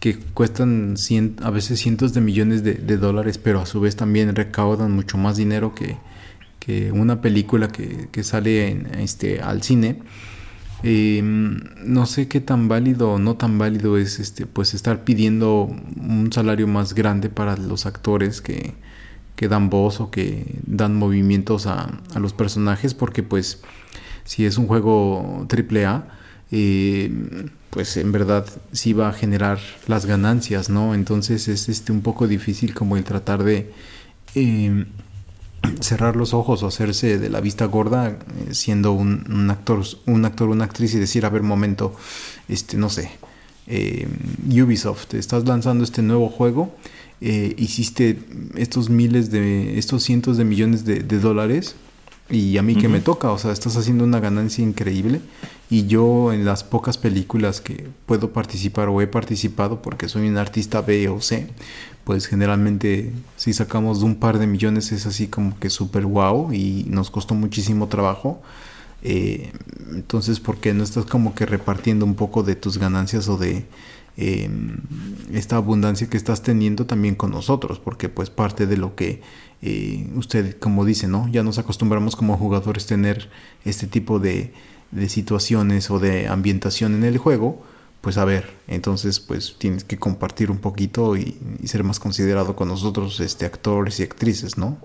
que 0.00 0.16
cuestan 0.18 0.96
a 1.42 1.50
veces 1.50 1.78
cientos 1.78 2.14
de 2.14 2.20
millones 2.20 2.64
de, 2.64 2.96
dólares, 2.96 3.38
pero 3.38 3.60
a 3.60 3.66
su 3.66 3.80
vez 3.80 3.96
también 3.96 4.34
recaudan 4.34 4.92
mucho 4.92 5.18
más 5.18 5.36
dinero 5.36 5.74
que, 5.74 5.96
que 6.58 6.90
una 6.90 7.20
película 7.20 7.68
que, 7.68 8.08
que 8.10 8.24
sale 8.24 8.84
este, 8.98 9.40
al 9.40 9.62
cine, 9.62 9.98
Em, 10.82 11.60
no 11.84 12.06
sé 12.06 12.26
qué 12.28 12.40
tan 12.40 12.68
válido 12.68 13.12
o 13.12 13.18
no 13.18 13.36
tan 13.36 13.58
válido 13.58 13.98
es 13.98 14.18
este, 14.18 14.46
pues 14.46 14.72
estar 14.72 15.04
pidiendo 15.04 15.64
un 15.64 16.30
salario 16.32 16.66
más 16.66 16.94
grande 16.94 17.28
para 17.28 17.56
los 17.58 17.84
actores 17.84 18.40
que, 18.40 18.74
que 19.36 19.48
dan 19.48 19.68
voz 19.68 20.00
o 20.00 20.10
que 20.10 20.58
dan 20.66 20.96
movimientos 20.96 21.66
a, 21.66 22.00
a, 22.14 22.18
los 22.18 22.32
personajes, 22.32 22.94
porque 22.94 23.22
pues 23.22 23.60
si 24.24 24.46
es 24.46 24.56
un 24.56 24.66
juego 24.68 25.44
triple 25.48 25.84
A, 25.84 26.08
eh, 26.52 27.10
pues 27.70 27.96
en 27.96 28.12
verdad 28.12 28.46
sí 28.72 28.92
va 28.92 29.08
a 29.08 29.12
generar 29.12 29.58
las 29.86 30.06
ganancias, 30.06 30.70
¿no? 30.70 30.94
Entonces 30.94 31.48
es 31.48 31.68
este 31.68 31.92
un 31.92 32.02
poco 32.02 32.26
difícil 32.26 32.74
como 32.74 32.96
el 32.96 33.04
tratar 33.04 33.44
de 33.44 33.70
em, 34.34 34.86
cerrar 35.80 36.16
los 36.16 36.34
ojos 36.34 36.62
o 36.62 36.66
hacerse 36.66 37.18
de 37.18 37.28
la 37.28 37.40
vista 37.40 37.66
gorda 37.66 38.08
eh, 38.08 38.18
siendo 38.54 38.92
un, 38.92 39.50
actor, 39.50 39.84
un 40.06 40.24
actor, 40.24 40.48
una 40.48 40.64
actriz 40.64 40.94
y 40.94 40.98
decir, 40.98 41.24
a 41.24 41.30
ver, 41.30 41.42
momento, 41.42 41.94
este, 42.48 42.76
no 42.76 42.90
sé, 42.90 43.10
eh, 43.66 44.08
Ubisoft, 44.48 45.14
estás 45.14 45.46
lanzando 45.46 45.84
este 45.84 46.02
nuevo 46.02 46.28
juego, 46.28 46.74
eh, 47.20 47.54
hiciste 47.58 48.18
estos 48.56 48.88
miles 48.88 49.30
de, 49.30 49.78
estos 49.78 50.02
cientos 50.02 50.36
de 50.38 50.44
millones 50.44 50.84
de, 50.84 51.02
dólares 51.02 51.76
y 52.30 52.58
a 52.58 52.62
mí 52.62 52.76
que 52.76 52.88
me 52.88 53.00
toca, 53.00 53.32
o 53.32 53.38
sea, 53.38 53.52
estás 53.52 53.76
haciendo 53.76 54.04
una 54.04 54.20
ganancia 54.20 54.62
increíble 54.62 55.20
y 55.68 55.86
yo 55.86 56.32
en 56.32 56.44
las 56.44 56.64
pocas 56.64 56.96
películas 56.98 57.60
que 57.60 57.88
puedo 58.06 58.32
participar 58.32 58.88
o 58.88 59.00
he 59.00 59.06
participado 59.06 59.82
porque 59.82 60.08
soy 60.08 60.28
un 60.28 60.36
artista 60.36 60.80
B 60.80 61.08
o 61.08 61.20
C, 61.20 61.48
pues 62.04 62.26
generalmente 62.26 63.12
si 63.36 63.52
sacamos 63.52 64.00
de 64.00 64.06
un 64.06 64.16
par 64.16 64.38
de 64.38 64.46
millones 64.46 64.92
es 64.92 65.06
así 65.06 65.26
como 65.28 65.58
que 65.58 65.70
súper 65.70 66.06
guau 66.06 66.52
y 66.52 66.84
nos 66.88 67.10
costó 67.10 67.34
muchísimo 67.34 67.88
trabajo. 67.88 68.40
Eh, 69.02 69.52
entonces, 69.92 70.40
¿por 70.40 70.58
qué 70.58 70.74
no 70.74 70.84
estás 70.84 71.06
como 71.06 71.34
que 71.34 71.46
repartiendo 71.46 72.04
un 72.04 72.14
poco 72.14 72.42
de 72.42 72.54
tus 72.54 72.78
ganancias 72.78 73.28
o 73.28 73.36
de 73.38 73.64
em, 74.16 74.78
esta 75.32 75.56
abundancia 75.56 76.08
que 76.08 76.16
estás 76.16 76.42
teniendo 76.42 76.86
también 76.86 77.14
con 77.14 77.30
nosotros? 77.30 77.78
Porque 77.78 78.08
pues 78.08 78.30
parte 78.30 78.66
de 78.66 78.76
lo 78.76 78.94
que 78.94 79.22
eh, 79.62 80.08
usted, 80.14 80.58
como 80.58 80.84
dice, 80.84 81.08
¿no? 81.08 81.28
Ya 81.28 81.42
nos 81.42 81.58
acostumbramos 81.58 82.16
como 82.16 82.36
jugadores 82.36 82.86
tener 82.86 83.30
este 83.64 83.86
tipo 83.86 84.18
de, 84.18 84.52
de 84.90 85.08
situaciones 85.08 85.90
o 85.90 85.98
de 85.98 86.28
ambientación 86.28 86.94
en 86.94 87.04
el 87.04 87.18
juego 87.18 87.62
pues 88.00 88.16
a 88.16 88.24
ver, 88.24 88.50
entonces 88.66 89.20
pues 89.20 89.56
tienes 89.58 89.84
que 89.84 89.98
compartir 89.98 90.50
un 90.50 90.58
poquito 90.58 91.16
y, 91.16 91.36
ser 91.64 91.84
más 91.84 92.00
considerado 92.00 92.56
con 92.56 92.68
nosotros, 92.68 93.20
este, 93.20 93.44
actores 93.44 94.00
y 94.00 94.04
actrices, 94.04 94.56
¿no? 94.56 94.78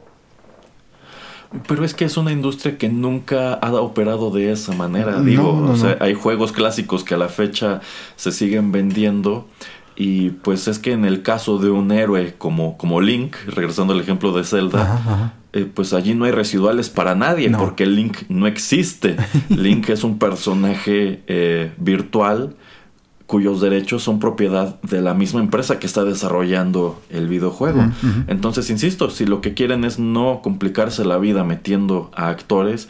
Pero 1.67 1.85
es 1.85 1.93
que 1.93 2.03
es 2.03 2.17
una 2.17 2.33
industria 2.33 2.77
que 2.77 2.89
nunca 2.89 3.53
ha 3.53 3.71
operado 3.75 4.31
de 4.31 4.51
esa 4.51 4.73
manera. 4.73 5.21
Digo, 5.21 5.55
o 5.55 5.75
sea, 5.77 5.97
hay 6.01 6.13
juegos 6.13 6.51
clásicos 6.51 7.05
que 7.05 7.13
a 7.13 7.17
la 7.17 7.29
fecha 7.29 7.79
se 8.17 8.33
siguen 8.33 8.73
vendiendo. 8.73 9.47
Y 9.95 10.31
pues 10.31 10.67
es 10.67 10.79
que 10.79 10.91
en 10.91 11.05
el 11.05 11.21
caso 11.21 11.57
de 11.57 11.69
un 11.69 11.91
héroe 11.91 12.35
como, 12.37 12.77
como 12.77 12.99
Link, 13.01 13.35
regresando 13.47 13.93
al 13.93 14.01
ejemplo 14.01 14.33
de 14.33 14.43
Zelda, 14.43 15.33
eh, 15.53 15.69
pues 15.73 15.93
allí 15.93 16.13
no 16.15 16.25
hay 16.25 16.31
residuales 16.31 16.89
para 16.89 17.15
nadie, 17.15 17.49
porque 17.49 17.85
Link 17.85 18.17
no 18.27 18.45
existe. 18.47 19.15
Link 19.49 19.89
es 19.89 20.03
un 20.03 20.19
personaje 20.19 21.23
eh, 21.27 21.71
virtual 21.77 22.55
cuyos 23.25 23.59
derechos 23.59 24.03
son 24.03 24.19
propiedad 24.19 24.79
de 24.81 25.01
la 25.01 25.13
misma 25.13 25.39
empresa 25.39 25.79
que 25.79 25.87
está 25.87 26.03
desarrollando 26.03 27.01
el 27.09 27.27
videojuego. 27.27 27.87
Entonces, 28.27 28.69
insisto, 28.69 29.09
si 29.09 29.25
lo 29.25 29.41
que 29.41 29.53
quieren 29.53 29.83
es 29.83 29.97
no 29.97 30.41
complicarse 30.43 31.03
la 31.05 31.17
vida 31.17 31.43
metiendo 31.43 32.11
a 32.15 32.29
actores, 32.29 32.87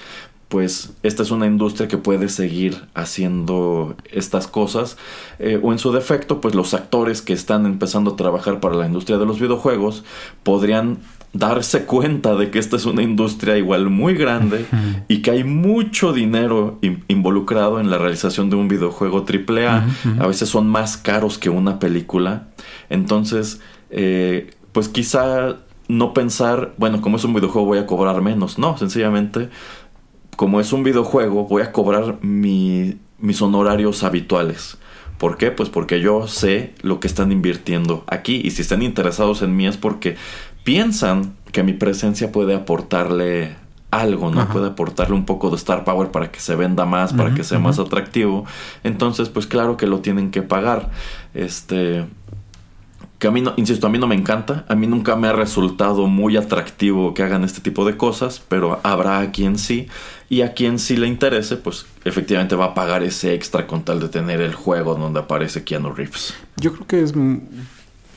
pues 0.47 0.93
esta 1.03 1.23
es 1.23 1.31
una 1.31 1.47
industria 1.47 1.87
que 1.87 1.97
puede 1.97 2.29
seguir 2.29 2.85
haciendo 2.93 3.95
estas 4.11 4.47
cosas 4.47 4.97
eh, 5.39 5.59
o 5.61 5.71
en 5.71 5.79
su 5.79 5.91
defecto 5.91 6.39
pues 6.39 6.53
los 6.53 6.73
actores 6.73 7.21
que 7.21 7.33
están 7.33 7.65
empezando 7.65 8.11
a 8.11 8.15
trabajar 8.15 8.59
para 8.59 8.75
la 8.75 8.85
industria 8.85 9.17
de 9.17 9.25
los 9.25 9.39
videojuegos 9.39 10.03
podrían 10.43 10.99
darse 11.35 11.85
cuenta 11.85 12.35
de 12.35 12.49
que 12.49 12.59
esta 12.59 12.77
es 12.77 12.85
una 12.85 13.01
industria 13.01 13.57
igual 13.57 13.89
muy 13.89 14.13
grande 14.13 14.65
y 15.09 15.21
que 15.21 15.31
hay 15.31 15.43
mucho 15.43 16.13
dinero 16.13 16.79
involucrado 17.09 17.81
en 17.81 17.91
la 17.91 17.97
realización 17.97 18.49
de 18.49 18.55
un 18.55 18.69
videojuego 18.69 19.25
AAA. 19.27 19.85
A 20.19 20.27
veces 20.27 20.47
son 20.47 20.67
más 20.67 20.95
caros 20.95 21.37
que 21.37 21.49
una 21.49 21.77
película. 21.77 22.47
Entonces, 22.89 23.59
eh, 23.89 24.51
pues 24.71 24.87
quizá 24.87 25.57
no 25.89 26.13
pensar, 26.13 26.73
bueno, 26.77 27.01
como 27.01 27.17
es 27.17 27.23
un 27.25 27.33
videojuego 27.33 27.67
voy 27.67 27.79
a 27.79 27.85
cobrar 27.85 28.21
menos. 28.21 28.57
No, 28.57 28.77
sencillamente, 28.77 29.49
como 30.35 30.59
es 30.59 30.73
un 30.73 30.83
videojuego 30.83 31.45
voy 31.45 31.61
a 31.61 31.71
cobrar 31.71 32.19
mis 32.21 33.41
honorarios 33.41 34.03
habituales. 34.03 34.77
¿Por 35.17 35.37
qué? 35.37 35.49
Pues 35.51 35.69
porque 35.69 36.01
yo 36.01 36.27
sé 36.27 36.73
lo 36.81 36.99
que 36.99 37.07
están 37.07 37.31
invirtiendo 37.31 38.03
aquí 38.07 38.41
y 38.43 38.51
si 38.51 38.61
están 38.61 38.81
interesados 38.81 39.41
en 39.41 39.55
mí 39.55 39.65
es 39.65 39.77
porque 39.77 40.17
piensan 40.63 41.35
que 41.53 41.63
mi 41.63 41.71
presencia 41.73 42.31
puede 42.33 42.53
aportarle 42.53 43.55
algo, 43.91 44.29
¿no? 44.29 44.49
Puede 44.49 44.67
aportarle 44.67 45.15
un 45.15 45.25
poco 45.25 45.49
de 45.49 45.55
star 45.55 45.85
power 45.85 46.11
para 46.11 46.29
que 46.31 46.41
se 46.41 46.55
venda 46.55 46.85
más, 46.85 47.13
para 47.13 47.33
que 47.33 47.45
sea 47.45 47.59
más 47.59 47.79
atractivo. 47.79 48.45
Entonces, 48.83 49.29
pues 49.29 49.47
claro 49.47 49.77
que 49.77 49.87
lo 49.87 49.99
tienen 49.99 50.31
que 50.31 50.41
pagar. 50.41 50.91
Este 51.33 52.05
que 53.19 53.27
a 53.27 53.31
mí 53.31 53.41
no, 53.41 53.53
insisto, 53.57 53.87
a 53.87 53.89
mí 53.89 53.97
no 53.97 54.07
me 54.07 54.15
encanta, 54.15 54.65
a 54.67 54.75
mí 54.75 54.87
nunca 54.87 55.15
me 55.15 55.27
ha 55.27 55.33
resultado 55.33 56.07
muy 56.07 56.37
atractivo 56.37 57.13
que 57.13 57.23
hagan 57.23 57.43
este 57.43 57.61
tipo 57.61 57.85
de 57.85 57.95
cosas, 57.97 58.41
pero 58.47 58.79
habrá 58.83 59.19
a 59.19 59.31
quien 59.31 59.57
sí, 59.57 59.87
y 60.29 60.41
a 60.41 60.53
quien 60.53 60.79
sí 60.79 60.97
le 60.97 61.07
interese, 61.07 61.55
pues 61.57 61.85
efectivamente 62.03 62.55
va 62.55 62.65
a 62.65 62.73
pagar 62.73 63.03
ese 63.03 63.33
extra 63.33 63.67
con 63.67 63.83
tal 63.83 63.99
de 63.99 64.09
tener 64.09 64.41
el 64.41 64.53
juego 64.53 64.95
donde 64.95 65.19
aparece 65.19 65.63
Keanu 65.63 65.93
Reeves. 65.93 66.33
Yo 66.57 66.73
creo 66.73 66.87
que 66.87 67.01
es 67.01 67.13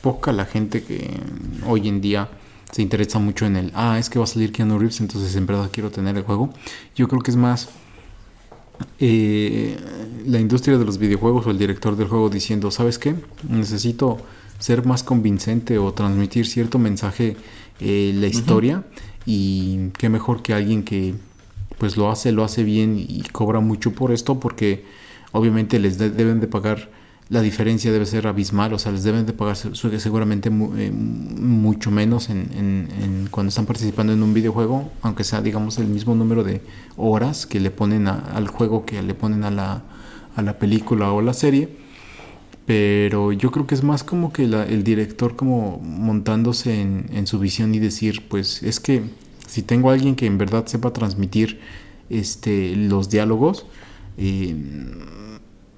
poca 0.01 0.31
la 0.31 0.45
gente 0.45 0.83
que 0.83 1.11
hoy 1.65 1.87
en 1.87 2.01
día 2.01 2.29
se 2.71 2.81
interesa 2.81 3.19
mucho 3.19 3.45
en 3.45 3.55
el, 3.55 3.71
ah, 3.75 3.97
es 3.99 4.09
que 4.09 4.19
va 4.19 4.25
a 4.25 4.27
salir 4.27 4.51
Keanu 4.51 4.79
Reeves, 4.79 4.99
entonces 4.99 5.35
en 5.35 5.45
verdad 5.45 5.69
quiero 5.71 5.91
tener 5.91 6.17
el 6.17 6.23
juego. 6.23 6.53
Yo 6.95 7.07
creo 7.07 7.21
que 7.21 7.31
es 7.31 7.37
más 7.37 7.69
eh, 8.99 9.77
la 10.25 10.39
industria 10.39 10.77
de 10.77 10.85
los 10.85 10.97
videojuegos 10.97 11.45
o 11.47 11.51
el 11.51 11.57
director 11.57 11.95
del 11.95 12.07
juego 12.07 12.29
diciendo, 12.29 12.71
¿sabes 12.71 12.99
qué? 12.99 13.15
Necesito 13.47 14.17
ser 14.59 14.85
más 14.85 15.03
convincente 15.03 15.77
o 15.77 15.93
transmitir 15.93 16.45
cierto 16.45 16.77
mensaje 16.79 17.35
eh, 17.79 18.11
la 18.15 18.27
historia 18.27 18.83
y 19.25 19.89
qué 19.97 20.09
mejor 20.09 20.43
que 20.43 20.53
alguien 20.53 20.83
que 20.83 21.15
pues 21.77 21.97
lo 21.97 22.11
hace, 22.11 22.31
lo 22.31 22.43
hace 22.43 22.63
bien 22.63 22.97
y 22.97 23.23
cobra 23.31 23.61
mucho 23.61 23.93
por 23.93 24.11
esto 24.11 24.39
porque 24.39 24.85
obviamente 25.31 25.79
les 25.79 25.97
deben 25.97 26.39
de 26.39 26.47
pagar 26.47 26.89
la 27.29 27.41
diferencia 27.41 27.91
debe 27.91 28.07
ser 28.07 28.25
abismal, 28.25 28.73
o 28.73 28.79
sea, 28.79 28.91
les 28.91 29.03
deben 29.03 29.27
de 29.27 29.33
pagar 29.33 29.55
seguramente 29.55 30.49
eh, 30.49 30.91
mucho 30.91 31.91
menos 31.91 32.29
en, 32.31 33.27
cuando 33.29 33.49
están 33.49 33.67
participando 33.67 34.13
en 34.13 34.23
un 34.23 34.33
videojuego, 34.33 34.89
aunque 35.03 35.23
sea, 35.23 35.39
digamos, 35.41 35.77
el 35.77 35.87
mismo 35.87 36.15
número 36.15 36.43
de 36.43 36.61
horas 36.97 37.45
que 37.45 37.59
le 37.59 37.69
ponen 37.69 38.07
al 38.07 38.47
juego 38.47 38.83
que 38.83 39.03
le 39.03 39.13
ponen 39.13 39.43
a 39.43 39.51
la, 39.51 39.83
a 40.35 40.41
la 40.41 40.57
película 40.57 41.11
o 41.11 41.21
la 41.21 41.33
serie. 41.33 41.69
Pero 42.69 43.31
yo 43.31 43.49
creo 43.49 43.65
que 43.65 43.73
es 43.73 43.81
más 43.81 44.03
como 44.03 44.31
que 44.31 44.43
el 44.43 44.83
director 44.83 45.35
como 45.35 45.79
montándose 45.79 46.81
en, 46.81 47.25
su 47.25 47.39
visión 47.39 47.73
y 47.73 47.79
decir, 47.79 48.27
pues 48.29 48.61
es 48.61 48.79
que 48.79 49.01
si 49.47 49.63
tengo 49.63 49.89
a 49.89 49.93
alguien 49.93 50.15
que 50.15 50.27
en 50.27 50.37
verdad 50.37 50.67
sepa 50.67 50.93
transmitir 50.93 51.61
este, 52.11 52.75
los 52.75 53.09
diálogos, 53.09 53.65
eh, 54.19 54.55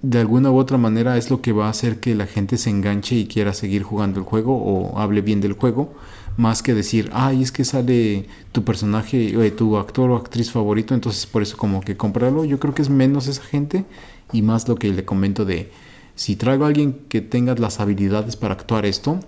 de 0.02 0.20
alguna 0.20 0.52
u 0.52 0.58
otra 0.58 0.78
manera 0.78 1.16
es 1.16 1.30
lo 1.30 1.42
que 1.42 1.54
va 1.54 1.68
a 1.68 1.70
hacer 1.70 2.02
que 2.02 2.14
la 2.14 2.28
gente 2.28 2.58
se 2.58 2.70
enganche 2.70 3.16
y 3.16 3.26
quiera 3.26 3.54
seguir 3.54 3.84
jugando 3.84 4.20
el 4.20 4.26
juego 4.26 4.58
o 4.58 5.00
hable 5.00 5.22
bien 5.22 5.40
del 5.40 5.54
juego, 5.54 5.94
más 6.36 6.62
que 6.62 6.74
decir, 6.74 7.10
ay, 7.14 7.42
es 7.42 7.54
que 7.54 7.64
sale 7.64 8.26
tu 8.52 8.66
personaje, 8.66 9.30
eh, 9.30 9.52
tu 9.52 9.78
actor 9.78 10.10
o 10.10 10.18
actriz 10.18 10.52
favorito, 10.52 10.94
entonces 10.94 11.26
por 11.26 11.42
eso 11.42 11.56
como 11.56 11.80
que 11.80 11.96
comprarlo. 11.96 12.44
Yo 12.44 12.60
creo 12.60 12.74
que 12.74 12.82
es 12.82 12.90
menos 12.90 13.28
esa 13.28 13.44
gente 13.44 13.86
y 14.34 14.42
más 14.42 14.68
lo 14.68 14.76
que 14.76 14.92
le 14.92 15.06
comento 15.06 15.46
de, 15.46 15.72
si 16.22 16.36
traigo 16.36 16.66
a 16.66 16.68
alguien 16.68 16.94
que 17.10 17.20
tenga 17.20 17.56
las 17.56 17.80
habilidades 17.80 18.36
para 18.36 18.54
actuar 18.54 18.86
esto, 18.86 19.20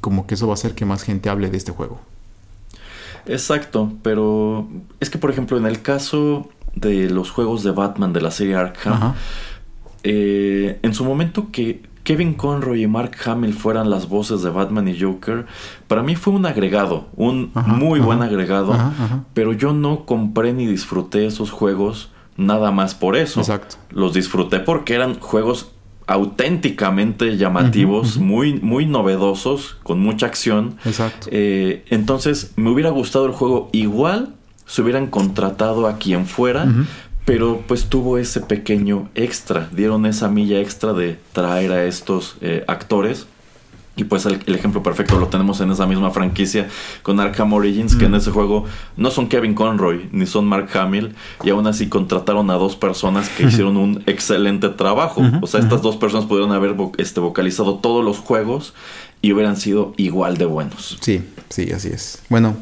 como 0.00 0.26
que 0.26 0.34
eso 0.34 0.48
va 0.48 0.54
a 0.54 0.54
hacer 0.54 0.74
que 0.74 0.84
más 0.84 1.04
gente 1.04 1.30
hable 1.30 1.48
de 1.48 1.56
este 1.56 1.70
juego. 1.70 2.00
Exacto, 3.26 3.92
pero 4.02 4.68
es 4.98 5.10
que 5.10 5.18
por 5.18 5.30
ejemplo 5.30 5.56
en 5.58 5.66
el 5.66 5.80
caso 5.80 6.48
de 6.74 7.08
los 7.08 7.30
juegos 7.30 7.62
de 7.62 7.70
Batman 7.70 8.12
de 8.12 8.20
la 8.20 8.32
serie 8.32 8.56
Arkham, 8.56 9.14
eh, 10.02 10.80
en 10.82 10.92
su 10.92 11.04
momento 11.04 11.52
que 11.52 11.82
Kevin 12.02 12.34
Conroy 12.34 12.82
y 12.82 12.86
Mark 12.88 13.12
Hamill 13.26 13.54
fueran 13.54 13.88
las 13.88 14.08
voces 14.08 14.42
de 14.42 14.50
Batman 14.50 14.88
y 14.88 15.00
Joker, 15.00 15.46
para 15.86 16.02
mí 16.02 16.16
fue 16.16 16.32
un 16.32 16.46
agregado, 16.46 17.10
un 17.14 17.52
muy 17.54 18.00
buen 18.00 18.22
agregado, 18.22 18.74
pero 19.34 19.52
yo 19.52 19.72
no 19.72 20.04
compré 20.04 20.52
ni 20.52 20.66
disfruté 20.66 21.26
esos 21.26 21.52
juegos 21.52 22.10
nada 22.36 22.72
más 22.72 22.96
por 22.96 23.14
eso. 23.14 23.38
Exacto. 23.38 23.76
Los 23.90 24.14
disfruté 24.14 24.58
porque 24.58 24.94
eran 24.94 25.20
juegos 25.20 25.70
auténticamente 26.10 27.36
llamativos, 27.36 28.18
muy, 28.18 28.54
muy 28.54 28.84
novedosos, 28.86 29.76
con 29.82 30.00
mucha 30.00 30.26
acción. 30.26 30.76
Exacto. 30.84 31.28
Eh, 31.30 31.84
entonces, 31.90 32.52
me 32.56 32.70
hubiera 32.70 32.90
gustado 32.90 33.26
el 33.26 33.32
juego 33.32 33.70
igual 33.72 34.34
si 34.66 34.82
hubieran 34.82 35.06
contratado 35.06 35.86
a 35.86 35.98
quien 35.98 36.26
fuera 36.26 36.66
pero 37.24 37.62
pues 37.66 37.84
tuvo 37.84 38.18
ese 38.18 38.40
pequeño 38.40 39.08
extra, 39.14 39.68
dieron 39.70 40.04
esa 40.04 40.28
milla 40.28 40.58
extra 40.58 40.94
de 40.94 41.16
traer 41.32 41.70
a 41.70 41.84
estos 41.84 42.36
eh, 42.40 42.64
actores. 42.66 43.28
Y 43.96 44.04
pues 44.04 44.24
el, 44.24 44.40
ejemplo 44.46 44.82
perfecto 44.82 45.18
lo 45.18 45.28
tenemos 45.28 45.60
en 45.60 45.70
esa 45.70 45.86
misma 45.86 46.10
franquicia 46.10 46.68
con 47.02 47.20
Arkham 47.20 47.52
Origins, 47.52 47.96
que 47.96 48.06
en 48.06 48.12
mm. 48.12 48.16
ese 48.16 48.30
juego 48.30 48.64
no 48.96 49.10
son 49.10 49.28
Kevin 49.28 49.54
Conroy 49.54 50.08
ni 50.12 50.26
son 50.26 50.46
Mark 50.46 50.68
Hamill, 50.74 51.14
y 51.42 51.50
aún 51.50 51.66
así 51.66 51.88
contrataron 51.88 52.50
a 52.50 52.54
dos 52.54 52.76
personas 52.76 53.28
que 53.28 53.44
hicieron 53.44 53.76
un 53.76 54.02
excelente 54.06 54.68
trabajo. 54.70 55.22
O 55.42 55.46
sea, 55.46 55.60
estas 55.60 55.82
dos 55.82 55.96
personas 55.96 56.26
pudieron 56.26 56.52
haber 56.52 56.76
este, 56.98 57.20
vocalizado 57.20 57.76
todos 57.76 58.04
los 58.04 58.18
juegos 58.18 58.74
y 59.22 59.32
hubieran 59.32 59.56
sido 59.56 59.92
igual 59.96 60.38
de 60.38 60.46
buenos. 60.46 60.96
Sí, 61.00 61.22
sí, 61.50 61.70
así 61.72 61.88
es. 61.88 62.22
Bueno, 62.30 62.56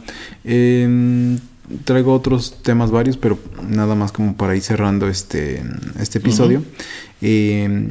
eh, 0.44 1.38
traigo 1.84 2.14
otros 2.14 2.56
temas 2.62 2.90
varios, 2.90 3.16
pero 3.16 3.38
nada 3.62 3.94
más 3.94 4.12
como 4.12 4.36
para 4.36 4.56
ir 4.56 4.62
cerrando 4.62 5.08
este, 5.08 5.62
este 5.98 6.18
episodio. 6.18 6.62
Eh, 7.20 7.88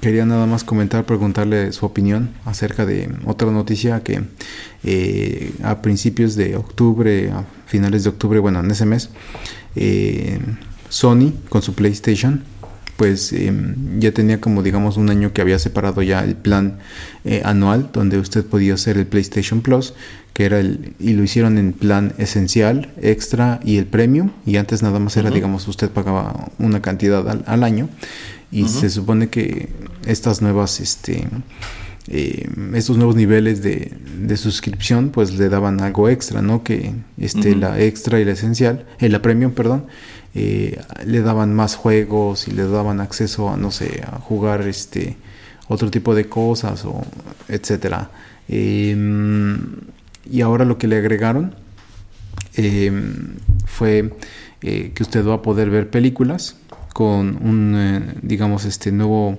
quería 0.00 0.26
nada 0.26 0.46
más 0.46 0.62
comentar, 0.62 1.04
preguntarle 1.06 1.72
su 1.72 1.86
opinión 1.86 2.30
acerca 2.44 2.84
de 2.84 3.10
otra 3.24 3.50
noticia 3.50 4.02
que 4.02 4.22
eh, 4.84 5.52
a 5.62 5.80
principios 5.80 6.36
de 6.36 6.56
octubre, 6.56 7.30
a 7.30 7.44
finales 7.66 8.04
de 8.04 8.10
octubre, 8.10 8.38
bueno, 8.40 8.60
en 8.60 8.70
ese 8.70 8.84
mes, 8.84 9.10
eh, 9.74 10.38
Sony 10.90 11.32
con 11.48 11.62
su 11.62 11.74
PlayStation 11.74 12.44
pues 12.96 13.32
em, 13.32 14.00
ya 14.00 14.10
tenía 14.10 14.40
como 14.40 14.62
digamos 14.64 14.96
un 14.96 15.08
año 15.08 15.32
que 15.32 15.40
había 15.40 15.60
separado 15.60 16.02
ya 16.02 16.24
el 16.24 16.34
plan 16.34 16.78
anual 17.44 17.90
donde 17.92 18.18
usted 18.18 18.44
podía 18.44 18.74
hacer 18.74 18.96
el 18.96 19.06
PlayStation 19.06 19.60
Plus 19.60 19.94
que 20.38 20.44
era 20.44 20.60
el, 20.60 20.94
y 21.00 21.14
lo 21.14 21.24
hicieron 21.24 21.58
en 21.58 21.72
plan 21.72 22.12
esencial, 22.16 22.92
extra 23.02 23.58
y 23.64 23.76
el 23.78 23.86
premium, 23.86 24.30
y 24.46 24.56
antes 24.56 24.84
nada 24.84 25.00
más 25.00 25.16
era, 25.16 25.30
digamos, 25.30 25.66
usted 25.66 25.90
pagaba 25.90 26.48
una 26.60 26.80
cantidad 26.80 27.28
al, 27.44 27.64
año, 27.64 27.88
y 28.50 28.68
se 28.68 28.88
supone 28.90 29.28
que 29.28 29.68
estas 30.06 30.40
nuevas, 30.40 30.80
este, 30.80 31.28
eh, 32.08 32.48
estos 32.74 32.96
nuevos 32.96 33.14
niveles 33.14 33.62
de, 33.62 33.92
de, 34.18 34.36
suscripción, 34.36 35.10
pues 35.10 35.34
le 35.34 35.48
daban 35.48 35.80
algo 35.80 36.08
extra, 36.08 36.40
¿no? 36.40 36.62
Que 36.64 36.94
este, 37.18 37.54
la 37.54 37.78
extra 37.80 38.20
y 38.20 38.24
la 38.24 38.32
esencial, 38.32 38.86
eh, 39.00 39.08
la 39.08 39.20
premium, 39.20 39.52
perdón, 39.52 39.84
eh, 40.34 40.80
le 41.04 41.20
daban 41.20 41.54
más 41.54 41.76
juegos 41.76 42.48
y 42.48 42.52
le 42.52 42.66
daban 42.66 43.00
acceso 43.00 43.50
a, 43.50 43.56
no 43.56 43.70
sé, 43.70 44.02
a 44.06 44.18
jugar 44.18 44.66
este, 44.66 45.16
otro 45.68 45.90
tipo 45.90 46.14
de 46.14 46.28
cosas 46.28 46.84
o 46.84 47.02
etcétera. 47.48 48.10
Eh, 48.48 48.96
y 50.30 50.40
ahora 50.40 50.64
lo 50.64 50.78
que 50.78 50.88
le 50.88 50.96
agregaron 50.96 51.54
em, 52.54 53.36
fue 53.66 54.12
eh, 54.62 54.92
que 54.94 55.02
usted 55.02 55.26
va 55.26 55.34
a 55.34 55.42
poder 55.42 55.70
ver 55.70 55.90
películas 55.90 56.56
con 56.92 57.38
un, 57.44 57.74
eh, 57.76 58.14
digamos, 58.22 58.64
este 58.64 58.92
nuevo 58.92 59.38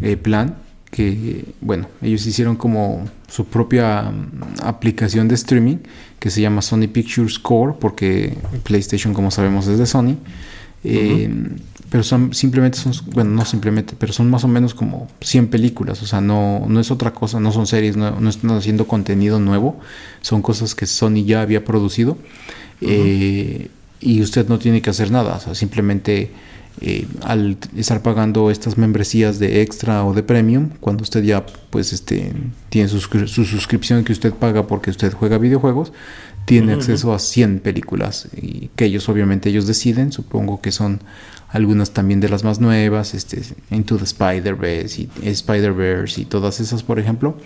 eh, 0.00 0.16
plan 0.16 0.56
que, 0.90 1.44
bueno, 1.60 1.88
ellos 2.02 2.24
hicieron 2.26 2.56
como 2.56 3.04
su 3.28 3.46
propia 3.46 4.02
mm, 4.02 4.62
aplicación 4.62 5.28
de 5.28 5.34
streaming 5.34 5.78
que 6.18 6.30
se 6.30 6.40
llama 6.40 6.62
Sony 6.62 6.88
Pictures 6.92 7.38
Core 7.38 7.74
porque 7.80 8.36
PlayStation, 8.62 9.12
como 9.12 9.30
sabemos, 9.30 9.66
es 9.66 9.78
de 9.78 9.86
Sony. 9.86 10.16
Pero 11.94 12.02
son 12.02 12.34
simplemente 12.34 12.76
son, 12.76 12.92
bueno, 13.12 13.30
no 13.30 13.44
simplemente, 13.44 13.94
pero 13.96 14.12
son 14.12 14.28
más 14.28 14.42
o 14.42 14.48
menos 14.48 14.74
como 14.74 15.06
100 15.20 15.46
películas, 15.46 16.02
o 16.02 16.06
sea, 16.06 16.20
no, 16.20 16.64
no 16.66 16.80
es 16.80 16.90
otra 16.90 17.12
cosa, 17.12 17.38
no 17.38 17.52
son 17.52 17.68
series, 17.68 17.96
no, 17.96 18.18
no 18.18 18.30
están 18.30 18.50
haciendo 18.50 18.88
contenido 18.88 19.38
nuevo, 19.38 19.78
son 20.20 20.42
cosas 20.42 20.74
que 20.74 20.86
Sony 20.86 21.24
ya 21.24 21.40
había 21.40 21.64
producido 21.64 22.18
eh, 22.80 23.68
y 24.00 24.22
usted 24.22 24.48
no 24.48 24.58
tiene 24.58 24.82
que 24.82 24.90
hacer 24.90 25.12
nada, 25.12 25.36
o 25.36 25.40
sea, 25.40 25.54
simplemente 25.54 26.32
eh, 26.80 27.06
al 27.22 27.56
estar 27.76 28.02
pagando 28.02 28.50
estas 28.50 28.76
membresías 28.76 29.38
de 29.38 29.62
extra 29.62 30.04
o 30.04 30.12
de 30.12 30.22
premium, 30.22 30.70
cuando 30.80 31.02
usted 31.02 31.22
ya 31.22 31.46
pues 31.70 31.92
este 31.92 32.32
tiene 32.68 32.88
su, 32.88 33.00
su 33.00 33.44
suscripción 33.44 34.04
que 34.04 34.12
usted 34.12 34.32
paga 34.32 34.66
porque 34.66 34.90
usted 34.90 35.12
juega 35.12 35.38
videojuegos, 35.38 35.92
tiene 36.44 36.74
acceso 36.74 37.14
a 37.14 37.18
100 37.18 37.60
películas 37.60 38.28
y 38.36 38.68
que 38.76 38.84
ellos 38.84 39.08
obviamente 39.08 39.48
ellos 39.48 39.66
deciden, 39.66 40.12
supongo 40.12 40.60
que 40.60 40.72
son 40.72 41.00
algunas 41.48 41.92
también 41.92 42.20
de 42.20 42.28
las 42.28 42.42
más 42.42 42.60
nuevas, 42.60 43.14
este, 43.14 43.40
Into 43.70 43.96
the 43.96 44.04
Spider-Verse 44.04 45.02
y 45.02 45.28
Spider-Verse 45.28 46.20
y 46.20 46.24
todas 46.24 46.58
esas, 46.58 46.82
por 46.82 46.98
ejemplo. 46.98 47.38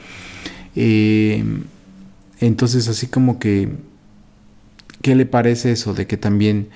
Eh, 0.75 1.45
entonces, 2.41 2.89
así 2.89 3.07
como 3.07 3.39
que, 3.39 3.69
¿qué 5.03 5.15
le 5.15 5.27
parece 5.27 5.73
eso 5.73 5.93
de 5.93 6.07
que 6.07 6.17
también 6.17 6.69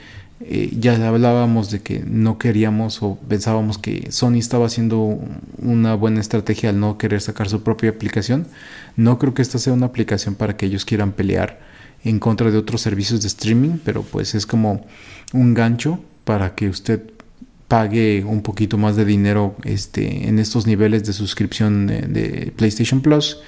eh, 0.46 0.70
ya 0.78 0.94
hablábamos 1.06 1.70
de 1.70 1.80
que 1.80 2.02
no 2.06 2.38
queríamos 2.38 3.02
o 3.02 3.18
pensábamos 3.28 3.78
que 3.78 4.10
Sony 4.10 4.36
estaba 4.36 4.66
haciendo 4.66 5.18
una 5.58 5.94
buena 5.94 6.20
estrategia 6.20 6.70
al 6.70 6.80
no 6.80 6.98
querer 6.98 7.20
sacar 7.20 7.48
su 7.48 7.62
propia 7.62 7.90
aplicación? 7.90 8.46
No 8.96 9.18
creo 9.18 9.34
que 9.34 9.42
esta 9.42 9.58
sea 9.58 9.72
una 9.72 9.86
aplicación 9.86 10.34
para 10.34 10.56
que 10.56 10.66
ellos 10.66 10.84
quieran 10.84 11.12
pelear 11.12 11.60
en 12.04 12.18
contra 12.18 12.50
de 12.50 12.58
otros 12.58 12.80
servicios 12.80 13.22
de 13.22 13.28
streaming, 13.28 13.78
pero 13.84 14.02
pues 14.02 14.34
es 14.34 14.46
como 14.46 14.84
un 15.32 15.54
gancho 15.54 16.00
para 16.24 16.54
que 16.54 16.68
usted 16.68 17.02
pague 17.68 18.22
un 18.24 18.42
poquito 18.42 18.76
más 18.76 18.96
de 18.96 19.06
dinero 19.06 19.56
este, 19.64 20.28
en 20.28 20.38
estos 20.38 20.66
niveles 20.66 21.04
de 21.04 21.14
suscripción 21.14 21.86
de, 21.86 22.52
PlayStation 22.54 23.00
Plus 23.00 23.38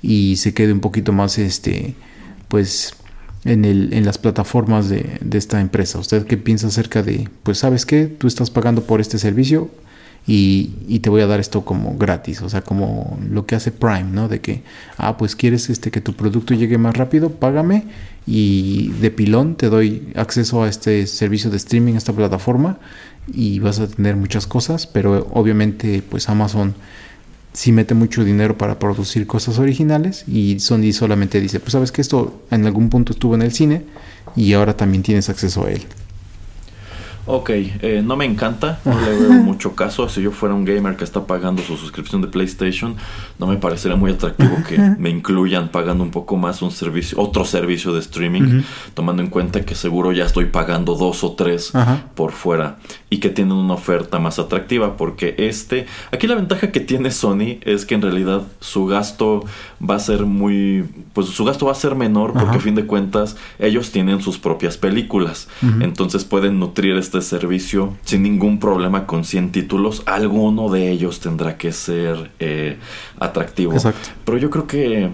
y 0.00 0.36
se 0.36 0.54
quede 0.54 0.72
un 0.72 0.80
poquito 0.80 1.12
más 1.12 1.36
este, 1.36 1.94
pues 2.48 2.94
en, 3.44 3.64
el, 3.64 3.92
en 3.92 4.04
las 4.04 4.18
plataformas 4.18 4.88
de, 4.88 5.18
de, 5.20 5.38
esta 5.38 5.60
empresa. 5.60 5.98
¿Usted 5.98 6.26
qué 6.26 6.36
piensa 6.36 6.68
acerca 6.68 7.02
de, 7.02 7.28
pues 7.42 7.58
sabes 7.58 7.86
qué, 7.86 8.06
tú 8.06 8.26
estás 8.26 8.50
pagando 8.50 8.82
por 8.82 9.00
este 9.00 9.18
servicio 9.18 9.70
y, 10.26 10.72
y, 10.88 11.00
te 11.00 11.10
voy 11.10 11.20
a 11.20 11.26
dar 11.26 11.38
esto 11.38 11.66
como 11.66 11.98
gratis, 11.98 12.40
o 12.40 12.48
sea, 12.48 12.62
como 12.62 13.18
lo 13.28 13.44
que 13.44 13.56
hace 13.56 13.70
Prime, 13.70 14.04
¿no? 14.04 14.28
De 14.28 14.40
que, 14.40 14.62
ah, 14.96 15.18
pues 15.18 15.36
quieres 15.36 15.68
este, 15.68 15.90
que 15.90 16.00
tu 16.00 16.14
producto 16.14 16.54
llegue 16.54 16.78
más 16.78 16.96
rápido, 16.96 17.28
págame 17.30 17.84
y 18.26 18.88
de 19.00 19.10
pilón 19.10 19.56
te 19.56 19.68
doy 19.68 20.08
acceso 20.14 20.62
a 20.62 20.68
este 20.68 21.06
servicio 21.06 21.50
de 21.50 21.58
streaming, 21.58 21.94
a 21.94 21.98
esta 21.98 22.14
plataforma 22.14 22.78
y 23.32 23.58
vas 23.58 23.80
a 23.80 23.86
tener 23.86 24.16
muchas 24.16 24.46
cosas, 24.46 24.86
pero 24.86 25.28
obviamente 25.32 26.02
pues 26.08 26.30
Amazon 26.30 26.74
sí 27.54 27.72
mete 27.72 27.94
mucho 27.94 28.24
dinero 28.24 28.58
para 28.58 28.78
producir 28.78 29.26
cosas 29.26 29.58
originales 29.58 30.24
y 30.28 30.60
Sony 30.60 30.92
solamente 30.92 31.40
dice, 31.40 31.60
pues 31.60 31.72
sabes 31.72 31.92
que 31.92 32.02
esto 32.02 32.42
en 32.50 32.66
algún 32.66 32.90
punto 32.90 33.12
estuvo 33.12 33.34
en 33.34 33.42
el 33.42 33.52
cine 33.52 33.84
y 34.36 34.52
ahora 34.52 34.76
también 34.76 35.02
tienes 35.02 35.30
acceso 35.30 35.64
a 35.64 35.70
él. 35.70 35.86
Ok, 37.26 37.50
eh, 37.50 38.02
no 38.04 38.16
me 38.16 38.26
encanta, 38.26 38.80
no 38.84 39.00
le 39.00 39.10
veo 39.18 39.32
mucho 39.32 39.74
caso. 39.74 40.08
Si 40.08 40.20
yo 40.20 40.30
fuera 40.30 40.54
un 40.54 40.64
gamer 40.64 40.96
que 40.96 41.04
está 41.04 41.26
pagando 41.26 41.62
su 41.62 41.76
suscripción 41.76 42.20
de 42.20 42.28
PlayStation, 42.28 42.96
no 43.38 43.46
me 43.46 43.56
parecería 43.56 43.96
muy 43.96 44.12
atractivo 44.12 44.56
que 44.68 44.78
me 44.98 45.10
incluyan 45.10 45.68
pagando 45.68 46.04
un 46.04 46.10
poco 46.10 46.36
más 46.36 46.60
un 46.60 46.70
servicio, 46.70 47.18
otro 47.18 47.44
servicio 47.44 47.92
de 47.92 48.00
streaming, 48.00 48.62
tomando 48.92 49.22
en 49.22 49.30
cuenta 49.30 49.62
que 49.62 49.74
seguro 49.74 50.12
ya 50.12 50.24
estoy 50.24 50.46
pagando 50.46 50.96
dos 50.96 51.24
o 51.24 51.32
tres 51.32 51.72
por 52.14 52.32
fuera 52.32 52.76
y 53.08 53.18
que 53.18 53.30
tienen 53.30 53.54
una 53.54 53.74
oferta 53.74 54.18
más 54.18 54.38
atractiva. 54.38 54.96
Porque 54.96 55.34
este, 55.38 55.86
aquí 56.12 56.26
la 56.26 56.34
ventaja 56.34 56.72
que 56.72 56.80
tiene 56.80 57.10
Sony 57.10 57.58
es 57.62 57.86
que 57.86 57.94
en 57.94 58.02
realidad 58.02 58.42
su 58.60 58.86
gasto 58.86 59.44
va 59.80 59.96
a 59.96 59.98
ser 59.98 60.26
muy, 60.26 60.84
pues 61.12 61.28
su 61.28 61.44
gasto 61.44 61.66
va 61.66 61.72
a 61.72 61.76
ser 61.76 61.94
menor 61.94 62.32
porque 62.32 62.56
a 62.56 62.60
fin 62.60 62.74
de 62.74 62.86
cuentas 62.86 63.36
ellos 63.58 63.90
tienen 63.90 64.20
sus 64.20 64.38
propias 64.38 64.76
películas, 64.76 65.48
entonces 65.80 66.24
pueden 66.24 66.58
nutrir 66.58 66.96
este 66.96 67.13
este 67.18 67.36
servicio 67.38 67.94
sin 68.04 68.22
ningún 68.22 68.58
problema 68.58 69.06
con 69.06 69.24
100 69.24 69.52
títulos, 69.52 70.02
alguno 70.06 70.68
de 70.70 70.90
ellos 70.90 71.20
tendrá 71.20 71.56
que 71.56 71.72
ser 71.72 72.30
eh, 72.38 72.78
atractivo. 73.18 73.74
Pero 74.24 74.38
yo 74.38 74.50
creo 74.50 74.66
que 74.66 75.10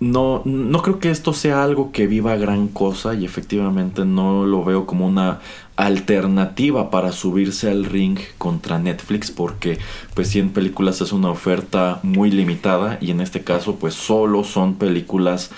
no, 0.00 0.42
no 0.44 0.82
creo 0.82 0.98
que 0.98 1.10
esto 1.10 1.32
sea 1.32 1.62
algo 1.62 1.92
que 1.92 2.06
viva 2.06 2.36
gran 2.36 2.68
cosa 2.68 3.14
y 3.14 3.24
efectivamente 3.24 4.04
no 4.04 4.44
lo 4.44 4.64
veo 4.64 4.84
como 4.84 5.06
una 5.06 5.40
alternativa 5.76 6.90
para 6.90 7.12
subirse 7.12 7.70
al 7.70 7.84
ring 7.84 8.18
contra 8.36 8.78
Netflix 8.78 9.30
porque 9.30 9.78
pues 10.14 10.28
100 10.28 10.50
películas 10.50 11.00
es 11.00 11.12
una 11.12 11.30
oferta 11.30 12.00
muy 12.02 12.30
limitada 12.30 12.98
y 13.00 13.10
en 13.10 13.20
este 13.20 13.42
caso 13.42 13.76
pues 13.76 13.94
solo 13.94 14.44
son 14.44 14.74
películas 14.74 15.50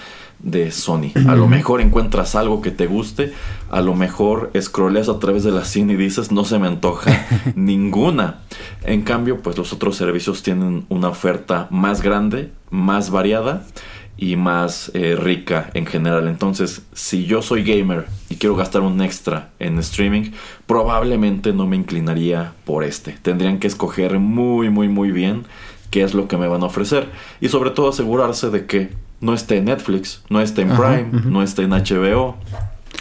de 0.44 0.70
Sony. 0.70 1.12
A 1.26 1.34
lo 1.34 1.48
mejor 1.48 1.80
encuentras 1.80 2.34
algo 2.34 2.60
que 2.60 2.70
te 2.70 2.86
guste, 2.86 3.32
a 3.70 3.80
lo 3.80 3.94
mejor 3.94 4.50
scrolleas 4.60 5.08
a 5.08 5.18
través 5.18 5.42
de 5.42 5.50
la 5.50 5.64
cine 5.64 5.94
y 5.94 5.96
dices 5.96 6.30
no 6.30 6.44
se 6.44 6.58
me 6.58 6.68
antoja 6.68 7.26
ninguna. 7.56 8.40
En 8.84 9.02
cambio, 9.02 9.40
pues 9.40 9.56
los 9.56 9.72
otros 9.72 9.96
servicios 9.96 10.42
tienen 10.42 10.84
una 10.90 11.08
oferta 11.08 11.66
más 11.70 12.02
grande, 12.02 12.52
más 12.70 13.10
variada 13.10 13.64
y 14.16 14.36
más 14.36 14.90
eh, 14.94 15.16
rica 15.16 15.70
en 15.74 15.86
general. 15.86 16.28
Entonces, 16.28 16.82
si 16.92 17.24
yo 17.24 17.42
soy 17.42 17.64
gamer 17.64 18.06
y 18.28 18.36
quiero 18.36 18.54
gastar 18.54 18.82
un 18.82 19.00
extra 19.00 19.50
en 19.58 19.78
streaming, 19.78 20.32
probablemente 20.66 21.52
no 21.52 21.66
me 21.66 21.76
inclinaría 21.76 22.52
por 22.64 22.84
este. 22.84 23.12
Tendrían 23.22 23.58
que 23.58 23.66
escoger 23.66 24.18
muy, 24.18 24.68
muy, 24.68 24.88
muy 24.88 25.10
bien 25.10 25.44
qué 25.90 26.02
es 26.02 26.12
lo 26.12 26.28
que 26.28 26.36
me 26.36 26.48
van 26.48 26.62
a 26.62 26.66
ofrecer 26.66 27.08
y 27.40 27.48
sobre 27.48 27.70
todo 27.70 27.88
asegurarse 27.88 28.50
de 28.50 28.66
que 28.66 28.90
no 29.24 29.32
esté 29.32 29.56
en 29.56 29.64
Netflix, 29.64 30.22
no 30.28 30.40
esté 30.40 30.62
en 30.62 30.68
Prime, 30.68 31.22
no 31.24 31.42
esté 31.42 31.62
en 31.62 31.70
HBO. 31.70 32.36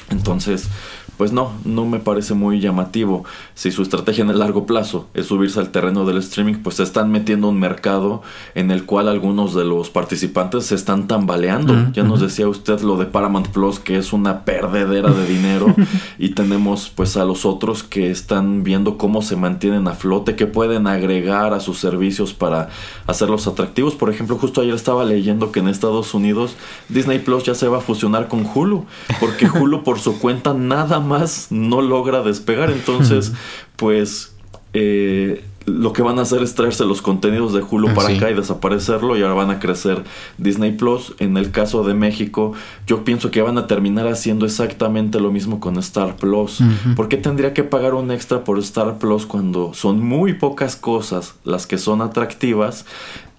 Entonces, 0.09 0.69
pues 1.18 1.32
no, 1.32 1.51
no 1.66 1.86
me 1.86 1.99
parece 1.99 2.34
muy 2.34 2.59
llamativo. 2.59 3.24
Si 3.55 3.72
su 3.72 3.82
estrategia 3.84 4.24
en 4.24 4.30
el 4.30 4.39
largo 4.39 4.66
plazo 4.66 5.07
es 5.14 5.28
subirse 5.28 5.59
al 5.59 5.70
terreno 5.70 6.05
del 6.05 6.18
streaming, 6.18 6.55
pues 6.55 6.78
se 6.78 6.84
están 6.84 7.11
metiendo 7.11 7.49
un 7.49 7.59
mercado 7.59 8.22
en 8.55 8.72
el 8.72 8.86
cual 8.86 9.07
algunos 9.07 9.53
de 9.53 9.64
los 9.64 9.89
participantes 9.89 10.66
se 10.66 10.76
están 10.76 11.07
tambaleando. 11.07 11.91
ya 11.91 12.03
nos 12.03 12.22
decía 12.22 12.47
usted 12.47 12.82
lo 12.82 12.97
de 12.97 13.05
Paramount 13.05 13.49
Plus, 13.49 13.80
que 13.80 13.97
es 13.97 14.14
una 14.14 14.45
perdedera 14.45 15.11
de 15.11 15.28
dinero, 15.28 15.76
y 16.18 16.30
tenemos 16.30 16.89
pues 16.89 17.18
a 17.18 17.26
los 17.26 17.45
otros 17.45 17.84
que 17.84 18.09
están 18.09 18.64
viendo 18.64 18.97
cómo 18.97 19.22
se 19.22 19.36
mantienen 19.36 19.88
a 19.88 19.93
flote, 19.93 20.36
que 20.36 20.47
pueden 20.47 20.88
agregar 20.88 21.53
a 21.53 21.59
sus 21.59 21.80
servicios 21.80 22.34
para 22.34 22.70
hacerlos 23.07 23.47
atractivos. 23.47 23.95
Por 23.95 24.09
ejemplo, 24.09 24.38
justo 24.38 24.61
ayer 24.61 24.74
estaba 24.74 25.05
leyendo 25.05 25.51
que 25.51 25.59
en 25.59 25.68
Estados 25.68 26.14
Unidos 26.14 26.55
Disney 26.89 27.20
Plus 27.20 27.43
ya 27.43 27.55
se 27.55 27.68
va 27.68 27.78
a 27.78 27.82
fusionar 27.82 28.28
con 28.28 28.45
Hulu, 28.45 28.86
porque 29.20 29.47
Hulu 29.49 29.84
por 29.84 29.99
su 29.99 30.20
cuenta 30.20 30.53
nada 30.53 30.99
más 31.03 31.47
no 31.51 31.81
logra 31.81 32.23
despegar. 32.23 32.71
Entonces, 32.71 33.33
pues 33.75 34.33
eh, 34.73 35.43
lo 35.65 35.93
que 35.93 36.01
van 36.01 36.19
a 36.19 36.23
hacer 36.23 36.41
es 36.41 36.55
traerse 36.55 36.83
los 36.85 37.01
contenidos 37.01 37.53
de 37.53 37.61
Hulu 37.61 37.89
ah, 37.89 37.93
para 37.93 38.15
acá 38.15 38.29
y 38.29 38.33
desaparecerlo 38.33 39.17
y 39.17 39.21
ahora 39.21 39.35
van 39.35 39.49
a 39.51 39.59
crecer 39.59 40.03
Disney 40.37 40.73
Plus. 40.73 41.13
En 41.19 41.37
el 41.37 41.51
caso 41.51 41.83
de 41.83 41.93
México, 41.93 42.53
yo 42.85 43.03
pienso 43.03 43.31
que 43.31 43.41
van 43.41 43.57
a 43.57 43.67
terminar 43.67 44.07
haciendo 44.07 44.45
exactamente 44.45 45.19
lo 45.19 45.31
mismo 45.31 45.59
con 45.59 45.77
Star 45.77 46.15
Plus. 46.15 46.59
¿Por 46.95 47.07
qué 47.07 47.17
tendría 47.17 47.53
que 47.53 47.63
pagar 47.63 47.93
un 47.93 48.11
extra 48.11 48.43
por 48.43 48.59
Star 48.59 48.97
Plus 48.97 49.25
cuando 49.25 49.73
son 49.73 50.01
muy 50.01 50.33
pocas 50.33 50.75
cosas 50.75 51.35
las 51.43 51.65
que 51.67 51.77
son 51.77 52.01
atractivas? 52.01 52.85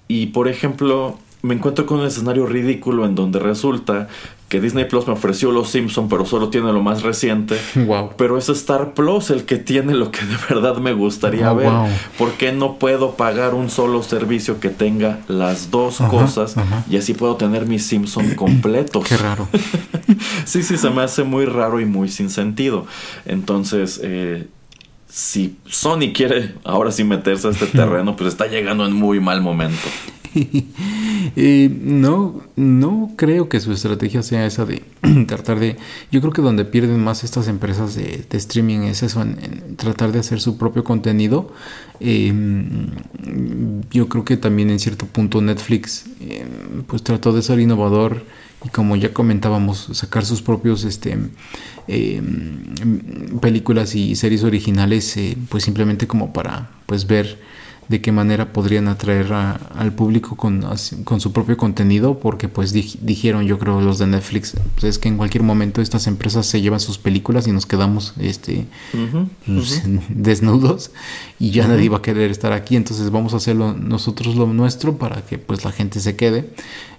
Y 0.08 0.26
por 0.26 0.48
ejemplo, 0.48 1.18
me 1.44 1.54
encuentro 1.54 1.84
con 1.84 2.00
un 2.00 2.06
escenario 2.06 2.46
ridículo 2.46 3.04
en 3.04 3.14
donde 3.14 3.38
resulta 3.38 4.08
que 4.48 4.62
Disney 4.62 4.86
Plus 4.86 5.06
me 5.06 5.12
ofreció 5.12 5.52
Los 5.52 5.68
Simpson, 5.68 6.08
pero 6.08 6.24
solo 6.24 6.48
tiene 6.48 6.72
lo 6.72 6.82
más 6.82 7.02
reciente. 7.02 7.58
Wow. 7.84 8.12
Pero 8.16 8.38
es 8.38 8.48
Star 8.48 8.94
Plus 8.94 9.28
el 9.28 9.44
que 9.44 9.56
tiene 9.56 9.92
lo 9.94 10.10
que 10.10 10.24
de 10.24 10.36
verdad 10.48 10.78
me 10.78 10.94
gustaría 10.94 11.52
ver. 11.52 11.70
¿Por 12.16 12.32
qué 12.32 12.50
no 12.52 12.78
puedo 12.78 13.14
pagar 13.14 13.52
un 13.52 13.68
solo 13.68 14.02
servicio 14.02 14.58
que 14.58 14.70
tenga 14.70 15.20
las 15.28 15.70
dos 15.70 15.98
cosas 15.98 16.54
y 16.88 16.96
así 16.96 17.12
puedo 17.12 17.36
tener 17.36 17.66
mis 17.66 17.86
Simpson 17.86 18.30
completos? 18.36 19.04
Qué 19.06 19.18
raro. 19.18 19.46
sí, 20.46 20.62
sí, 20.62 20.78
se 20.78 20.88
me 20.88 21.02
hace 21.02 21.24
muy 21.24 21.44
raro 21.44 21.78
y 21.78 21.84
muy 21.84 22.08
sin 22.08 22.30
sentido. 22.30 22.86
Entonces, 23.26 24.00
eh, 24.02 24.46
si 25.08 25.58
Sony 25.66 26.12
quiere 26.14 26.54
ahora 26.64 26.90
sí 26.90 27.04
meterse 27.04 27.48
a 27.48 27.50
este 27.50 27.66
terreno, 27.72 28.16
pues 28.16 28.28
está 28.28 28.46
llegando 28.46 28.86
en 28.86 28.94
muy 28.94 29.20
mal 29.20 29.42
momento. 29.42 29.88
No, 31.80 32.42
no 32.56 33.12
creo 33.16 33.48
que 33.48 33.60
su 33.60 33.72
estrategia 33.72 34.22
sea 34.22 34.46
esa 34.46 34.64
de 34.64 34.82
tratar 35.26 35.58
de... 35.58 35.76
Yo 36.10 36.20
creo 36.20 36.32
que 36.32 36.42
donde 36.42 36.64
pierden 36.64 37.02
más 37.02 37.24
estas 37.24 37.48
empresas 37.48 37.94
de, 37.94 38.26
streaming 38.30 38.80
es 38.80 39.02
eso, 39.02 39.22
en, 39.22 39.76
tratar 39.76 40.12
de 40.12 40.18
hacer 40.20 40.40
su 40.40 40.56
propio 40.56 40.84
contenido. 40.84 41.52
Em, 42.00 42.90
yo 43.90 44.08
creo 44.08 44.24
que 44.24 44.36
también 44.36 44.70
en 44.70 44.78
cierto 44.78 45.06
punto 45.06 45.40
Netflix 45.40 46.06
em, 46.20 46.82
pues 46.86 47.02
trató 47.02 47.32
de 47.32 47.42
ser 47.42 47.60
innovador 47.60 48.24
y 48.64 48.68
como 48.68 48.96
ya 48.96 49.12
comentábamos, 49.12 49.90
sacar 49.92 50.24
sus 50.24 50.42
propios 50.42 50.84
este, 50.84 51.18
em, 51.86 52.64
películas 53.40 53.94
y 53.94 54.16
series 54.16 54.42
originales 54.42 55.16
eh, 55.16 55.36
pues 55.48 55.64
simplemente 55.64 56.06
como 56.06 56.32
para 56.32 56.70
pues 56.86 57.06
ver 57.06 57.38
de 57.88 58.00
qué 58.00 58.12
manera 58.12 58.52
podrían 58.52 58.88
atraer 58.88 59.32
al 59.32 59.92
público 59.92 60.36
con, 60.36 60.64
con, 61.04 61.20
su 61.20 61.32
propio 61.32 61.56
contenido, 61.56 62.18
porque 62.18 62.48
pues 62.48 62.72
dijeron 62.72 63.44
yo 63.44 63.58
creo 63.58 63.80
los 63.80 63.98
de 63.98 64.06
Netflix, 64.06 64.54
pues 64.74 64.84
es 64.84 64.98
que 64.98 65.08
en 65.08 65.16
cualquier 65.16 65.42
momento 65.42 65.82
estas 65.82 66.06
empresas 66.06 66.46
se 66.46 66.60
llevan 66.60 66.80
sus 66.80 66.98
películas 66.98 67.46
y 67.46 67.52
nos 67.52 67.66
quedamos 67.66 68.14
este 68.18 68.66
pues, 69.46 69.82
desnudos 70.08 70.90
y 71.38 71.50
ya 71.50 71.68
nadie 71.68 71.88
va 71.88 71.98
a 71.98 72.02
querer 72.02 72.30
estar 72.30 72.52
aquí, 72.52 72.76
entonces 72.76 73.10
vamos 73.10 73.34
a 73.34 73.36
hacerlo 73.36 73.74
nosotros 73.74 74.36
lo 74.36 74.46
nuestro 74.46 74.96
para 74.96 75.22
que 75.22 75.38
pues 75.38 75.64
la 75.64 75.72
gente 75.72 76.00
se 76.00 76.16
quede. 76.16 76.50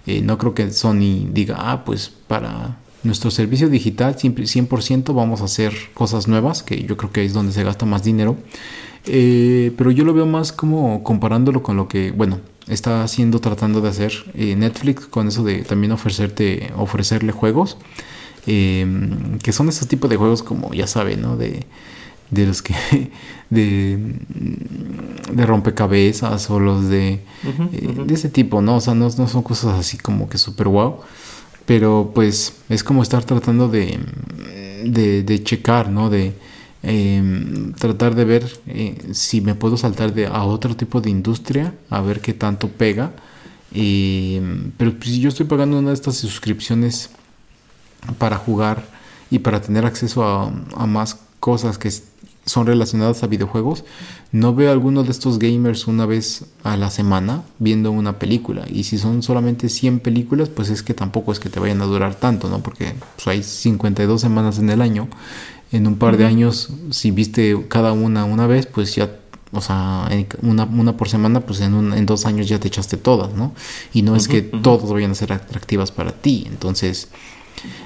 Eh, 0.08 0.22
no 0.22 0.38
creo 0.38 0.54
que 0.54 0.72
Sony 0.72 1.28
diga, 1.32 1.56
ah, 1.60 1.84
pues 1.84 2.12
para 2.28 2.78
nuestro 3.04 3.32
servicio 3.32 3.70
digital 3.70 4.16
100% 4.16 5.14
vamos 5.14 5.42
a 5.42 5.46
hacer 5.46 5.74
cosas 5.94 6.28
nuevas, 6.28 6.64
que 6.64 6.84
yo 6.84 6.98
creo 6.98 7.12
que 7.12 7.24
es 7.24 7.34
donde 7.34 7.54
se 7.54 7.64
gasta 7.64 7.86
más 7.86 8.04
dinero. 8.04 8.36
Eh, 9.08 9.72
pero 9.78 9.92
yo 9.92 10.04
lo 10.04 10.14
veo 10.14 10.26
más 10.26 10.52
como 10.52 11.04
comparándolo 11.04 11.62
con 11.62 11.78
lo 11.78 11.88
que, 11.88 12.12
bueno, 12.12 12.40
está 12.68 13.04
haciendo, 13.04 13.40
tratando 13.40 13.82
de 13.82 13.90
hacer 13.90 14.14
eh, 14.34 14.56
Netflix 14.56 15.06
con 15.06 15.28
eso 15.28 15.44
de 15.44 15.64
también 15.64 15.92
ofrecerte, 15.92 16.72
ofrecerle 16.76 17.32
juegos. 17.32 17.78
Em, 18.48 19.40
que 19.40 19.52
son 19.52 19.70
esos 19.70 19.88
tipos 19.88 20.10
de 20.10 20.18
juegos 20.18 20.44
como 20.44 20.72
ya 20.74 20.86
saben, 20.86 21.22
¿no? 21.22 21.36
De, 21.36 21.66
de 22.30 22.46
los 22.46 22.62
que 22.62 22.76
de, 23.50 23.98
de 25.32 25.46
rompecabezas 25.46 26.50
o 26.50 26.60
los 26.60 26.90
de 26.90 27.22
eh, 27.72 28.04
de 28.06 28.14
ese 28.14 28.30
tipo 28.30 28.62
no 28.62 28.78
o 28.78 28.82
sea 28.82 28.96
no, 28.96 29.10
no 29.18 29.28
son 29.28 29.44
cosas 29.44 29.80
así 29.80 29.98
como 29.98 30.28
que 30.28 30.38
super 30.38 30.68
wow 30.68 30.98
pero 31.66 32.12
pues 32.16 32.54
es 32.70 32.84
como 32.84 33.04
estar 33.04 33.24
tratando 33.24 33.68
de 33.68 34.00
de, 34.84 35.24
de 35.24 35.44
checar 35.44 35.90
no 35.90 36.10
de 36.10 36.34
Em, 36.88 37.74
tratar 37.74 38.14
de 38.14 38.26
ver 38.26 38.60
eh, 38.68 38.96
si 39.12 39.42
me 39.42 39.56
puedo 39.56 39.76
saltar 39.76 40.14
a 40.32 40.44
otro 40.46 40.76
tipo 40.76 41.02
de 41.02 41.10
industria, 41.10 41.74
a 41.90 42.00
ver 42.02 42.22
qué 42.22 42.34
tanto 42.34 42.68
pega. 42.70 43.12
Em, 43.74 44.72
pero 44.78 44.92
pues, 44.94 45.10
si 45.10 45.20
yo 45.20 45.30
estoy 45.30 45.48
pagando 45.48 45.80
una 45.80 45.90
de 45.90 45.96
estas 45.96 46.16
suscripciones 46.18 47.10
para 48.20 48.38
jugar 48.38 48.86
y 49.32 49.40
para 49.40 49.62
tener 49.62 49.84
acceso 49.84 50.24
a, 50.24 50.86
más 50.86 51.18
cosas 51.40 51.80
que 51.80 51.92
son 52.46 52.68
relacionadas 52.68 53.24
a 53.24 53.28
videojuegos, 53.28 53.84
no 54.32 54.54
veo 54.54 54.70
a 54.70 54.74
alguno 54.74 55.04
de 55.04 55.10
estos 55.10 55.40
gamers 55.40 55.88
una 55.88 56.06
vez 56.06 56.46
a 56.64 56.78
la 56.78 56.92
semana 56.92 57.42
viendo 57.58 57.92
una 57.92 58.20
película. 58.20 58.66
Y 58.70 58.84
si 58.84 59.00
son 59.00 59.24
solamente 59.24 59.70
100 59.70 60.02
películas, 60.02 60.50
pues 60.50 60.70
es 60.70 60.84
que 60.84 60.94
tampoco 60.94 61.32
es 61.32 61.40
que 61.40 61.50
te 61.50 61.60
vayan 61.60 61.82
a 61.82 61.86
durar 61.86 62.14
tanto, 62.14 62.48
¿no? 62.48 62.60
Porque 62.60 62.94
pues, 63.16 63.28
hay 63.28 63.42
52 63.42 64.22
semanas 64.22 64.60
en 64.60 64.70
el 64.70 64.84
año 64.84 65.08
en 65.72 65.88
un 65.88 65.98
par 65.98 66.18
de 66.18 66.26
años, 66.26 66.70
si 66.92 67.12
viste 67.12 67.66
cada 67.68 67.92
una 67.94 68.26
una 68.26 68.48
vez, 68.48 68.66
pues 68.66 68.96
ya, 68.96 69.12
o 69.52 69.62
sea, 69.62 70.10
una, 70.42 70.66
una 70.66 70.98
por 70.98 71.10
semana, 71.10 71.42
pues 71.42 71.62
en, 71.62 71.94
en 71.94 72.06
dos 72.06 72.26
años 72.26 72.48
ya 72.48 72.60
te 72.60 72.68
echaste 72.68 72.98
todas, 72.98 73.34
¿no? 73.34 73.54
Y 73.94 74.02
no 74.02 74.16
es 74.16 74.28
que 74.28 74.42
todas 74.42 74.92
vayan 74.92 75.12
a 75.12 75.16
ser 75.16 75.34
atractivas 75.34 75.92
para 75.92 76.12
ti. 76.12 76.46
Entonces, 76.48 77.10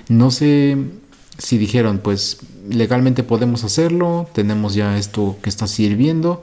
no 0.08 0.32
sé 0.32 0.78
si 1.38 1.58
dijeron, 1.58 2.00
pues 2.04 2.40
legalmente 2.70 3.24
podemos 3.24 3.64
hacerlo, 3.64 4.28
tenemos 4.34 4.76
ya 4.76 4.98
esto 4.98 5.38
que 5.42 5.50
está 5.50 5.68
sirviendo, 5.68 6.42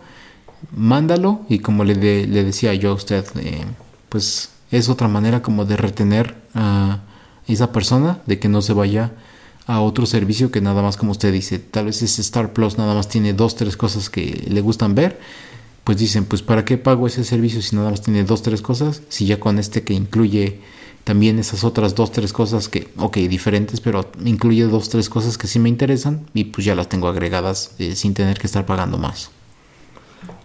mándalo 0.74 1.42
y 1.48 1.58
como 1.60 1.84
le, 1.84 1.94
le 1.94 2.44
decía 2.44 2.74
yo 2.74 2.90
a 2.90 2.94
usted, 2.94 3.24
eh, 3.38 3.64
pues 4.08 4.50
es 4.70 4.88
otra 4.88 5.08
manera 5.08 5.42
como 5.42 5.64
de 5.64 5.76
retener 5.76 6.34
a 6.54 7.00
esa 7.46 7.72
persona, 7.72 8.20
de 8.26 8.38
que 8.38 8.48
no 8.48 8.62
se 8.62 8.72
vaya 8.72 9.12
a 9.66 9.80
otro 9.80 10.06
servicio 10.06 10.50
que 10.50 10.60
nada 10.60 10.82
más 10.82 10.96
como 10.96 11.12
usted 11.12 11.32
dice, 11.32 11.58
tal 11.58 11.86
vez 11.86 12.02
ese 12.02 12.20
Star 12.22 12.52
Plus 12.52 12.78
nada 12.78 12.94
más 12.94 13.08
tiene 13.08 13.32
dos, 13.32 13.56
tres 13.56 13.76
cosas 13.76 14.10
que 14.10 14.46
le 14.48 14.60
gustan 14.60 14.94
ver, 14.94 15.18
pues 15.84 15.98
dicen, 15.98 16.24
pues 16.24 16.42
¿para 16.42 16.64
qué 16.64 16.78
pago 16.78 17.06
ese 17.06 17.24
servicio 17.24 17.62
si 17.62 17.76
nada 17.76 17.90
más 17.90 18.02
tiene 18.02 18.24
dos, 18.24 18.42
tres 18.42 18.62
cosas? 18.62 19.02
Si 19.08 19.26
ya 19.26 19.38
con 19.38 19.58
este 19.58 19.82
que 19.82 19.94
incluye 19.94 20.60
también 21.04 21.38
esas 21.38 21.62
otras 21.62 21.94
dos, 21.94 22.10
tres 22.10 22.32
cosas 22.32 22.68
que, 22.68 22.88
ok, 22.96 23.18
diferentes, 23.18 23.80
pero 23.80 24.10
incluye 24.24 24.64
dos, 24.64 24.88
tres 24.88 25.08
cosas 25.08 25.38
que 25.38 25.46
sí 25.46 25.60
me 25.60 25.68
interesan 25.68 26.26
y 26.34 26.44
pues 26.44 26.64
ya 26.64 26.74
las 26.74 26.88
tengo 26.88 27.06
agregadas 27.06 27.74
eh, 27.78 27.94
sin 27.94 28.14
tener 28.14 28.38
que 28.38 28.48
estar 28.48 28.66
pagando 28.66 28.98
más. 28.98 29.30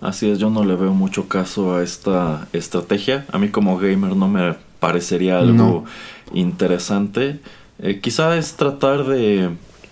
Así 0.01 0.29
es, 0.29 0.37
yo 0.37 0.49
no 0.49 0.63
le 0.63 0.75
veo 0.75 0.93
mucho 0.93 1.27
caso 1.27 1.75
a 1.75 1.83
esta 1.83 2.47
estrategia. 2.53 3.25
A 3.31 3.39
mí 3.39 3.49
como 3.49 3.77
gamer 3.77 4.15
no 4.15 4.27
me 4.27 4.55
parecería 4.79 5.39
algo 5.39 5.85
interesante. 6.33 7.39
Eh, 7.81 7.99
quizá 7.99 8.37
es 8.37 8.53
tratar 8.53 9.05
de, 9.05 9.49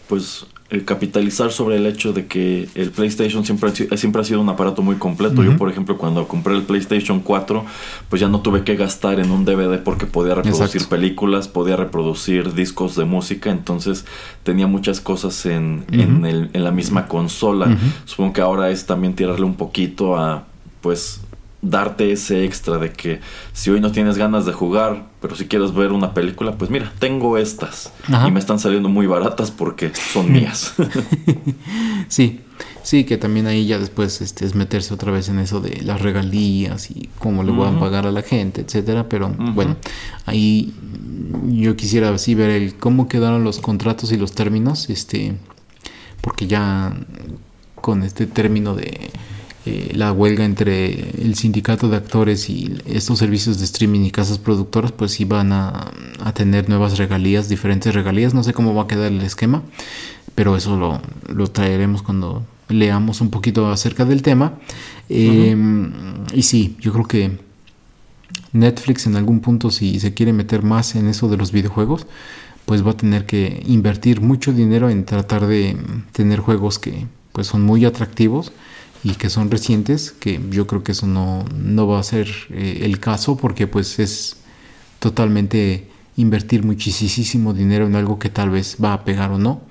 pues, 0.07 0.45
eh, 0.71 0.83
capitalizar 0.85 1.51
sobre 1.51 1.77
el 1.77 1.87
hecho 1.87 2.13
de 2.13 2.27
que 2.27 2.69
el 2.75 2.91
PlayStation 2.91 3.43
siempre 3.43 3.71
ha, 3.71 3.97
siempre 3.97 4.21
ha 4.21 4.23
sido 4.23 4.39
un 4.39 4.49
aparato 4.49 4.83
muy 4.83 4.97
completo. 4.97 5.43
Yo, 5.43 5.57
por 5.57 5.67
ejemplo, 5.67 5.97
cuando 5.97 6.27
compré 6.27 6.55
el 6.55 6.61
PlayStation 6.61 7.21
4, 7.21 7.65
pues 8.07 8.19
ya 8.19 8.27
no 8.27 8.41
tuve 8.41 8.63
que 8.63 8.75
gastar 8.75 9.19
en 9.19 9.31
un 9.31 9.45
DVD 9.45 9.79
porque 9.79 10.05
podía 10.05 10.35
reproducir 10.35 10.85
películas, 10.87 11.47
podía 11.47 11.75
reproducir 11.75 12.53
discos 12.53 12.95
de 12.95 13.05
música, 13.05 13.49
entonces 13.49 14.05
tenía 14.43 14.67
muchas 14.67 15.01
cosas 15.01 15.47
en, 15.47 15.85
en, 15.91 16.23
el, 16.27 16.51
en 16.53 16.63
la 16.63 16.71
misma 16.71 17.07
consola. 17.07 17.75
Supongo 18.05 18.33
que 18.33 18.41
ahora 18.41 18.69
es 18.69 18.85
también 18.85 19.15
tirarle 19.15 19.45
un 19.45 19.55
poquito 19.55 20.17
a, 20.17 20.45
pues, 20.81 21.21
darte 21.62 22.12
ese 22.12 22.45
extra 22.45 22.78
de 22.78 22.91
que 22.91 23.20
si 23.53 23.70
hoy 23.70 23.82
no 23.82 23.91
tienes 23.91 24.18
ganas 24.18 24.45
de 24.45 24.53
jugar, 24.53 25.07
pero 25.22 25.36
si 25.36 25.45
quieres 25.45 25.74
ver 25.74 25.91
una 25.91 26.14
película, 26.14 26.57
pues 26.57 26.72
mira, 26.72 26.93
tengo 26.99 27.38
estas 27.38 27.91
y 28.07 28.32
me 28.32 28.39
están 28.39 28.60
saliendo 28.60 28.89
muy 28.89 29.07
baratas 29.07 29.51
porque 29.51 29.91
son 29.93 30.32
mías. 30.32 30.74
sí, 32.07 32.41
sí, 32.84 33.03
que 33.03 33.18
también 33.18 33.47
ahí 33.47 33.66
ya 33.66 33.78
después 33.78 34.22
este, 34.22 34.45
es 34.45 34.55
meterse 34.55 34.93
otra 34.93 35.12
vez 35.12 35.28
en 35.28 35.39
eso 35.39 35.60
de 35.60 35.82
las 35.82 36.01
regalías 36.01 36.91
y 36.91 37.10
cómo 37.20 37.43
le 37.43 37.51
van 37.51 37.78
a 37.78 37.80
pagar 37.80 38.07
a 38.07 38.12
la 38.12 38.22
gente, 38.22 38.62
etcétera. 38.62 39.10
Pero 39.10 39.30
bueno, 39.30 39.76
ahí 40.26 40.74
yo 41.47 41.76
quisiera 41.76 42.10
así 42.10 42.36
ver 42.36 42.49
el 42.49 42.76
cómo 42.76 43.07
quedaron 43.07 43.43
los 43.43 43.60
contratos 43.60 44.12
y 44.12 44.18
los 44.18 44.32
términos, 44.32 44.89
este 44.89 45.36
porque 46.22 46.47
ya 46.47 46.93
con 47.76 48.03
este 48.03 48.28
término 48.28 48.76
de 48.76 49.10
eh, 49.66 49.91
la 49.93 50.12
huelga 50.12 50.45
entre 50.45 51.12
el 51.22 51.36
sindicato 51.36 51.89
de 51.89 51.97
actores 51.97 52.49
y 52.49 52.78
estos 52.86 53.20
servicios 53.20 53.60
de 53.60 53.66
streaming 53.66 54.01
y 54.01 54.12
casas 54.12 54.38
productoras, 54.38 54.91
pues 54.91 55.20
iban 55.20 55.51
a, 55.51 55.91
a 56.24 56.34
tener 56.34 56.70
nuevas 56.70 56.97
regalías, 56.97 57.49
diferentes 57.49 57.93
regalías. 57.93 58.34
No 58.34 58.43
sé 58.43 58.53
cómo 58.53 58.74
va 58.74 58.84
a 58.84 58.88
quedar 58.88 59.12
el 59.12 59.22
esquema, 59.22 59.64
pero 60.36 60.55
eso 60.55 60.78
lo, 60.78 61.01
lo 61.28 61.47
traeremos 61.47 62.01
cuando 62.01 62.45
leamos 62.70 63.20
un 63.20 63.30
poquito 63.30 63.70
acerca 63.70 64.05
del 64.05 64.22
tema. 64.22 64.53
Em, 65.10 65.91
y 66.34 66.43
sí, 66.43 66.78
yo 66.80 66.93
creo 66.93 67.05
que 67.05 67.39
Netflix 68.53 69.07
en 69.07 69.16
algún 69.16 69.41
punto, 69.41 69.72
si 69.72 69.99
se 69.99 70.14
quiere 70.14 70.34
meter 70.34 70.64
más 70.64 70.95
en 70.95 71.07
eso 71.07 71.28
de 71.28 71.38
los 71.38 71.51
videojuegos, 71.51 72.07
pues 72.66 72.86
va 72.86 72.91
a 72.91 72.97
tener 72.97 73.26
que 73.26 73.64
invertir 73.66 74.22
mucho 74.22 74.53
dinero 74.53 74.89
en 74.89 75.03
tratar 75.03 75.47
de 75.47 75.76
tener 76.12 76.39
juegos 76.39 76.78
que 76.80 77.07
pues 77.32 77.47
son 77.47 77.64
muy 77.64 77.86
atractivos 77.86 78.51
y 79.03 79.11
que 79.11 79.29
son 79.29 79.49
recientes, 79.49 80.11
que 80.11 80.39
yo 80.49 80.67
creo 80.67 80.83
que 80.83 80.91
eso 80.91 81.07
no, 81.07 81.45
no 81.55 81.87
va 81.87 81.99
a 81.99 82.03
ser 82.03 82.29
eh, 82.49 82.81
el 82.83 82.99
caso 82.99 83.37
porque 83.37 83.67
pues 83.67 83.99
es 83.99 84.37
totalmente 84.99 85.87
invertir 86.17 86.63
muchísimo 86.63 87.53
dinero 87.53 87.87
en 87.87 87.95
algo 87.95 88.19
que 88.19 88.29
tal 88.29 88.49
vez 88.49 88.77
va 88.83 88.93
a 88.93 89.05
pegar 89.05 89.31
o 89.31 89.37
no. 89.37 89.61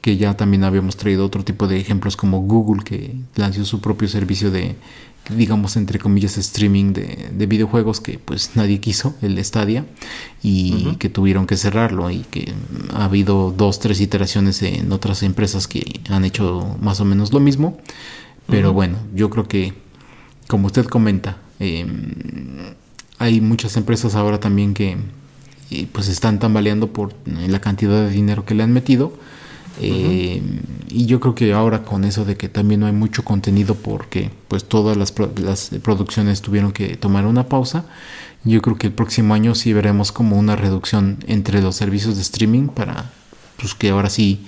Que 0.00 0.16
ya 0.16 0.36
también 0.36 0.64
habíamos 0.64 0.96
traído 0.96 1.24
otro 1.24 1.44
tipo 1.44 1.68
de 1.68 1.78
ejemplos 1.78 2.16
como 2.16 2.40
Google 2.40 2.82
que 2.82 3.14
lanzó 3.36 3.64
su 3.64 3.80
propio 3.80 4.08
servicio 4.08 4.50
de 4.50 4.74
digamos 5.30 5.76
entre 5.76 6.00
comillas 6.00 6.36
streaming 6.36 6.92
de, 6.92 7.46
videojuegos 7.46 8.00
que 8.00 8.18
pues 8.18 8.56
nadie 8.56 8.80
quiso 8.80 9.14
el 9.22 9.42
Stadia 9.44 9.86
y 10.42 10.96
que 10.96 11.08
tuvieron 11.08 11.46
que 11.46 11.56
cerrarlo 11.56 12.10
y 12.10 12.24
que 12.28 12.52
ha 12.92 13.04
habido 13.04 13.54
dos 13.56 13.78
tres 13.78 14.00
iteraciones 14.00 14.60
en 14.62 14.90
otras 14.90 15.22
empresas 15.22 15.68
que 15.68 16.00
han 16.08 16.24
hecho 16.24 16.76
más 16.80 17.00
o 17.00 17.04
menos 17.04 17.32
lo 17.32 17.38
mismo 17.38 17.78
pero 18.46 18.72
bueno 18.72 18.98
yo 19.14 19.30
creo 19.30 19.46
que 19.48 19.72
como 20.48 20.66
usted 20.66 20.86
comenta 20.86 21.38
em, 21.58 22.74
hay 23.18 23.40
muchas 23.40 23.76
empresas 23.76 24.14
ahora 24.14 24.40
también 24.40 24.74
que 24.74 24.96
eh, 25.72 25.86
pues 25.90 26.08
están 26.08 26.38
tambaleando 26.38 26.92
por 26.92 27.14
la 27.24 27.60
cantidad 27.60 28.02
de 28.02 28.10
dinero 28.10 28.44
que 28.44 28.54
le 28.54 28.62
han 28.62 28.72
metido. 28.72 29.12
Eh, 29.80 30.42
y 30.90 31.06
yo 31.06 31.18
creo 31.18 31.34
que 31.34 31.52
ahora 31.54 31.82
con 31.82 32.04
eso 32.04 32.26
de 32.26 32.36
que 32.36 32.50
también 32.50 32.80
no 32.80 32.86
hay 32.86 32.92
mucho 32.92 33.24
contenido 33.24 33.74
porque 33.74 34.30
pues 34.48 34.64
todas 34.64 34.98
las, 34.98 35.14
las, 35.36 35.70
producciones 35.82 36.42
tuvieron 36.42 36.72
que 36.72 36.96
tomar 36.98 37.24
una 37.24 37.48
pausa, 37.48 37.86
yo 38.44 38.60
creo 38.60 38.76
que 38.76 38.88
el 38.88 38.92
próximo 38.92 39.32
año 39.32 39.54
sí 39.54 39.72
veremos 39.72 40.12
como 40.12 40.36
una 40.36 40.56
reducción 40.56 41.18
entre 41.26 41.62
los 41.62 41.74
servicios 41.74 42.16
de 42.16 42.22
streaming 42.22 42.68
para 42.68 43.10
pues 43.56 43.74
que 43.74 43.90
ahora 43.90 44.10
sí 44.10 44.44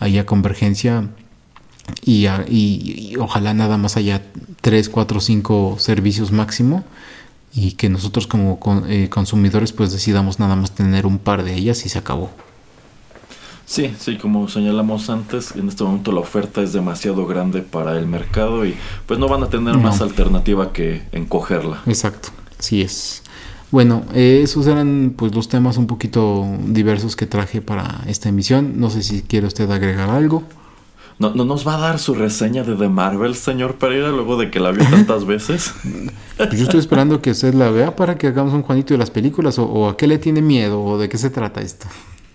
haya 0.00 0.26
convergencia 0.26 1.08
y, 2.04 2.26
y, 2.48 3.16
ojalá 3.18 3.54
nada 3.54 3.78
más 3.78 3.96
haya 3.96 4.22
3, 4.60 4.88
4, 4.88 5.20
5 5.20 5.76
servicios 5.78 6.32
máximo 6.32 6.84
y 7.54 7.72
que 7.72 7.88
nosotros 7.88 8.26
como 8.26 8.58
eh, 8.88 9.08
consumidores 9.10 9.72
pues 9.72 9.92
decidamos 9.92 10.40
nada 10.40 10.56
más 10.56 10.72
tener 10.72 11.06
un 11.06 11.18
par 11.18 11.44
de 11.44 11.54
ellas 11.54 11.84
y 11.86 11.88
se 11.88 11.98
acabó. 11.98 12.30
Sí, 13.66 13.94
sí, 13.98 14.18
como 14.18 14.48
señalamos 14.48 15.08
antes, 15.08 15.52
en 15.56 15.68
este 15.68 15.84
momento 15.84 16.12
la 16.12 16.20
oferta 16.20 16.62
es 16.62 16.72
demasiado 16.72 17.26
grande 17.26 17.62
para 17.62 17.96
el 17.98 18.06
mercado 18.06 18.66
y 18.66 18.74
pues 19.06 19.18
no 19.18 19.26
van 19.26 19.42
a 19.42 19.48
tener 19.48 19.78
más 19.78 20.02
alternativa 20.02 20.72
que 20.72 21.02
encogerla. 21.12 21.80
Exacto, 21.86 22.28
así 22.58 22.82
es. 22.82 23.22
Bueno, 23.70 24.04
eh, 24.12 24.40
esos 24.42 24.66
eran 24.66 25.14
pues 25.16 25.34
los 25.34 25.48
temas 25.48 25.78
un 25.78 25.86
poquito 25.86 26.46
diversos 26.66 27.16
que 27.16 27.26
traje 27.26 27.60
para 27.62 28.02
esta 28.06 28.28
emisión. 28.28 28.78
No 28.78 28.90
sé 28.90 29.02
si 29.02 29.22
quiere 29.22 29.46
usted 29.46 29.70
agregar 29.70 30.10
algo. 30.10 30.44
¿No, 31.18 31.30
¿No, 31.30 31.44
nos 31.44 31.66
va 31.66 31.76
a 31.76 31.78
dar 31.78 31.98
su 31.98 32.14
reseña 32.14 32.64
de 32.64 32.74
The 32.74 32.88
Marvel, 32.88 33.34
señor 33.34 33.76
Pereira, 33.76 34.10
luego 34.10 34.36
de 34.36 34.50
que 34.50 34.58
la 34.58 34.72
vio 34.72 34.84
tantas 34.84 35.24
veces? 35.26 35.72
Pues 36.36 36.58
yo 36.58 36.64
estoy 36.64 36.80
esperando 36.80 37.22
que 37.22 37.30
usted 37.30 37.54
la 37.54 37.70
vea 37.70 37.94
para 37.94 38.16
que 38.16 38.26
hagamos 38.26 38.52
un 38.52 38.62
Juanito 38.62 38.94
de 38.94 38.98
las 38.98 39.10
películas, 39.10 39.58
o, 39.58 39.64
o 39.64 39.88
a 39.88 39.96
qué 39.96 40.06
le 40.06 40.18
tiene 40.18 40.42
miedo, 40.42 40.82
o 40.82 40.98
de 40.98 41.08
qué 41.08 41.16
se 41.16 41.30
trata 41.30 41.60
esto. 41.60 41.86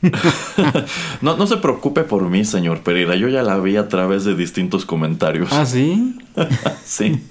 no, 1.21 1.35
no 1.35 1.47
se 1.47 1.57
preocupe 1.57 2.03
por 2.03 2.23
mí, 2.29 2.45
señor 2.45 2.81
Pereira. 2.81 3.15
Yo 3.15 3.27
ya 3.27 3.43
la 3.43 3.59
vi 3.59 3.75
a 3.75 3.87
través 3.87 4.23
de 4.23 4.35
distintos 4.35 4.85
comentarios. 4.85 5.49
¿Ah, 5.51 5.65
sí? 5.65 6.17
sí. 6.85 7.21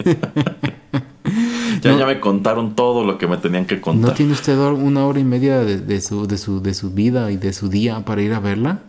ya, 1.83 1.97
ya 1.97 2.07
me 2.07 2.21
contaron 2.21 2.75
todo 2.75 3.05
lo 3.05 3.17
que 3.17 3.27
me 3.27 3.39
tenían 3.39 3.67
que 3.67 3.81
contar. 3.81 4.11
¿No 4.11 4.15
tiene 4.15 4.33
usted 4.33 4.59
una 4.59 5.07
hora 5.07 5.19
y 5.19 5.25
media 5.25 5.61
de, 5.61 6.01
su, 6.01 6.27
de, 6.27 6.37
su, 6.37 6.61
de 6.61 6.75
su 6.75 6.91
vida 6.91 7.31
y 7.31 7.37
de 7.37 7.53
su 7.53 7.69
día 7.69 8.05
para 8.05 8.23
ir 8.23 8.35
a 8.35 8.41
verla? 8.41 8.81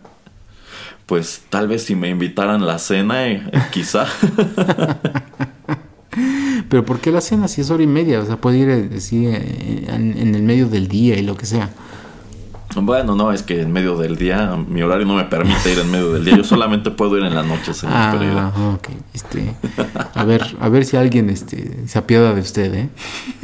Pues 1.10 1.42
tal 1.48 1.66
vez 1.66 1.82
si 1.82 1.96
me 1.96 2.08
invitaran 2.08 2.64
la 2.64 2.78
cena, 2.78 3.26
eh, 3.26 3.42
quizá. 3.72 4.06
Pero 6.68 6.84
¿por 6.84 7.00
qué 7.00 7.10
la 7.10 7.20
cena 7.20 7.48
si 7.48 7.62
es 7.62 7.70
hora 7.72 7.82
y 7.82 7.88
media? 7.88 8.20
O 8.20 8.26
sea, 8.26 8.36
puede 8.36 8.58
ir 8.58 8.68
eh, 8.68 8.88
eh, 8.92 9.86
en 9.88 10.34
el 10.36 10.42
medio 10.44 10.68
del 10.68 10.86
día 10.86 11.18
y 11.18 11.22
lo 11.22 11.36
que 11.36 11.46
sea. 11.46 11.70
Bueno, 12.76 13.16
no, 13.16 13.32
es 13.32 13.42
que 13.42 13.62
en 13.62 13.72
medio 13.72 13.96
del 13.96 14.16
día, 14.16 14.56
mi 14.68 14.82
horario 14.82 15.06
no 15.06 15.14
me 15.14 15.24
permite 15.24 15.72
ir 15.72 15.78
en 15.78 15.90
medio 15.90 16.12
del 16.12 16.24
día. 16.24 16.36
Yo 16.36 16.44
solamente 16.44 16.90
puedo 16.90 17.18
ir 17.18 17.24
en 17.24 17.34
la 17.34 17.42
noche, 17.42 17.74
señor 17.74 17.96
ah, 17.96 18.52
Ok, 18.74 18.88
este, 19.12 19.54
a 20.14 20.24
ver, 20.24 20.56
a 20.60 20.68
ver 20.68 20.84
si 20.84 20.96
alguien 20.96 21.30
este, 21.30 21.88
se 21.88 21.98
apiada 21.98 22.32
de 22.32 22.40
usted, 22.40 22.74
¿eh? 22.74 22.88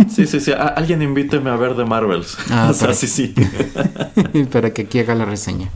Sí, 0.09 0.27
sí, 0.27 0.41
sí. 0.41 0.53
alguien 0.53 1.03
invíteme 1.03 1.51
a 1.51 1.57
ver 1.57 1.75
de 1.75 1.85
Marvels. 1.85 2.39
Ah, 2.51 2.73
o 2.89 2.95
sí, 2.95 3.07
sí. 3.07 3.35
para 4.53 4.73
que 4.73 4.83
aquí 4.83 5.01
haga 5.01 5.15
la 5.15 5.25
reseña. 5.25 5.71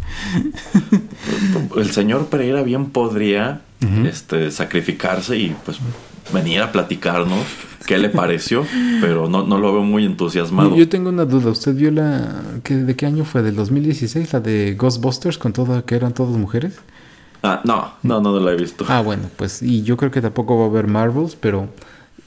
El 1.76 1.90
señor 1.90 2.26
Pereira 2.26 2.62
bien 2.62 2.90
podría 2.90 3.62
este, 4.04 4.50
sacrificarse 4.50 5.36
y 5.36 5.56
pues 5.64 5.78
venir 6.32 6.62
a 6.62 6.70
platicarnos 6.70 7.44
qué 7.90 7.98
le 7.98 8.08
pareció, 8.08 8.64
pero 9.00 9.28
no, 9.28 9.44
no 9.44 9.58
lo 9.58 9.72
veo 9.72 9.82
muy 9.82 10.04
entusiasmado. 10.04 10.76
Yo 10.76 10.88
tengo 10.88 11.08
una 11.08 11.24
duda, 11.24 11.50
¿usted 11.50 11.74
vio 11.74 11.90
la... 11.90 12.40
¿De 12.62 12.94
qué 12.94 13.04
año 13.04 13.24
fue? 13.24 13.42
¿Del 13.42 13.56
2016? 13.56 14.32
¿La 14.32 14.38
de 14.38 14.76
Ghostbusters 14.78 15.38
con 15.38 15.52
toda 15.52 15.82
que 15.82 15.96
eran 15.96 16.14
todas 16.14 16.36
mujeres? 16.36 16.78
Ah, 17.42 17.62
no, 17.64 17.94
no, 18.04 18.20
no, 18.20 18.30
no 18.30 18.38
la 18.38 18.52
he 18.52 18.56
visto. 18.56 18.84
Ah, 18.88 19.00
bueno, 19.00 19.28
pues 19.36 19.60
y 19.60 19.82
yo 19.82 19.96
creo 19.96 20.12
que 20.12 20.20
tampoco 20.20 20.56
va 20.56 20.66
a 20.66 20.68
haber 20.68 20.86
Marvels, 20.86 21.34
pero 21.34 21.68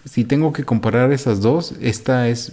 si 0.05 0.25
tengo 0.25 0.51
que 0.51 0.65
comparar 0.65 1.13
esas 1.13 1.39
dos, 1.39 1.75
esta 1.79 2.27
es 2.27 2.51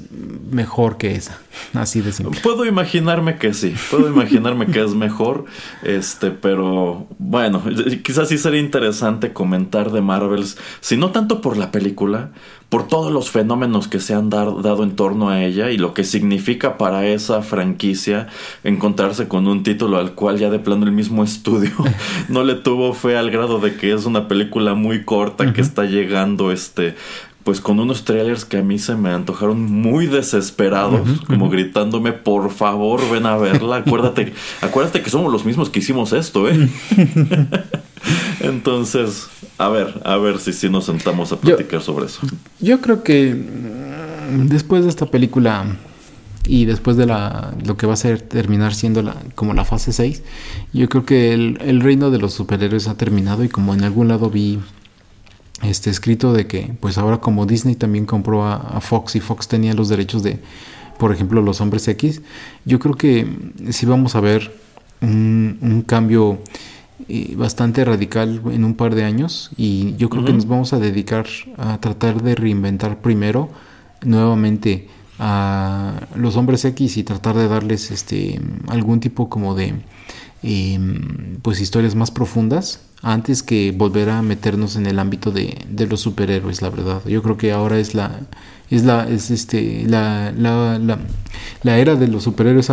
mejor 0.52 0.96
que 0.96 1.16
esa. 1.16 1.36
Así 1.74 2.00
de 2.00 2.12
simple. 2.12 2.38
Puedo 2.40 2.64
imaginarme 2.64 3.38
que 3.38 3.54
sí. 3.54 3.74
Puedo 3.90 4.08
imaginarme 4.08 4.66
que 4.66 4.84
es 4.84 4.94
mejor. 4.94 5.46
Este, 5.82 6.30
pero 6.30 7.08
bueno, 7.18 7.61
quizás 8.04 8.28
sí 8.28 8.38
sería 8.38 8.61
interesante 8.61 9.32
comentar 9.32 9.90
de 9.90 10.00
Marvels. 10.00 10.58
Si 10.80 10.96
no 10.96 11.11
tanto 11.11 11.40
por 11.40 11.56
la 11.56 11.72
película, 11.72 12.30
por 12.70 12.86
todos 12.86 13.12
los 13.12 13.30
fenómenos 13.30 13.88
que 13.88 13.98
se 13.98 14.14
han 14.14 14.30
dado 14.30 14.82
en 14.84 14.94
torno 14.94 15.28
a 15.28 15.44
ella 15.44 15.70
y 15.70 15.76
lo 15.76 15.92
que 15.92 16.04
significa 16.04 16.78
para 16.78 17.04
esa 17.06 17.42
franquicia 17.42 18.28
encontrarse 18.62 19.26
con 19.26 19.48
un 19.48 19.64
título 19.64 19.98
al 19.98 20.14
cual 20.14 20.38
ya 20.38 20.50
de 20.50 20.60
plano 20.60 20.86
el 20.86 20.92
mismo 20.92 21.24
estudio 21.24 21.72
no 22.28 22.44
le 22.44 22.54
tuvo 22.54 22.94
fe 22.94 23.18
al 23.18 23.30
grado 23.30 23.58
de 23.58 23.74
que 23.74 23.92
es 23.92 24.06
una 24.06 24.28
película 24.28 24.74
muy 24.74 25.04
corta 25.04 25.52
que 25.52 25.60
está 25.60 25.84
llegando 25.84 26.52
este 26.52 26.94
pues 27.42 27.60
con 27.60 27.80
unos 27.80 28.04
trailers 28.04 28.44
que 28.44 28.58
a 28.58 28.62
mí 28.62 28.78
se 28.78 28.94
me 28.94 29.10
antojaron 29.10 29.62
muy 29.62 30.06
desesperados, 30.06 31.22
como 31.26 31.48
gritándome, 31.48 32.12
por 32.12 32.50
favor, 32.50 33.00
ven 33.10 33.24
a 33.24 33.36
verla, 33.38 33.76
acuérdate, 33.86 34.34
acuérdate 34.60 35.02
que 35.02 35.08
somos 35.08 35.32
los 35.32 35.46
mismos 35.46 35.70
que 35.70 35.78
hicimos 35.78 36.12
esto, 36.12 36.48
¿eh? 36.48 36.68
Entonces, 38.40 39.28
a 39.61 39.68
ver, 39.68 40.00
a 40.04 40.16
ver 40.16 40.38
si 40.38 40.52
sí 40.52 40.68
nos 40.68 40.86
sentamos 40.86 41.32
a 41.32 41.40
platicar 41.40 41.82
sobre 41.82 42.06
eso. 42.06 42.20
Yo 42.61 42.80
creo 42.80 43.02
que 43.02 43.34
mm, 43.34 44.46
después 44.48 44.84
de 44.84 44.90
esta 44.90 45.06
película 45.06 45.76
y 46.46 46.64
después 46.64 46.96
de 46.96 47.06
la, 47.06 47.54
lo 47.64 47.76
que 47.76 47.86
va 47.86 47.92
a 47.92 47.96
ser 47.96 48.22
terminar 48.22 48.74
siendo 48.74 49.02
la, 49.02 49.16
como 49.34 49.54
la 49.54 49.64
fase 49.64 49.92
6, 49.92 50.22
yo 50.72 50.88
creo 50.88 51.04
que 51.04 51.34
el, 51.34 51.58
el 51.61 51.80
reino 51.80 52.11
de 52.11 52.18
los 52.18 52.32
superhéroes 52.32 52.88
ha 52.88 52.96
terminado 52.96 53.44
y 53.44 53.48
como 53.48 53.74
en 53.74 53.84
algún 53.84 54.08
lado 54.08 54.30
vi 54.30 54.58
este 55.62 55.90
escrito 55.90 56.32
de 56.32 56.46
que 56.46 56.74
pues 56.80 56.98
ahora 56.98 57.18
como 57.18 57.46
Disney 57.46 57.74
también 57.74 58.06
compró 58.06 58.46
a, 58.46 58.80
Fox 58.80 59.16
y 59.16 59.20
Fox 59.20 59.48
tenía 59.48 59.74
los 59.74 59.88
derechos 59.88 60.22
de 60.22 60.38
por 60.98 61.12
ejemplo 61.12 61.42
los 61.42 61.61
hombres 61.61 61.86
X 61.86 62.22
yo 62.64 62.78
creo 62.78 62.94
que 62.94 63.26
sí 63.70 63.86
vamos 63.86 64.14
a 64.14 64.20
ver 64.20 64.54
un, 65.02 65.84
cambio 65.86 66.38
eh, 67.09 67.34
bastante 67.36 67.84
radical 67.84 68.42
en 68.51 68.64
un 68.64 68.74
par 68.74 68.94
de 68.94 69.05
años 69.05 69.51
y 69.57 69.94
yo 69.96 70.09
creo 70.09 70.24
que 70.24 70.32
nos 70.32 70.46
vamos 70.46 70.72
a 70.72 70.78
dedicar 70.78 71.26
a 71.57 71.78
tratar 71.80 72.22
de 72.22 72.34
reinventar 72.34 73.01
primero 73.01 73.51
nuevamente 74.03 74.88
a 75.18 76.07
los 76.16 76.36
hombres 76.36 76.64
X 76.64 76.96
y 76.96 77.05
tratar 77.05 77.36
de 77.36 77.48
darles 77.48 77.90
este 77.90 78.40
algún 78.68 79.01
tipo 79.01 79.28
como 79.28 79.55
de 79.55 79.74
em, 80.42 81.36
pues 81.42 81.61
historias 81.61 81.94
más 81.94 82.11
profundas 82.11 82.80
antes 83.03 83.42
que 83.42 83.72
volver 83.72 84.11
a 84.11 84.22
meternos 84.22 84.76
en 84.76 84.86
el 84.86 84.98
ámbito 84.98 85.30
de, 85.30 85.57
los 85.88 86.01
superhéroes, 86.01 86.61
la 86.61 86.70
verdad. 86.70 87.03
Yo 87.07 87.22
creo 87.22 87.36
que 87.36 87.53
ahora 87.53 87.78
es 87.78 87.94
la, 87.94 88.20
Es 88.70 88.84
la, 88.84 89.08
es 89.08 89.30
este, 89.30 89.84
la, 89.86 90.32
la, 90.36 90.78
la, 91.62 91.78
era 91.78 91.96
de 91.96 92.06
los 92.06 92.22
superhéroes 92.22 92.70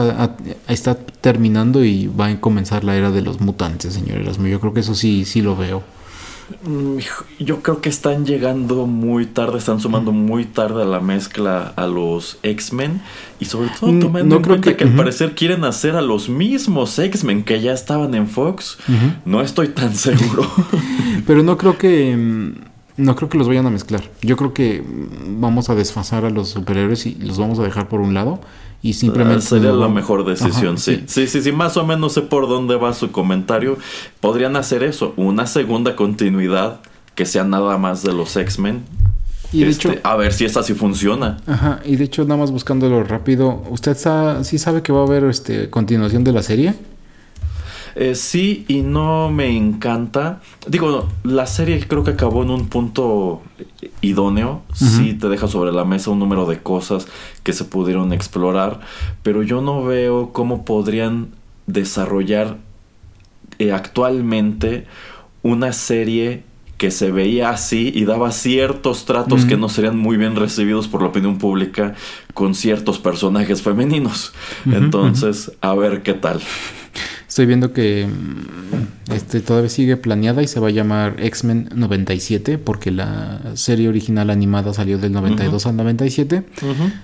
está 0.67 0.95
terminando 0.95 1.83
y 1.83 2.07
va 2.07 2.27
a 2.27 2.39
comenzar 2.39 2.83
la 2.83 2.95
era 2.95 3.11
de 3.11 3.23
los 3.23 3.41
mutantes, 3.41 3.93
señor 3.93 4.19
Erasmo. 4.19 4.47
Yo 4.47 4.59
creo 4.59 4.73
que 4.73 4.81
eso 4.81 4.93
sí, 4.93 5.25
sí 5.25 5.41
lo 5.41 5.55
veo. 5.55 5.83
Mm, 6.63 6.99
yo 7.39 7.61
creo 7.61 7.81
que 7.81 7.89
están 7.89 8.25
llegando 8.25 8.85
muy 8.85 9.25
tarde, 9.25 9.57
están 9.57 9.81
sumando 9.81 10.13
muy 10.13 10.45
tarde 10.45 10.83
a 10.83 10.85
la 10.85 11.01
mezcla 11.01 11.73
a 11.75 11.87
los 11.87 12.39
X-Men 12.41 13.01
y 13.39 13.45
sobre 13.45 13.69
todo 13.77 13.91
mm, 13.91 13.99
tomando 13.99 14.37
en 14.37 14.43
cuenta 14.43 14.77
que, 14.77 14.85
al 14.85 14.95
parecer 14.95 15.35
quieren 15.35 15.65
hacer 15.65 15.95
a 15.97 16.01
los 16.01 16.29
mismos 16.29 16.97
X-Men 16.97 17.43
que 17.43 17.59
ya 17.59 17.73
estaban 17.73 18.15
en 18.15 18.27
Fox. 18.27 18.77
No 19.25 19.41
estoy 19.41 19.69
tan 19.69 19.93
seguro. 19.93 20.49
Pero 21.27 21.43
no 21.43 21.57
creo 21.57 21.77
que 21.77 22.15
mm, 22.15 22.51
no 22.97 23.15
creo 23.15 23.29
que 23.29 23.37
los 23.37 23.47
vayan 23.47 23.65
a 23.65 23.69
mezclar. 23.69 24.03
Yo 24.21 24.35
creo 24.35 24.53
que 24.53 24.83
vamos 25.27 25.69
a 25.69 25.75
desfasar 25.75 26.25
a 26.25 26.29
los 26.29 26.49
superhéroes 26.49 27.05
y 27.05 27.15
los 27.15 27.37
vamos 27.37 27.59
a 27.59 27.63
dejar 27.63 27.87
por 27.87 28.01
un 28.01 28.13
lado 28.13 28.39
y 28.81 28.93
simplemente... 28.93 29.43
Ah, 29.45 29.49
sería 29.49 29.71
la 29.71 29.87
mejor 29.87 30.25
decisión, 30.25 30.77
sí. 30.77 31.03
sí. 31.07 31.27
sí. 31.27 31.41
Sí, 31.41 31.51
más 31.51 31.77
o 31.77 31.85
menos 31.85 32.13
sé 32.13 32.21
por 32.21 32.47
dónde 32.47 32.75
va 32.75 32.93
su 32.93 33.11
comentario. 33.11 33.77
Podrían 34.19 34.55
hacer 34.55 34.83
eso, 34.83 35.13
una 35.15 35.47
segunda 35.47 35.95
continuidad 35.95 36.79
que 37.15 37.25
sea 37.25 37.43
nada 37.43 37.77
más 37.77 38.03
de 38.03 38.13
los 38.13 38.35
X-Men. 38.35 38.83
Y 39.51 39.63
de 39.63 39.69
este, 39.69 39.89
hecho, 39.89 39.99
a 40.03 40.15
ver 40.15 40.33
si 40.33 40.45
esa 40.45 40.61
sí 40.61 40.73
funciona. 40.73 41.37
Ajá, 41.47 41.79
y 41.85 41.95
de 41.95 42.03
hecho, 42.03 42.23
nada 42.23 42.37
más 42.37 42.51
buscándolo 42.51 43.03
rápido, 43.03 43.63
¿usted 43.69 43.97
sí 44.43 44.57
sabe 44.57 44.81
que 44.81 44.91
va 44.91 45.01
a 45.01 45.03
haber 45.03 45.23
este 45.23 45.69
continuación 45.69 46.23
de 46.23 46.33
la 46.33 46.43
serie? 46.43 46.73
Eh, 47.99 48.13
sí 48.13 48.63
y 48.67 48.81
no 48.81 49.31
me 49.31 49.57
encanta. 49.57 50.39
Digo, 50.67 51.07
la 51.23 51.47
serie 51.47 51.79
creo 51.87 52.03
que 52.03 52.11
acabó 52.11 52.43
en 52.43 52.51
un 52.51 52.67
punto 52.67 53.41
idóneo. 54.01 54.61
Sí 54.71 55.15
te 55.15 55.29
deja 55.29 55.47
sobre 55.47 55.71
la 55.71 55.83
mesa 55.83 56.11
un 56.11 56.19
número 56.19 56.45
de 56.45 56.59
cosas 56.61 57.07
que 57.41 57.53
se 57.53 57.63
pudieron 57.63 58.13
explorar. 58.13 58.81
Pero 59.23 59.41
yo 59.41 59.61
no 59.61 59.83
veo 59.83 60.31
cómo 60.31 60.63
podrían 60.63 61.29
desarrollar 61.65 62.57
eh, 63.57 63.71
actualmente 63.71 64.85
una 65.41 65.73
serie 65.73 66.43
que 66.77 66.91
se 66.91 67.11
veía 67.11 67.49
así 67.49 67.91
y 67.93 68.05
daba 68.05 68.31
ciertos 68.31 69.05
tratos 69.05 69.45
que 69.45 69.57
no 69.57 69.67
serían 69.67 69.97
muy 69.97 70.15
bien 70.15 70.35
recibidos 70.35 70.87
por 70.87 71.01
la 71.01 71.09
opinión 71.09 71.39
pública 71.39 71.95
con 72.33 72.53
ciertos 72.53 72.99
personajes 72.99 73.61
femeninos. 73.63 74.33
Entonces, 74.65 75.51
a 75.61 75.73
ver 75.73 76.03
qué 76.03 76.13
tal. 76.13 76.39
Estoy 77.27 77.45
viendo 77.45 77.73
que 77.73 78.07
mm, 78.07 79.13
este 79.13 79.41
todavía 79.41 79.69
sigue 79.69 79.97
planeada 79.97 80.41
y 80.41 80.47
se 80.47 80.59
va 80.59 80.69
a 80.69 80.71
llamar 80.71 81.17
X-Men 81.19 81.69
97 81.75 82.57
porque 82.57 82.89
la 82.89 83.41
serie 83.55 83.89
original 83.89 84.29
animada 84.29 84.73
salió 84.73 84.97
del 84.97 85.11
92 85.11 85.65
al 85.67 85.75
97 85.75 86.43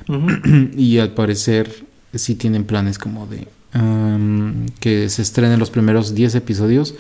y 0.78 0.98
al 0.98 1.12
parecer 1.12 1.86
sí 2.16 2.36
tienen 2.36 2.64
planes 2.64 2.98
como 2.98 3.28
de 3.28 3.48
que 4.80 5.10
se 5.10 5.22
estrenen 5.24 5.60
los 5.60 5.72
primeros 5.72 6.14
10 6.14 6.36
episodios 6.36 6.94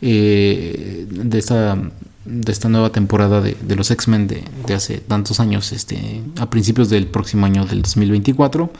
eh, 0.00 1.06
de 1.10 1.38
esta 1.38 1.78
de 2.24 2.52
esta 2.52 2.68
nueva 2.68 2.90
temporada 2.90 3.40
de, 3.40 3.76
los 3.76 3.90
X-Men 3.90 4.26
de, 4.26 4.44
de, 4.66 4.74
hace 4.74 4.98
tantos 4.98 5.40
años, 5.40 5.72
este, 5.72 6.22
a 6.38 6.50
principios 6.50 6.90
del 6.90 7.06
próximo 7.06 7.46
año 7.46 7.66
del 7.66 7.82
2024 7.82 8.70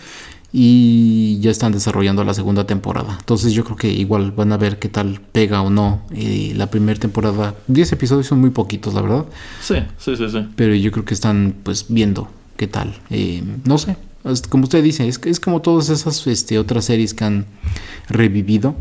y 0.57 1.41
ya 1.41 1.51
están 1.51 1.73
desarrollando 1.73 2.23
la 2.23 2.33
segunda 2.33 2.65
temporada. 2.65 3.17
Entonces 3.19 3.53
yo 3.53 3.65
creo 3.65 3.77
que 3.77 3.89
igual 3.89 4.31
van 4.31 4.53
a 4.53 4.57
ver 4.57 4.79
qué 4.79 4.89
tal 4.89 5.21
pega 5.33 5.61
o 5.63 5.69
no 5.69 6.03
eh, 6.13 6.53
la 6.55 6.71
primera 6.71 6.99
temporada. 6.99 7.57
10 7.67 7.93
episodios 7.93 8.29
son 8.29 8.41
muy 8.41 8.51
poquitos, 8.51 8.95
la 8.95 9.03
verdad. 9.03 9.25
Sí, 9.61 9.75
sí, 9.99 10.15
sí, 10.17 10.29
sí. 10.31 10.47
Pero 10.55 10.77
yo 10.77 10.93
creo 10.93 11.05
que 11.05 11.13
están 11.15 11.57
pues 11.65 11.87
viendo 11.89 12.29
qué 12.57 12.69
tal. 12.69 12.95
Eh, 13.11 13.43
no 13.65 13.79
sé, 13.79 13.97
como 14.49 14.63
usted 14.63 14.83
dice, 14.85 15.09
es, 15.09 15.21
es 15.25 15.41
como 15.41 15.61
todas 15.61 15.89
esas 15.89 16.25
este, 16.29 16.57
otras 16.61 16.85
series 16.85 17.15
que 17.15 17.25
han 17.25 17.47
revivido. 18.09 18.77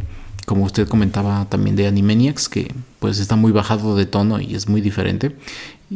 Como 0.46 0.66
usted 0.66 0.88
comentaba 0.88 1.46
también 1.50 1.76
de 1.76 1.88
Animaniacs, 1.88 2.50
que 2.50 2.72
pues 3.00 3.20
está 3.20 3.36
muy 3.36 3.52
bajado 3.52 3.96
de 3.96 4.06
tono 4.06 4.42
y 4.42 4.56
es 4.56 4.68
muy 4.68 4.82
diferente 4.82 5.36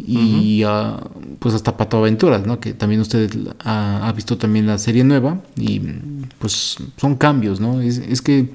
y 0.06 0.64
ah, 0.66 1.00
pues 1.40 1.56
hasta 1.56 1.78
Pato 1.78 1.98
Aventuras, 1.98 2.46
¿no? 2.46 2.60
Que 2.60 2.74
también 2.74 3.02
usted 3.02 3.32
ha, 3.64 4.12
visto 4.16 4.38
también 4.38 4.68
la 4.68 4.78
serie 4.78 5.04
nueva 5.04 5.42
y 5.56 5.82
pues 6.40 6.78
son 6.98 7.16
cambios, 7.16 7.60
¿no? 7.60 7.82
Es, 7.82 8.22
que 8.22 8.50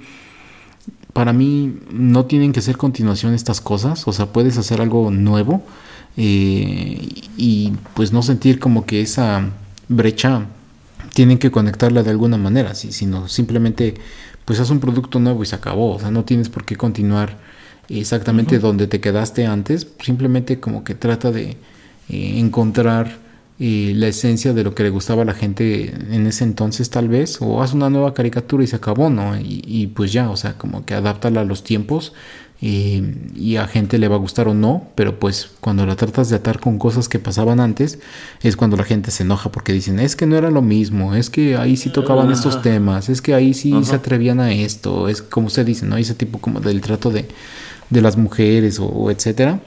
para 1.13 1.33
mí 1.33 1.75
no 1.91 2.27
tienen 2.27 2.53
que 2.53 2.61
ser 2.61 2.77
continuación 2.77 3.35
estas 3.35 3.61
cosas, 3.61 4.07
o 4.07 4.13
sea, 4.13 4.27
puedes 4.27 4.59
hacer 4.59 4.81
algo 4.81 5.11
nuevo 5.11 5.63
eh, 6.17 7.09
y 7.37 7.73
pues 7.95 8.13
no 8.13 8.23
sentir 8.23 8.59
como 8.59 8.87
que 8.87 9.01
esa 9.01 9.51
brecha 9.89 10.47
tienen 11.15 11.39
que 11.39 11.51
conectarla 11.51 12.03
de 12.03 12.11
alguna 12.11 12.39
manera, 12.39 12.75
sino 12.75 13.29
simplemente 13.29 13.95
pues 14.45 14.61
haz 14.61 14.71
un 14.71 14.81
producto 14.81 15.19
nuevo 15.21 15.43
y 15.43 15.47
se 15.47 15.57
acabó, 15.57 15.95
o 15.95 16.01
sea, 16.01 16.11
no 16.11 16.25
tienes 16.25 16.49
por 16.49 16.65
qué 16.65 16.77
continuar 16.77 17.39
exactamente 17.89 18.59
donde 18.59 18.87
te 18.87 19.01
quedaste 19.01 19.47
antes, 19.47 19.87
simplemente 20.01 20.61
como 20.61 20.85
que 20.85 20.95
trata 20.95 21.31
de 21.31 21.51
eh, 22.09 22.39
encontrar 22.39 23.19
eh, 23.59 23.93
la 23.95 24.09
esencia 24.09 24.53
de 24.53 24.65
lo 24.65 24.75
que 24.75 24.83
le 24.83 24.91
gustaba 24.91 25.23
a 25.23 25.25
la 25.25 25.35
gente 25.35 25.95
en 26.11 26.27
ese 26.27 26.43
entonces 26.43 26.91
tal 26.91 27.09
vez, 27.09 27.41
o 27.41 27.63
haz 27.63 27.75
una 27.75 27.91
nueva 27.91 28.15
caricatura 28.15 28.65
y 28.65 28.67
se 28.67 28.77
acabó, 28.77 29.09
¿no? 29.09 29.39
Y, 29.39 29.89
pues 29.95 30.13
ya, 30.13 30.31
o 30.31 30.37
sea, 30.37 30.59
como 30.59 30.85
que 30.85 30.95
adáptala 30.95 31.43
a 31.43 31.45
los 31.45 31.63
tiempos 31.63 32.13
eh, 32.63 33.03
y 33.35 33.57
a 33.57 33.67
gente 33.67 33.99
le 33.99 34.09
va 34.09 34.15
a 34.15 34.19
gustar 34.19 34.49
o 34.49 34.55
no, 34.55 34.87
pero 34.95 35.19
pues 35.19 35.51
cuando 35.61 35.85
la 35.85 35.97
tratas 35.97 36.31
de 36.31 36.37
atar 36.37 36.61
con 36.61 36.79
cosas 36.79 37.09
que 37.09 37.19
pasaban 37.19 37.61
antes, 37.61 37.99
es 38.41 38.57
cuando 38.57 38.77
la 38.77 38.85
gente 38.85 39.11
se 39.11 39.25
enoja 39.25 39.53
porque 39.53 39.73
dicen, 39.73 39.99
es 39.99 40.17
que 40.17 40.27
no 40.27 40.37
era 40.37 40.51
lo 40.51 40.63
mismo, 40.63 41.15
es 41.15 41.29
que 41.29 41.57
ahí 41.57 41.77
sí 41.77 41.91
tocaban 41.91 42.33
estos 42.33 42.63
temas, 42.63 43.09
es 43.09 43.21
que 43.21 43.35
ahí 43.35 43.53
sí 43.53 43.75
se 43.85 43.97
atrevían 43.97 44.41
a 44.41 44.53
esto, 44.53 45.09
es 45.09 45.21
como 45.21 45.49
usted 45.49 45.67
dice, 45.67 45.85
¿no? 45.85 45.97
Ese 45.97 46.15
tipo 46.15 46.39
como 46.39 46.61
del 46.61 46.81
trato 46.81 47.11
de 47.11 47.27
de 47.93 48.01
las 48.01 48.17
mujeres 48.17 48.81
o, 48.81 49.11
etcétera, 49.11 49.61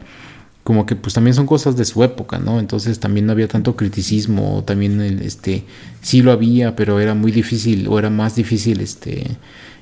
como 0.63 0.87
que 0.87 0.95
pues 0.95 1.13
también 1.13 1.35
son 1.35 1.45
cosas 1.45 1.77
de 1.77 1.85
su 1.85 2.03
época, 2.03 2.39
¿no? 2.39 2.59
Entonces 2.59 2.99
también 2.99 3.27
no 3.27 3.31
había 3.31 3.47
tanto 3.47 3.75
criticismo, 3.75 4.63
también 4.65 4.99
el, 4.99 5.21
este 5.21 5.63
sí 6.01 6.23
lo 6.23 6.31
había, 6.31 6.75
pero 6.75 6.99
era 6.99 7.13
muy 7.13 7.31
difícil 7.31 7.87
o 7.87 7.99
era 7.99 8.09
más 8.09 8.35
difícil 8.35 8.81
este 8.81 9.27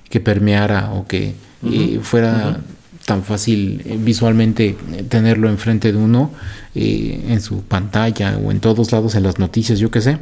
que 0.09 0.19
permeara 0.19 0.91
o 0.91 1.07
que 1.07 1.33
eh, 1.65 1.99
fuera 2.03 2.59
tan 3.05 3.23
fácil 3.23 3.81
eh, 3.85 3.97
visualmente 3.99 4.75
tenerlo 5.09 5.49
enfrente 5.49 5.91
de 5.91 5.97
uno 5.97 6.31
eh, 6.75 7.25
en 7.29 7.41
su 7.41 7.63
pantalla 7.63 8.37
o 8.37 8.51
en 8.51 8.59
todos 8.59 8.91
lados 8.91 9.15
en 9.15 9.23
las 9.23 9.39
noticias, 9.39 9.79
yo 9.79 9.91
qué 9.91 10.01
sé. 10.01 10.17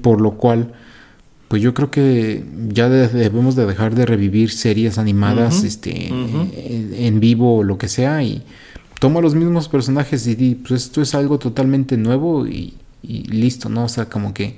por 0.00 0.20
lo 0.20 0.32
cual 0.32 0.72
pues 1.48 1.62
yo 1.62 1.74
creo 1.74 1.90
que 1.90 2.44
ya 2.68 2.88
debemos 2.88 3.54
de 3.54 3.66
dejar 3.66 3.94
de 3.94 4.04
revivir 4.04 4.50
series 4.50 4.98
animadas 4.98 5.62
este 5.62 6.08
en 6.08 7.20
vivo 7.20 7.58
o 7.58 7.62
lo 7.62 7.78
que 7.78 7.88
sea 7.88 8.22
y 8.22 8.42
toma 8.98 9.20
los 9.20 9.34
mismos 9.34 9.68
personajes 9.68 10.26
y 10.26 10.34
di, 10.34 10.54
pues 10.54 10.84
esto 10.84 11.02
es 11.02 11.14
algo 11.14 11.38
totalmente 11.38 11.96
nuevo 11.96 12.46
y, 12.46 12.74
listo, 13.02 13.68
¿no? 13.68 13.84
O 13.84 13.88
sea, 13.88 14.06
como 14.06 14.34
que 14.34 14.56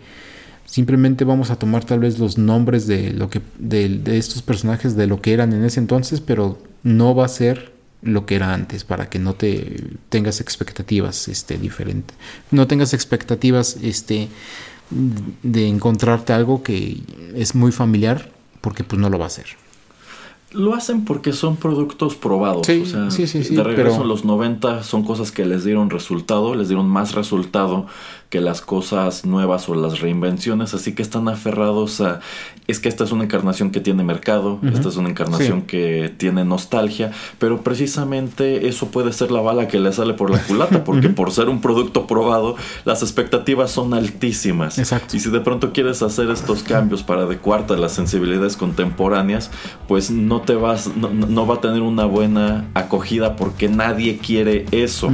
simplemente 0.69 1.25
vamos 1.25 1.51
a 1.51 1.57
tomar 1.57 1.85
tal 1.85 2.01
vez 2.01 2.19
los 2.19 2.37
nombres 2.37 2.87
de 2.87 3.13
lo 3.13 3.31
que 3.31 3.41
de, 3.59 4.01
estos 4.19 4.43
personajes 4.43 4.97
de 4.97 5.07
lo 5.07 5.21
que 5.21 5.33
eran 5.33 5.53
en 5.55 5.65
ese 5.65 5.81
entonces, 5.81 6.21
pero 6.21 6.59
no 6.83 7.15
va 7.15 7.25
a 7.25 7.29
ser 7.29 7.73
lo 8.03 8.27
que 8.27 8.37
era 8.37 8.53
antes 8.53 8.85
para 8.85 9.09
que 9.09 9.19
no 9.19 9.35
te 9.35 9.97
tengas 10.11 10.41
expectativas 10.41 11.27
este 11.27 11.57
diferentes. 11.57 12.17
No 12.51 12.67
tengas 12.67 12.93
expectativas 12.93 13.79
este 13.83 14.29
de 14.91 15.69
encontrarte 15.69 16.35
algo 16.35 16.63
que 16.63 17.01
es 17.35 17.55
muy 17.55 17.73
familiar 17.73 18.31
porque 18.61 18.85
pues 18.85 19.01
no 19.01 19.09
lo 19.09 19.19
va 19.19 19.25
a 19.25 19.29
hacer. 19.29 19.47
Lo 20.53 20.75
hacen 20.75 21.05
porque 21.05 21.33
son 21.33 21.57
productos 21.57 22.15
probados. 22.15 22.67
Sí, 22.67 22.85
sí, 23.11 23.27
sí, 23.27 23.55
De 23.55 23.63
regreso 23.63 24.03
a 24.03 24.05
los 24.05 24.25
90 24.25 24.83
son 24.83 25.03
cosas 25.03 25.31
que 25.31 25.45
les 25.45 25.65
dieron 25.65 25.91
resultado, 25.91 26.55
les 26.55 26.69
dieron 26.69 26.89
más 26.89 27.15
resultado 27.15 27.87
que 28.31 28.41
las 28.41 28.61
cosas 28.61 29.25
nuevas 29.25 29.69
o 29.69 29.75
las 29.75 30.01
reinvenciones, 30.01 30.75
así 30.75 30.95
que 30.95 31.03
están 31.03 31.29
aferrados 31.29 32.01
a, 32.03 32.21
es 32.67 32.79
que 32.79 32.91
esta 32.91 33.05
es 33.05 33.13
una 33.13 33.25
encarnación 33.25 33.71
que 33.71 33.81
tiene 33.81 34.05
mercado, 34.05 34.61
esta 34.63 34.91
es 34.91 34.97
una 34.97 35.09
encarnación 35.09 35.63
que 35.63 36.13
tiene 36.15 36.45
nostalgia, 36.45 37.11
pero 37.39 37.63
precisamente 37.63 38.69
eso 38.69 38.89
puede 38.89 39.15
ser 39.15 39.31
la 39.31 39.41
bala 39.41 39.67
que 39.69 39.81
le 39.81 39.91
sale 39.95 40.13
por 40.13 40.31
la 40.31 40.39
culata, 40.43 40.85
porque 40.85 41.09
por 41.09 41.33
ser 41.33 41.49
un 41.49 41.63
producto 41.63 42.07
probado, 42.07 42.57
las 42.85 43.03
expectativas 43.03 43.71
son 43.71 43.95
altísimas. 43.95 44.79
Exacto. 44.79 45.17
Y 45.17 45.21
si 45.21 45.31
de 45.31 45.41
pronto 45.41 45.73
quieres 45.73 46.03
hacer 46.03 46.29
estos 46.31 46.63
cambios 46.63 47.03
para 47.03 47.23
adecuarte 47.23 47.73
a 47.73 47.79
las 47.79 47.93
sensibilidades 47.93 48.59
contemporáneas, 48.59 49.51
pues 49.87 50.11
no 50.11 50.43
te 50.43 50.55
vas, 50.55 50.91
no, 50.95 51.47
va 51.47 51.55
a 51.55 51.61
tener 51.63 51.81
una 51.81 52.05
buena 52.05 52.67
acogida 52.75 53.37
porque 53.37 53.69
nadie 53.69 54.19
quiere 54.19 54.67
eso, 54.73 55.11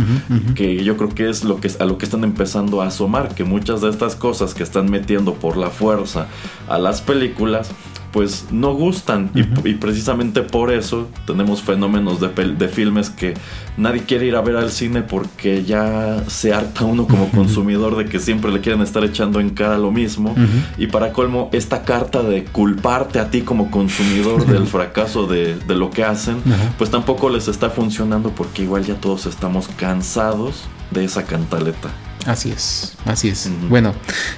que 0.57 0.83
yo 0.83 0.97
creo 0.97 1.11
que 1.11 1.29
es 1.29 1.45
lo 1.45 1.61
que 1.61 1.71
a 1.79 1.85
lo 1.85 1.99
que 1.99 2.05
están 2.05 2.25
empezando 2.25 2.83
a 2.83 2.91
que 3.35 3.45
muchas 3.45 3.81
de 3.81 3.91
estas 3.91 4.17
cosas 4.17 4.55
que 4.55 4.63
están 4.63 4.91
metiendo 4.91 5.35
por 5.35 5.57
la 5.57 5.71
fuerza 5.71 6.27
a 6.69 6.79
las 6.79 7.01
películas 7.01 7.71
pues 8.15 8.47
no 8.53 8.73
gustan. 8.75 9.31
y, 9.35 9.75
precisamente 9.75 10.43
por 10.43 10.73
eso 10.73 11.09
tenemos 11.27 11.63
fenómenos 11.63 12.21
de, 12.21 12.29
de, 12.29 12.69
filmes 12.69 13.11
que 13.11 13.35
nadie 13.77 14.05
quiere 14.05 14.27
ir 14.27 14.37
a 14.37 14.41
ver 14.41 14.55
al 14.57 14.71
cine 14.71 15.03
porque 15.03 15.65
ya 15.65 16.23
se 16.29 16.55
harta 16.55 16.85
uno 16.85 17.09
como 17.09 17.29
consumidor 17.31 17.97
de 17.97 18.05
que 18.05 18.21
siempre 18.21 18.53
le 18.53 18.61
quieren 18.61 18.83
estar 18.83 19.03
echando 19.05 19.41
en 19.41 19.51
cara 19.51 19.79
lo 19.79 19.91
mismo. 19.91 20.33
Y 20.79 20.87
para 20.87 21.13
colmo, 21.13 21.51
esta 21.53 21.83
carta 21.83 22.23
de 22.23 22.45
culparte 22.45 23.19
a 23.19 23.31
ti 23.31 23.41
como 23.41 23.73
consumidor 23.73 24.47
del 24.53 24.69
fracaso 24.69 25.27
de, 25.27 25.57
de 25.57 25.75
lo 25.75 25.91
que 25.91 26.05
hacen, 26.05 26.37
pues 26.79 26.91
tampoco 26.91 27.31
les 27.31 27.49
está 27.49 27.69
funcionando 27.69 28.31
porque 28.31 28.63
igual 28.63 28.85
ya 28.85 28.95
todos 28.95 29.27
estamos 29.27 29.67
cansados 29.77 30.67
de 30.93 31.05
esa 31.05 31.25
cantaleta. 31.25 31.91
Así 32.27 32.51
es, 32.51 32.95
así 33.05 33.29
es. 33.29 33.51
Bueno, 33.69 33.95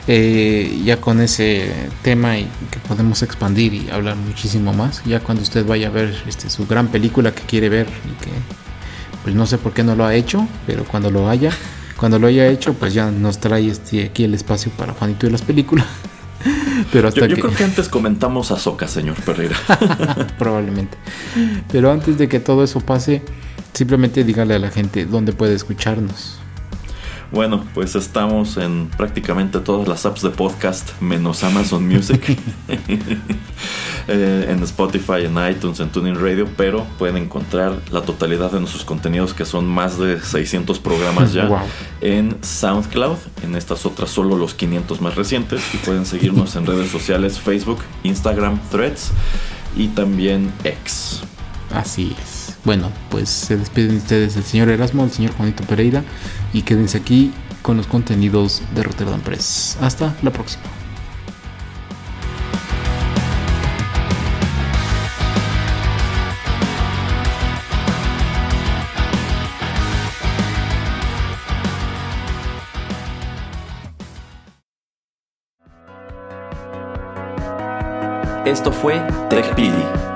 eh, 0.08 0.80
ya 0.84 1.00
con 1.00 1.20
ese 1.20 1.70
tema 2.02 2.38
y 2.38 2.48
que 2.70 2.80
podemos 2.80 3.22
expandir 3.22 3.74
y 3.74 3.90
hablar 3.90 4.16
muchísimo 4.16 4.72
más, 4.72 5.02
ya 5.04 5.20
cuando 5.20 5.42
usted 5.42 5.64
vaya 5.64 5.88
a 5.88 5.90
ver 5.90 6.14
este, 6.26 6.50
su 6.50 6.66
gran 6.66 6.88
película 6.88 7.32
que 7.32 7.42
quiere 7.42 7.68
ver 7.68 7.86
y 7.86 8.24
que 8.24 8.30
pues 9.22 9.34
no 9.34 9.46
sé 9.46 9.58
por 9.58 9.72
qué 9.72 9.84
no 9.84 9.94
lo 9.94 10.04
ha 10.04 10.14
hecho, 10.14 10.46
pero 10.66 10.84
cuando 10.84 11.10
lo 11.10 11.28
haya, 11.28 11.50
cuando 11.96 12.18
lo 12.18 12.26
haya 12.26 12.48
hecho, 12.48 12.74
pues 12.74 12.92
ya 12.92 13.10
nos 13.10 13.38
trae 13.38 13.68
este, 13.68 14.04
aquí 14.04 14.24
el 14.24 14.34
espacio 14.34 14.72
para 14.72 14.92
Juanito 14.92 15.26
y 15.26 15.30
las 15.30 15.42
películas. 15.42 15.86
Pero 16.92 17.08
hasta 17.08 17.26
yo, 17.26 17.36
creo 17.36 17.50
que 17.50 17.64
antes 17.64 17.88
comentamos 17.88 18.52
a 18.52 18.58
Soca, 18.58 18.86
señor 18.86 19.16
Pereira. 19.22 19.56
Probablemente. 20.38 20.96
Pero 21.72 21.90
antes 21.90 22.18
de 22.18 22.28
que 22.28 22.38
todo 22.38 22.62
eso 22.62 22.80
pase, 22.80 23.22
simplemente 23.72 24.22
dígale 24.22 24.54
a 24.54 24.58
la 24.58 24.70
gente 24.70 25.06
dónde 25.06 25.32
puede 25.32 25.54
escucharnos. 25.54 26.38
Bueno, 27.32 27.64
pues 27.74 27.96
estamos 27.96 28.56
en 28.56 28.88
prácticamente 28.96 29.58
todas 29.58 29.88
las 29.88 30.06
apps 30.06 30.22
de 30.22 30.30
podcast, 30.30 31.00
menos 31.00 31.42
Amazon 31.42 31.86
Music, 31.86 32.22
eh, 34.08 34.46
en 34.48 34.62
Spotify, 34.62 35.24
en 35.24 35.36
iTunes, 35.50 35.80
en 35.80 35.88
Tuning 35.88 36.14
Radio, 36.14 36.48
pero 36.56 36.84
pueden 36.98 37.16
encontrar 37.16 37.74
la 37.90 38.02
totalidad 38.02 38.52
de 38.52 38.60
nuestros 38.60 38.84
contenidos, 38.84 39.34
que 39.34 39.44
son 39.44 39.66
más 39.66 39.98
de 39.98 40.20
600 40.20 40.78
programas 40.78 41.32
ya, 41.32 41.64
en 42.00 42.36
SoundCloud, 42.42 43.18
en 43.42 43.56
estas 43.56 43.84
otras 43.86 44.10
solo 44.10 44.36
los 44.36 44.54
500 44.54 45.00
más 45.00 45.16
recientes, 45.16 45.62
y 45.74 45.78
pueden 45.78 46.06
seguirnos 46.06 46.54
en 46.54 46.64
redes 46.64 46.90
sociales, 46.90 47.40
Facebook, 47.40 47.80
Instagram, 48.04 48.60
Threads 48.70 49.10
y 49.76 49.88
también 49.88 50.52
X. 50.62 51.22
Así 51.74 52.14
es. 52.22 52.35
Bueno, 52.66 52.90
pues 53.10 53.28
se 53.28 53.56
despiden 53.56 53.98
ustedes 53.98 54.36
el 54.36 54.42
señor 54.42 54.68
Erasmo, 54.70 55.04
el 55.04 55.12
señor 55.12 55.32
Juanito 55.36 55.62
Pereira 55.62 56.02
y 56.52 56.62
quédense 56.62 56.98
aquí 56.98 57.32
con 57.62 57.76
los 57.76 57.86
contenidos 57.86 58.60
de 58.74 58.82
Rotterdam 58.82 59.20
Press. 59.20 59.78
Hasta 59.80 60.16
la 60.20 60.32
próxima. 60.32 60.64
Esto 78.44 78.72
fue 78.72 79.00
TechPili 79.30 80.15